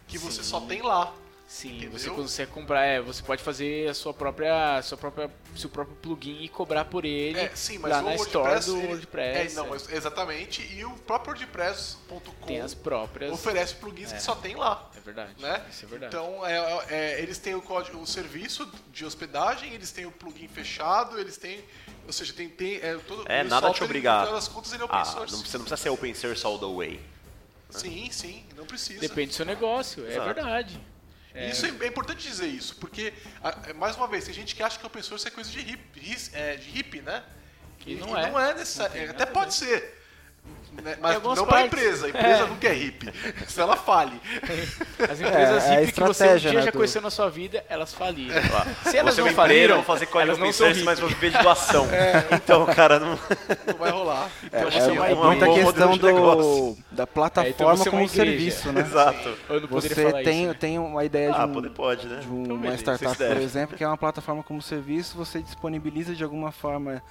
[0.08, 0.50] Que você Sim.
[0.52, 1.12] só tem lá.
[1.52, 1.98] Sim, Entendeu?
[1.98, 5.96] você consegue comprar, é, você pode fazer a sua própria, a sua própria, seu próprio
[5.98, 7.40] plugin e cobrar por ele.
[7.40, 8.60] É, sim, mas lá o na WordPress.
[8.60, 9.52] store do ele- WordPress.
[9.54, 9.70] É, não, é.
[9.70, 10.62] mas- exatamente.
[10.62, 13.32] E o próprio WordPress.com Tem as próprias.
[13.32, 14.18] oferece plugins É.
[14.18, 14.92] que só tem lá.
[14.96, 15.42] É verdade.
[15.42, 15.66] Né?
[15.72, 16.16] Isso é verdade.
[16.16, 16.86] Então, é, é-
[17.16, 21.36] é, eles têm o, código, o serviço de hospedagem, eles têm o plugin fechado, eles
[21.36, 21.66] têm.
[22.06, 22.48] Ou seja, tem.
[22.48, 24.28] tem é, todo, É, nada te obrigar.
[24.32, 25.34] Das contas, ele é open Ah, source.
[25.34, 27.00] não, você não precisa ser open source all the way.
[27.72, 29.00] Sim, sim, não precisa.
[29.00, 30.26] Depende do seu negócio, é Exato.
[30.26, 30.80] verdade.
[31.36, 33.14] E Isso é, é importante dizer isso, porque,
[33.44, 35.60] a- é, mais uma vez, tem gente que acha que open source é coisa de
[35.60, 37.24] hippie, ris- é, de hippie né?
[37.86, 38.30] E não é.
[38.32, 38.94] Não é necessário.
[38.94, 39.99] Tem Até pode ser.
[40.84, 42.06] Né, Mas não para a empresa.
[42.06, 42.48] A empresa É.
[42.48, 43.12] nunca é hippie.
[43.48, 44.20] Se ela fale.
[45.10, 47.30] As empresas É, é hippie que você um dia né, já do- conheceu na sua
[47.30, 48.36] vida, elas faliram.
[48.84, 51.14] Se elas você é não faliram, vão fazer elas não são source, mas hippie.
[51.14, 51.88] vão viver de doação.
[52.32, 53.10] Então, cara, não...
[53.68, 54.30] Não vai rolar.
[54.52, 55.28] É, você é, é uma é igreja.
[55.28, 58.82] muita Um questão do, da É, plataforma então você é como serviço, né?
[58.88, 59.38] Exato.
[59.50, 60.48] Eu não poderia Você falar tem, isso.
[60.50, 60.58] né?
[60.60, 62.20] tem uma ideia de Ah, um, poder pode, né?
[62.22, 66.14] de um- Então, uma startup, por exemplo, que é uma plataforma como serviço, você disponibiliza
[66.16, 67.02] de alguma forma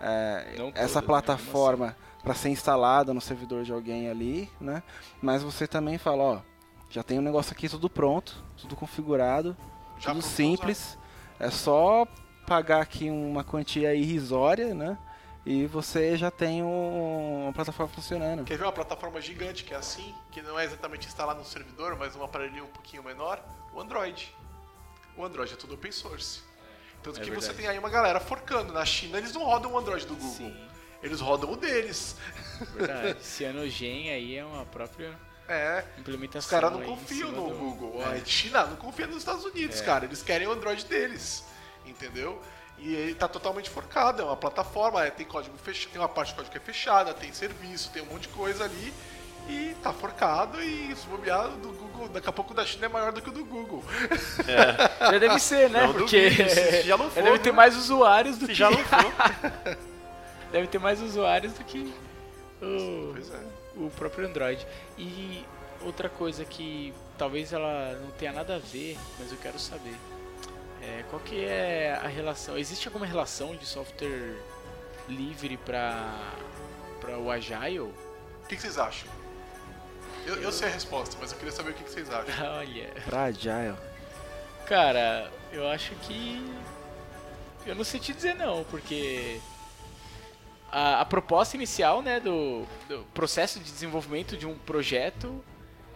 [0.00, 0.44] é,
[0.74, 1.06] essa né?
[1.06, 4.82] plataforma para ser instalada no servidor de alguém ali, né?
[5.22, 6.40] Mas você também fala, ó,
[6.90, 9.56] já tem um negócio aqui tudo pronto, tudo configurado,
[9.98, 10.98] Já tudo simples,
[11.38, 12.06] é só
[12.46, 14.98] pagar aqui uma quantia irrisória, né?
[15.46, 18.44] E você já tem um- uma plataforma funcionando.
[18.44, 21.96] Quer ver uma plataforma gigante que é assim, que não é exatamente instalar no servidor,
[21.96, 23.42] mas um aparelhinho um pouquinho menor?
[23.72, 24.34] O Android.
[25.16, 26.40] O Android é tudo open source.
[27.02, 27.56] Tanto É que você verdade.
[27.58, 28.72] tem aí uma galera forcando.
[28.72, 30.30] Na China eles não rodam o Android do Google.
[30.30, 30.56] Sim,
[31.02, 32.16] Eles rodam o deles.
[32.74, 33.16] verdade.
[33.24, 35.12] Cyanogen aí é uma própria
[35.48, 35.84] É.
[35.98, 36.40] implementação.
[36.40, 38.02] Os caras não confiam no do- Google.
[38.02, 38.18] É.
[38.20, 39.84] A China não confia nos Estados Unidos, É.
[39.84, 40.04] cara.
[40.04, 41.44] Eles querem o Android deles.
[41.86, 42.40] Entendeu?
[42.78, 46.32] E ele tá totalmente forcado, é uma plataforma, é, tem código fechado, tem uma parte
[46.32, 48.92] do código que é fechada, tem serviço, tem um monte de coisa ali.
[49.48, 52.88] E tá forcado e se bobear do Google, daqui a pouco o da China é
[52.88, 53.82] maior do que o do Google.
[55.00, 55.86] Já deve ser, né?
[55.86, 57.56] Não Porque duvido, se já não for, deve ter né?
[57.56, 59.78] mais usuários do Se que já não for.
[60.52, 61.92] Deve ter mais usuários do que
[62.62, 63.40] o, Pois é.
[63.76, 64.66] o próprio Android.
[64.96, 65.44] E
[65.82, 69.94] outra coisa que talvez ela não tenha nada a ver, mas eu quero saber.
[70.82, 72.56] É, qual que é a relação?
[72.56, 74.36] Existe alguma relação de software
[75.08, 76.14] livre para
[77.00, 77.78] para o Agile?
[77.80, 77.92] O
[78.48, 79.08] que, que vocês acham?
[80.26, 82.34] Eu, eu sei a resposta, mas eu queria saber o que, que vocês acham.
[82.58, 83.76] Olha, Pra Agile.
[84.66, 86.44] cara, eu acho que
[87.66, 89.40] eu não sei te dizer não, porque
[90.70, 95.42] a, a proposta inicial, né, do, do processo de desenvolvimento de um projeto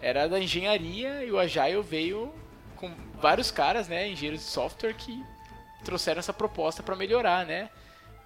[0.01, 2.33] era da engenharia e o Agile veio
[2.77, 5.25] com vários caras, né, engenheiros de software que
[5.85, 7.71] trouxeram essa proposta para melhorar, né?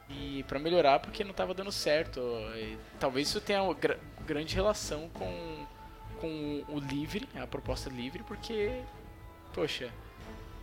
[0.08, 2.20] E para melhorar porque não estava dando certo.
[2.54, 5.66] E talvez isso tenha uma gra- grande relação com,
[6.20, 8.80] com o livre, a proposta livre, porque
[9.52, 9.90] poxa,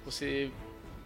[0.06, 0.52] você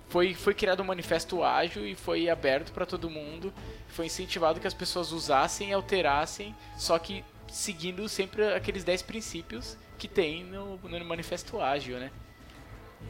[0.09, 3.53] foi, foi criado um manifesto ágil e foi aberto para todo mundo,
[3.89, 9.77] foi incentivado que as pessoas usassem e alterassem, só que seguindo sempre aqueles 10 princípios
[9.97, 12.11] que tem no, no manifesto ágil, né?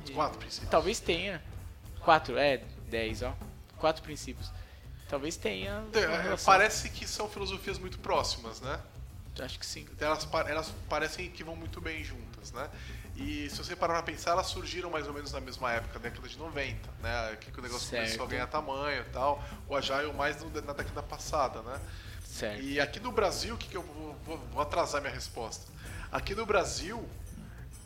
[0.04, 0.70] Os quatro princípios.
[0.70, 1.42] Talvez tenha.
[2.02, 3.34] Quatro, é, 10, ó.
[3.78, 4.52] Quatro princípios.
[5.10, 5.84] Talvez tenha.
[5.94, 6.36] É.
[6.46, 8.80] Parece que são filosofias muito próximas, né?
[9.40, 9.86] Acho que sim.
[10.00, 12.70] Elas, elas parecem que vão muito bem juntas, né?
[13.20, 16.28] E se você parar pra pensar, elas surgiram mais ou menos na mesma época, década
[16.28, 17.36] de 90, né?
[17.42, 18.04] Que o negócio Certo.
[18.04, 19.44] começou a ganhar tamanho e tal.
[19.68, 21.80] O Agile mais no- na década passada, né?
[22.24, 22.62] Certo.
[22.62, 25.66] E aqui no Brasil, o que, que eu vou, vou- vou atrasar minha resposta?
[26.12, 27.10] Aqui no Brasil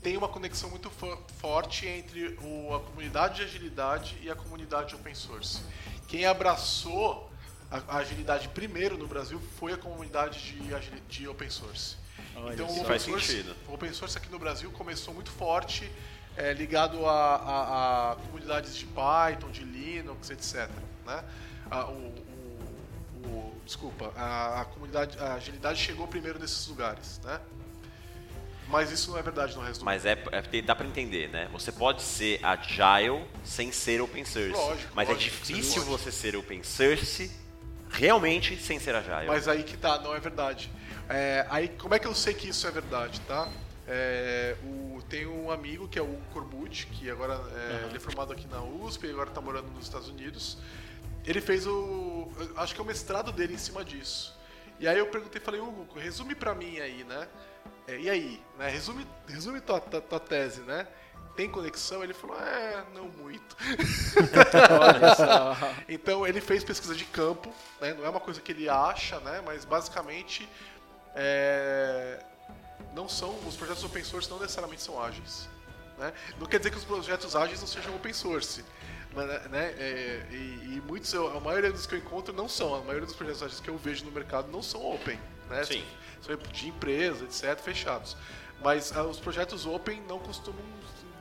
[0.03, 4.93] tem uma conexão muito fo- forte entre o- a comunidade de agilidade e a comunidade
[4.95, 5.61] open source.
[6.09, 7.31] Quem abraçou
[7.71, 11.95] a, a agilidade primeiro no Brasil foi a comunidade de, de open source.
[12.43, 13.55] Olha então, o open Faz source, sentido.
[13.67, 15.89] o open source aqui no Brasil começou muito forte,
[16.37, 20.69] é, ligado a, a- a comunidades de Python, de Linux, etc.
[21.05, 21.23] Né?
[21.69, 27.39] A- o, o- o- desculpa, a, a comunidade, a agilidade chegou primeiro nesses lugares, né?
[28.67, 31.49] Mas isso não é verdade no resto do Mas é, é- dá pra entender, né?
[31.51, 34.51] Você pode ser agile sem ser open source.
[34.53, 35.97] Lógico, mas lógico, é difícil lógico.
[35.97, 37.29] você ser open source
[37.91, 39.27] realmente sem ser agile.
[39.27, 40.71] Mas aí que tá, não é verdade.
[41.09, 43.49] É, aí como é que eu sei que isso é verdade, tá?
[43.87, 48.31] É, o, tem um amigo que é o Corbucci, que agora é, ele é formado
[48.31, 50.57] aqui na USP e agora tá morando nos Estados Unidos.
[51.25, 52.31] Ele fez o.
[52.55, 54.39] Acho que é o mestrado dele em cima disso.
[54.79, 57.27] E aí eu perguntei, falei, Hugo, resume pra mim aí, né?
[57.87, 58.69] é, e aí, né?
[58.69, 60.87] Resume, resume tua, tua, tua tese, né?
[61.35, 62.03] Tem conexão?
[62.03, 63.55] Ele falou, é, não muito.
[65.87, 67.93] Então ele fez pesquisa de campo, né?
[67.93, 69.41] não é uma coisa que ele acha, né?
[69.45, 70.47] mas basicamente
[71.15, 72.23] é,
[72.93, 75.49] não são os projetos open source não necessariamente são ágeis.
[75.97, 76.13] Né?
[76.39, 78.63] Não quer dizer que os projetos ágeis não sejam open source.
[79.13, 82.75] Mas, né, é, e, e, muitos, a maioria dos que eu encontro não são.
[82.75, 85.19] A maioria dos projetos ágeis que eu vejo no mercado não são open.
[85.49, 85.63] Né?
[85.65, 85.83] Sim.
[86.21, 88.15] São de empresa, etc., fechados.
[88.63, 90.61] Mas ah, os projetos open não costumam,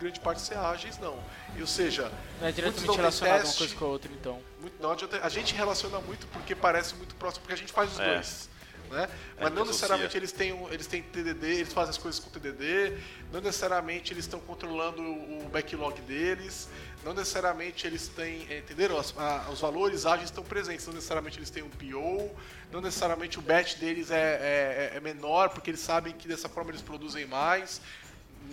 [0.01, 1.19] grande parte, ser ágeis, não.
[1.57, 2.11] E, ou seja,
[2.41, 3.59] Não é diretamente não relacionado uma teste.
[3.59, 4.41] coisa com a outra, então.
[4.61, 7.93] muito, não adianta, a gente relaciona muito porque parece muito próximo, porque a gente faz
[7.93, 8.15] os É.
[8.15, 8.49] dois.
[8.91, 9.09] Né?
[9.39, 12.29] É, Mas não que necessariamente eles têm, eles têm TDD, eles fazem as coisas com
[12.29, 12.99] TDD,
[13.33, 16.69] não necessariamente eles estão controlando o backlog deles,
[17.05, 18.99] não necessariamente eles têm, é, entenderam?
[18.99, 22.35] As- a- os valores ágeis estão presentes, não necessariamente eles têm um PO,
[22.73, 26.73] não necessariamente o batch deles é, é- é menor, porque eles sabem que dessa forma
[26.73, 27.81] eles produzem mais,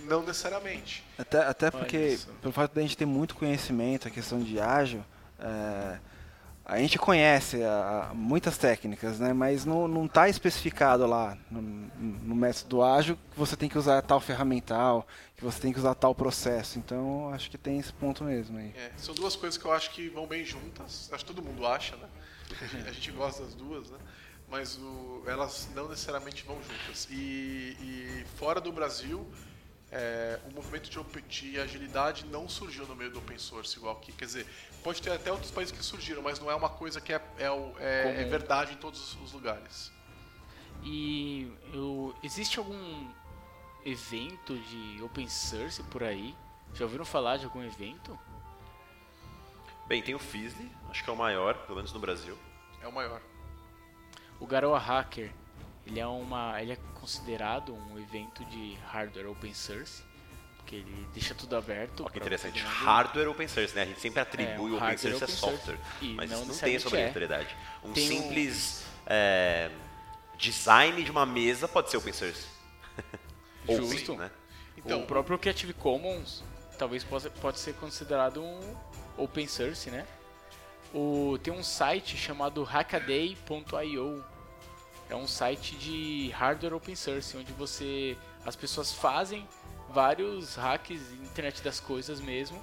[0.05, 1.03] não necessariamente.
[1.17, 2.27] Até, até porque, isso.
[2.41, 5.03] pelo fato de a gente ter muito conhecimento, a questão de ágil,
[5.39, 5.99] é,
[6.65, 9.31] a gente conhece a- a- muitas técnicas, né?
[9.31, 14.01] Mas não, não está especificado lá no, no método ágil que você tem que usar
[14.01, 15.07] tal ferramental,
[15.37, 16.77] que você tem que usar tal processo.
[16.77, 18.73] Então, acho que tem esse ponto mesmo aí.
[18.75, 21.09] É, são duas coisas que eu acho que vão bem juntas.
[21.13, 22.07] Acho que todo mundo acha, né?
[22.61, 23.97] A gente, a gente gosta das duas, né?
[24.49, 27.07] Mas o- elas não necessariamente vão juntas.
[27.11, 29.25] E, e fora do Brasil,
[29.91, 33.95] é, o movimento de, open- de agilidade não surgiu no meio do open source igual
[33.95, 34.11] aqui.
[34.11, 34.47] Quer dizer,
[34.83, 37.45] pode ter até outros países que surgiram, mas não é uma coisa que é, é,
[37.79, 39.91] é- é verdade em todos os lugares.
[40.83, 43.09] E eu, existe algum
[43.85, 46.35] evento de open source por aí?
[46.73, 48.17] Já ouviram falar de algum evento?
[49.87, 52.37] Bem, tem o Fizzly, acho que é o maior, pelo menos no Brasil.
[52.81, 53.21] É o maior.
[54.39, 55.33] O Garoa Hacker,
[55.87, 60.03] ele é uma, ele é considerado um evento de hardware open source,
[60.57, 62.03] porque ele deixa tudo aberto.
[62.05, 62.61] Ó, que interessante.
[62.61, 63.83] Hardware open source, né?
[63.83, 65.57] A gente sempre atribui É, o o open source a open source.
[65.57, 66.87] software, E mas não não, tem essa necessariamente é.
[66.87, 67.55] obrigatoriedade.
[67.83, 69.71] Um Tem um- simples é,
[70.37, 72.45] design de uma mesa pode ser open source.
[73.67, 74.11] Ou Justo.
[74.13, 74.29] sim, né?
[74.77, 76.43] Então, o próprio Creative Commons
[76.77, 78.75] talvez possa pode ser considerado um
[79.17, 80.05] open source, né?
[80.93, 84.23] O, tem um site chamado hackaday.io.
[85.09, 89.47] É um site de hardware open source, onde você as pessoas fazem
[89.89, 92.61] vários hacks, internet das coisas mesmo,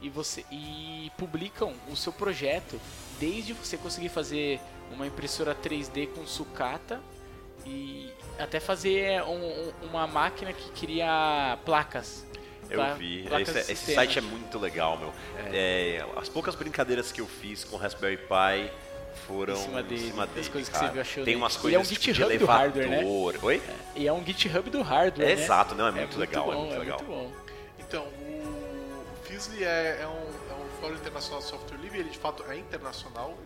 [0.00, 2.80] e você e publicam o seu projeto,
[3.20, 4.58] desde você conseguir fazer
[4.90, 7.00] uma impressora 3D com sucata
[7.64, 12.26] e até fazer um- um- uma máquina que cria placas.
[12.70, 13.26] Eu vi.
[13.42, 15.12] Esse, esse site é muito legal, meu.
[15.52, 18.70] É, as poucas brincadeiras que eu fiz com Raspberry Pi
[19.26, 20.86] foram Em cima dele, das dele, coisas que cara.
[20.86, 23.04] você viu, achou Tem umas coisas é um tipo, GitHub de do hardware, né?
[23.42, 23.62] Oi?
[23.94, 25.42] E é um GitHub do hardware, É né?
[25.42, 27.02] exato, não, é muito legal, é bom, muito legal.
[27.02, 27.42] muito.
[27.78, 32.18] Então, o, Fizzly é, é um, é um fórum internacional de software livre, ele de
[32.18, 33.36] fato é internacional,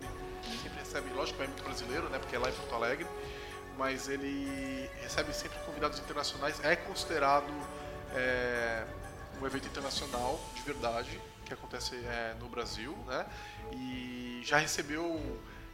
[0.45, 3.05] ele sempre recebe, lógico, é muito brasileiro, né, porque é lá em Porto Alegre,
[3.77, 7.51] mas ele recebe sempre convidados internacionais, é considerado
[8.15, 8.83] é,
[9.41, 13.25] um evento internacional de verdade, que acontece é, no Brasil, né,
[13.73, 15.21] e já recebeu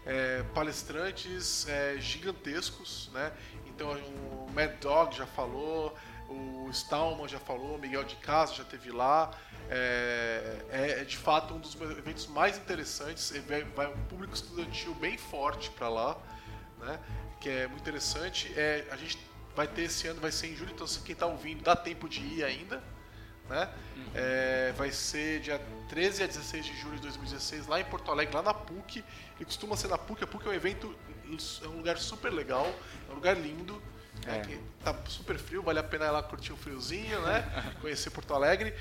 [0.05, 3.31] é, palestrantes é, gigantescos, né,
[3.65, 5.95] então o Mad Dog já falou,
[6.29, 9.31] o Stallman já falou, Miguel de Casa já teve lá.
[9.69, 13.31] É, é- é de fato um dos eventos mais interessantes.
[13.47, 16.17] Vai, vai um público estudantil bem forte para lá,
[16.79, 16.99] né?
[17.39, 18.51] Que é muito interessante.
[18.57, 19.17] É, a gente
[19.55, 22.09] vai ter esse ano, vai ser em julho, então se quem está ouvindo dá tempo
[22.09, 22.83] de ir ainda,
[23.49, 23.69] né?
[24.15, 25.59] É, vai ser dia
[25.89, 29.03] 13 a 16 de julho de 2016 lá em Porto Alegre, lá na PUC.
[29.43, 30.23] Ele costuma ser na PUC.
[30.23, 30.95] A PUC é um evento,
[31.61, 32.65] é um lugar super legal,
[33.09, 33.81] é um lugar lindo.
[34.25, 34.41] né, É.
[34.41, 37.43] que tá super frio, vale a pena ir lá curtir um friozinho, né?
[37.81, 38.73] Conhecer Porto Alegre.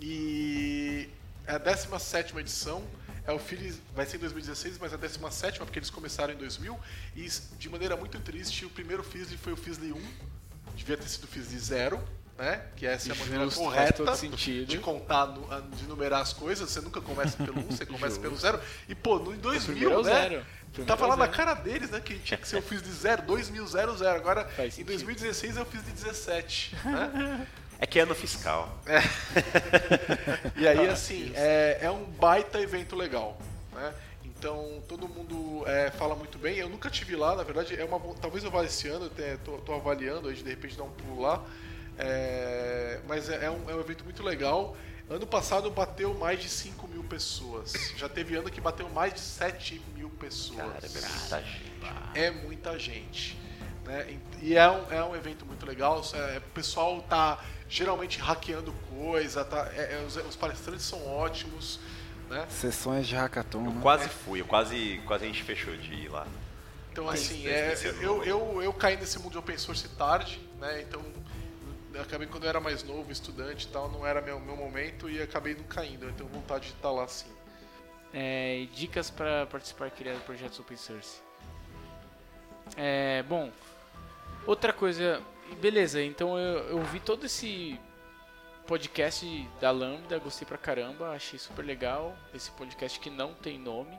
[0.00, 1.08] E
[1.46, 2.84] é a 17 edição.
[3.26, 6.78] É o Phillies, vai ser em 2016, mas a 17 porque eles começaram em 2000.
[7.16, 7.26] E
[7.58, 10.00] de maneira muito triste, o primeiro Fizzly foi o Fizzly 1.
[10.76, 12.00] Devia ter sido o Fizzly 0,
[12.36, 12.62] né?
[12.76, 14.66] Que essa é a maneira Justo, correta todo sentido.
[14.66, 15.34] de contar,
[15.76, 16.68] de numerar as coisas.
[16.68, 18.60] Você nunca começa pelo 1, você começa pelo 0.
[18.88, 20.12] E pô, no, em primeiro é 2000, o né?
[20.12, 20.46] zero.
[20.72, 21.36] Primeiro Tava é o lá na zero.
[21.36, 22.00] cara deles, né?
[22.00, 24.16] Que tinha que ser o Fizzly 0, 2000, 0, 0.
[24.16, 24.86] Agora, Faz em sentido.
[24.88, 27.46] 2016 é o Fizzly 17, né?
[27.80, 28.80] É que é ano fiscal.
[30.56, 33.36] E aí, assim, é, é um baita evento legal,
[33.72, 33.92] né?
[34.24, 36.56] Então, todo mundo é, fala muito bem.
[36.56, 39.74] Eu nunca tive lá, na verdade, é uma, talvez eu vá esse ano, eu tô
[39.74, 41.42] avaliando, aí de repente dar um pulo lá.
[41.98, 44.76] É, mas é, é um, é um evento muito legal.
[45.08, 47.92] Ano passado bateu mais de 5 mil pessoas.
[47.96, 50.58] Já teve ano que bateu mais de 7 mil pessoas.
[50.58, 51.72] Cara, é muita gente.
[52.14, 53.38] É muita gente.
[53.84, 54.18] Né?
[54.40, 56.02] E é um, é um evento muito legal.
[56.14, 57.38] É, o pessoal tá
[57.68, 61.78] geralmente hackeando coisa, tá, é, é, os, os, palestrantes são ótimos.
[62.30, 62.46] Né?
[62.48, 63.66] Sessões de hackathon.
[63.66, 63.80] Eu né?
[63.82, 66.26] quase fui, eu quase, quase a gente fechou de ir lá.
[66.90, 70.80] Então, assim, é, eu, eu, eu caí nesse mundo de open source tarde, né?
[70.80, 71.02] Então,
[72.00, 75.20] acabei quando eu era mais novo, estudante e tal, não era meu, meu momento e
[75.20, 76.08] acabei não caindo.
[76.08, 77.30] Então, vontade de estar lá sim.
[78.12, 81.20] É, dicas para participar e criar projetos open source.
[82.76, 83.50] É, bom,
[84.46, 85.20] outra coisa,
[85.60, 87.78] beleza, então eu, eu vi todo esse
[88.66, 92.16] podcast da Lambda, gostei pra caramba, achei super legal.
[92.34, 93.96] Esse podcast que não tem nome,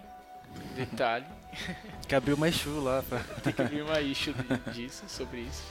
[0.76, 1.26] detalhe.
[2.08, 3.04] que abriu uma issue lá.
[3.04, 3.20] Pra...
[3.44, 4.34] tem que abrir uma issue
[4.74, 5.64] disso, sobre isso.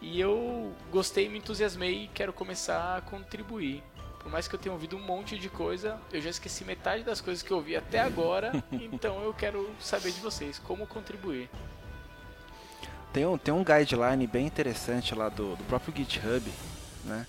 [0.00, 3.82] E eu gostei, me entusiasmei e quero começar a contribuir.
[4.20, 7.20] Por mais que eu tenha ouvido um monte de coisa, eu já esqueci metade das
[7.20, 11.48] coisas que eu ouvi até agora, então eu quero saber de vocês, como contribuir.
[13.12, 16.52] Tem um, tem um guideline bem interessante lá do, do próprio GitHub,
[17.04, 17.26] né?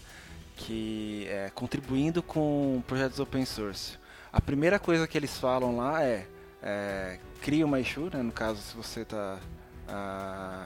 [0.56, 3.98] Que é contribuindo com projetos open source.
[4.34, 6.28] A primeira coisa que eles falam lá é,
[6.62, 8.22] é cria uma issue, né?
[8.22, 9.40] no caso se você está
[9.88, 10.66] ah,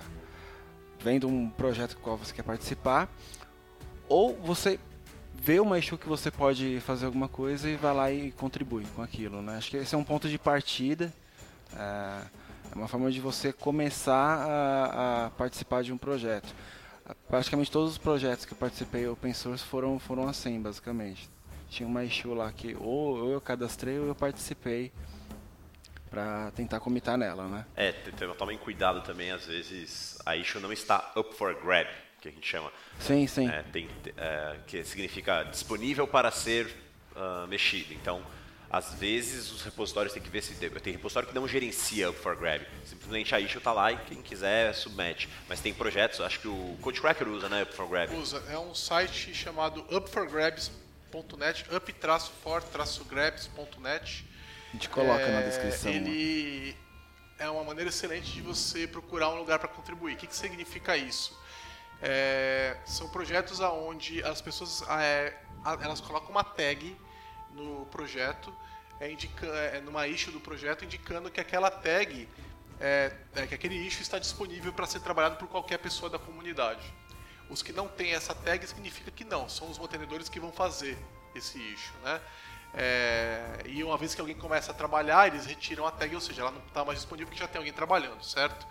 [1.03, 3.09] vendo um projeto com qual você quer participar,
[4.07, 4.79] ou você
[5.33, 9.01] vê uma issue que você pode fazer alguma coisa e vai lá e contribui com
[9.01, 9.41] aquilo.
[9.41, 9.57] Né?
[9.57, 11.11] Acho que esse é um ponto de partida.
[11.75, 12.21] É,
[12.71, 16.53] é uma forma de você começar a, a, participar de um projeto.
[17.27, 21.29] Praticamente todos os projetos que eu participei open source foram, foram assim, basicamente.
[21.69, 24.91] Tinha uma issue lá que ou eu cadastrei ou eu participei
[26.11, 27.65] para tentar comitar nela, né?
[27.75, 27.93] É,
[28.37, 31.87] tomem cuidado também, às vezes a issue não está up for grab,
[32.19, 32.69] que a gente chama.
[32.99, 33.47] Sim, sim.
[33.47, 36.67] É, tem, é, que significa disponível para ser
[37.15, 37.93] uh, mexido.
[37.93, 38.21] Então,
[38.69, 42.35] às vezes os repositórios têm que ver se tem repositório que não gerencia up for
[42.35, 42.61] grab.
[42.85, 45.29] Simplesmente a issue está lá e quem quiser submete.
[45.47, 48.13] Mas tem projetos, acho que o CodeCracker usa, né, up for grab.
[48.15, 54.30] Usa, é um site chamado upforgrabs.net, up-for-grabs.net.
[54.71, 55.91] A gente coloca é, na descrição.
[55.91, 56.75] Ele
[57.37, 60.13] é uma maneira excelente de você procurar um lugar para contribuir.
[60.13, 61.37] O que, que significa isso?
[62.01, 65.37] É, são projetos onde as pessoas é,
[65.81, 66.97] elas colocam uma tag
[67.53, 68.53] no projeto,
[68.99, 72.27] é, indica, é, numa issue do projeto, indicando que aquela tag,
[72.79, 76.81] é, é, que aquele issue está disponível para ser trabalhado por qualquer pessoa da comunidade.
[77.49, 80.97] Os que não têm essa tag significa que não, são os mantenedores que vão fazer
[81.35, 82.21] esse issue, né?
[82.73, 86.41] É, e uma vez que alguém começa a trabalhar, eles retiram a tag, ou seja,
[86.41, 88.65] ela não está mais disponível porque já tem alguém trabalhando, certo?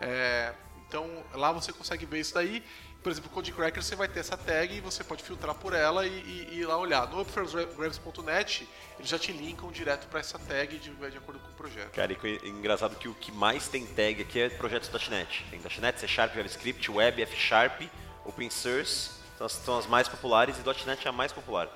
[0.00, 0.52] É,
[0.86, 2.62] então lá você consegue ver isso daí
[3.06, 6.04] por exemplo, o CodeCracker você vai ter essa tag e você pode filtrar por ela
[6.04, 7.08] e, e, e ir lá olhar.
[7.08, 8.68] No upforgrabs.net
[8.98, 11.92] eles já te linkam direto para essa tag de, de, acordo com o projeto.
[11.92, 15.46] Cara, e é engraçado que o que mais tem tag aqui é projetos .NET.
[15.48, 17.82] Tem .NET, C Sharp, JavaScript, Web, F Sharp,
[18.24, 21.68] Open Source, são as, são as mais populares e .NET é a mais popular.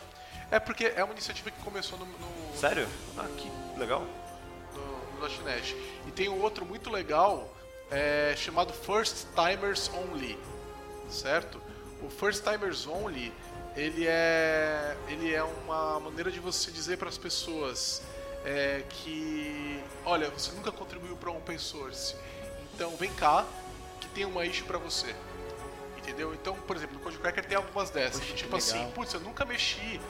[0.50, 2.06] É porque é uma iniciativa que começou no...
[2.06, 2.88] no Sério?
[3.16, 4.04] Ah, que legal.
[4.74, 5.76] No, no .NET.
[6.06, 7.52] E tem um outro muito legal
[7.90, 10.38] é, chamado First Timers Only
[11.10, 11.60] certo?
[12.02, 13.32] O First Timers Only,
[13.76, 18.02] ele é, ele é uma maneira de você dizer para as pessoas
[18.44, 22.14] é, que, olha, você nunca contribuiu para um open source,
[22.74, 23.44] então vem cá
[24.00, 25.14] que tem uma issue para você.
[25.98, 26.32] Entendeu?
[26.32, 28.20] Então, por exemplo, no CodeCracker tem algumas dessas.
[28.20, 30.00] Poxa, tipo assim, putz, eu nunca mexi,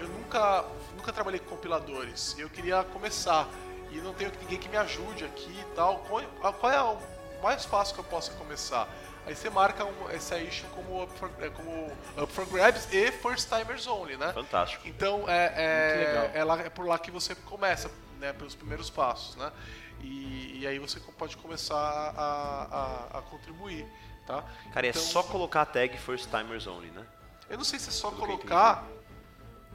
[0.00, 0.64] eu nunca,
[0.96, 3.46] nunca trabalhei com compiladores, eu queria começar
[3.92, 5.98] e não tenho ninguém que me ajude aqui e tal.
[5.98, 6.22] Qual,
[6.54, 6.98] qual é o
[7.42, 8.88] mais fácil que eu possa começar?
[9.26, 13.12] Aí você marca um, essa issue como up, for, é, como up for grabs e
[13.12, 14.32] first timers only, né?
[14.32, 14.88] Fantástico.
[14.88, 18.32] Então é, é, é, lá, é por lá que você começa, né?
[18.32, 19.52] Pelos primeiros passos, né?
[20.00, 23.86] E, e aí você pode começar a, a, a contribuir,
[24.26, 24.42] tá?
[24.72, 27.04] Cara, é então, é só colocar a tag first timers only, né?
[27.50, 28.84] Eu não sei se é só colocar.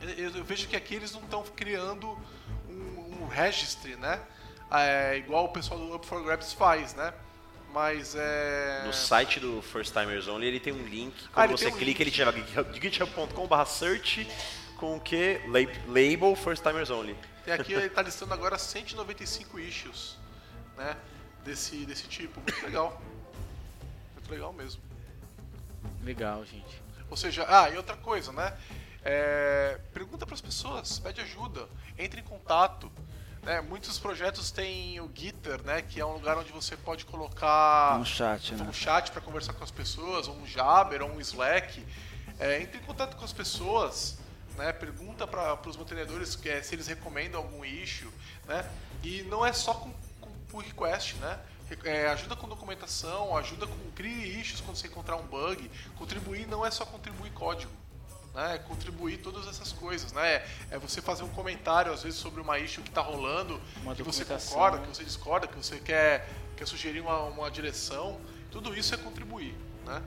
[0.01, 2.17] Eu, eu, vejo que aqui eles não estão criando
[2.69, 4.22] um, um registry, né?
[4.72, 7.13] É, igual o pessoal do Up for Grabs faz, né?
[7.73, 8.84] Mas é.
[8.85, 11.27] No site do First Timers Only ele tem um link.
[11.30, 11.99] Quando ah, você um clica, link.
[12.01, 14.27] ele te leva github.com/barra search
[14.77, 15.41] com o que?
[15.88, 17.15] Label First Timers Only.
[17.45, 20.17] E aqui ele está listando agora 195 issues,
[20.77, 20.95] né?
[21.43, 22.39] Desse, desse tipo.
[22.39, 23.01] Muito legal.
[24.13, 24.81] Muito legal mesmo.
[26.03, 26.81] Legal, gente.
[27.09, 28.57] Ou seja, ah, e outra coisa, né?
[29.03, 29.80] É,
[30.15, 31.67] pergunta para as pessoas, pede ajuda,
[31.97, 32.91] entre em contato.
[33.43, 37.99] Né, muitos projetos têm o Gitter, né, que é um lugar onde você pode colocar
[37.99, 38.65] um chat, né?
[38.67, 41.85] um chat para conversar com as pessoas, ou um Jabber, ou um Slack.
[42.39, 44.17] É, entre em contato com as pessoas,
[44.57, 48.09] né, pergunta para os mantenedores que, é, se eles recomendam algum issue,
[48.45, 48.69] né,
[49.03, 51.39] e não é só com, com pull request, né,
[51.83, 55.69] é, ajuda com documentação, ajuda com crie issues quando você encontrar um bug.
[55.97, 57.71] Contribuir não é só contribuir código.
[58.36, 60.45] Né, é contribuir todas essas coisas, né?
[60.70, 64.03] É você fazer um comentário às vezes sobre uma issue que está rolando, Uma que
[64.03, 68.20] você concorda, que você discorda, que você quer, quer sugerir uma, uma direção.
[68.52, 69.56] Tudo isso é contribuir,
[69.86, 70.03] né?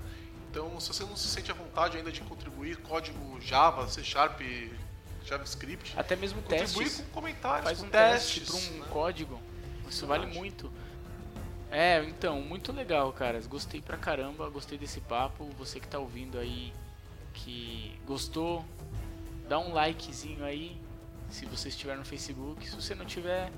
[0.50, 4.40] Então, se você não se sente à vontade ainda de contribuir, código Java, C Sharp,
[5.24, 7.00] JavaScript, Até mesmo contribuir testes.
[7.00, 8.86] com comentários, Faz com um testes, teste para um né?
[8.90, 9.42] código.
[9.88, 10.26] Isso Verdade.
[10.26, 10.70] vale muito.
[11.70, 13.46] É, então, muito legal, caras.
[13.46, 15.44] Gostei pra caramba, gostei desse papo.
[15.58, 16.72] Você que tá ouvindo aí,
[17.44, 18.64] que gostou,
[19.48, 20.76] dá um likezinho aí.
[21.30, 22.68] Se você estiver no Facebook.
[22.68, 23.52] Se você não tiver,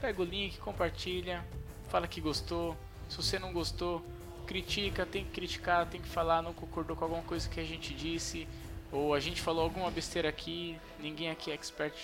[0.00, 1.44] pega o link, compartilha,
[1.88, 2.76] fala que gostou.
[3.08, 4.04] Se você não gostou,
[4.46, 7.94] critica, tem que criticar, tem que falar, não concordou com alguma coisa que a gente
[7.94, 8.48] disse.
[8.90, 11.94] Ou a gente falou alguma besteira aqui, ninguém aqui é expert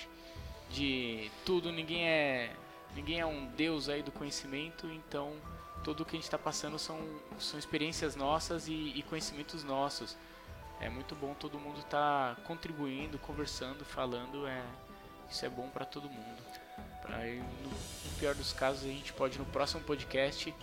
[0.70, 2.52] de tudo, ninguém é
[2.94, 5.32] ninguém é um deus aí do conhecimento, então
[5.82, 6.98] tudo que a gente está passando são,
[7.38, 10.16] são experiências nossas e, e conhecimentos nossos.
[10.82, 14.62] É muito bom todo mundo estar contribuindo, conversando, falando, é
[15.30, 16.42] isso é bom para todo mundo.
[17.00, 17.34] Pra, no,
[17.70, 20.54] no pior dos casos, a gente pode no próximo podcast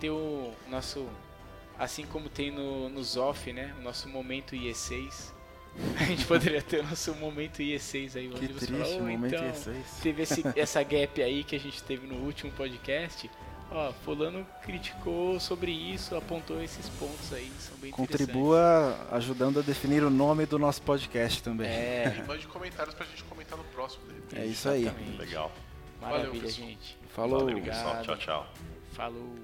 [0.00, 1.08] ter o nosso
[1.78, 5.32] assim como tem no, no ZOF, né, o nosso momento IE6.
[6.00, 9.00] A gente poderia ter o nosso momento IE6 aí, Que onde você triste, fala, "Ô,
[9.00, 9.74] momento então, E6.
[10.00, 13.28] teve esse, essa gap aí que a gente teve no último podcast.
[13.76, 20.04] Ó, fulano criticou sobre isso, apontou esses pontos aí, são bem Contribua ajudando a definir
[20.04, 21.66] o nome do nosso podcast também.
[21.68, 22.24] interessantes.
[22.24, 24.22] E mande comentários pra gente comentar no próximo dele.
[24.32, 24.82] É, É isso aí.
[24.82, 25.18] exatamente.
[25.18, 25.50] Legal.
[26.00, 26.68] Maravilha, Valeu, pessoal.
[26.68, 26.96] gente.
[27.08, 27.40] Falou.
[27.40, 28.02] Valeu, pessoal.
[28.02, 28.46] Tchau, tchau.
[28.92, 29.34] Falou.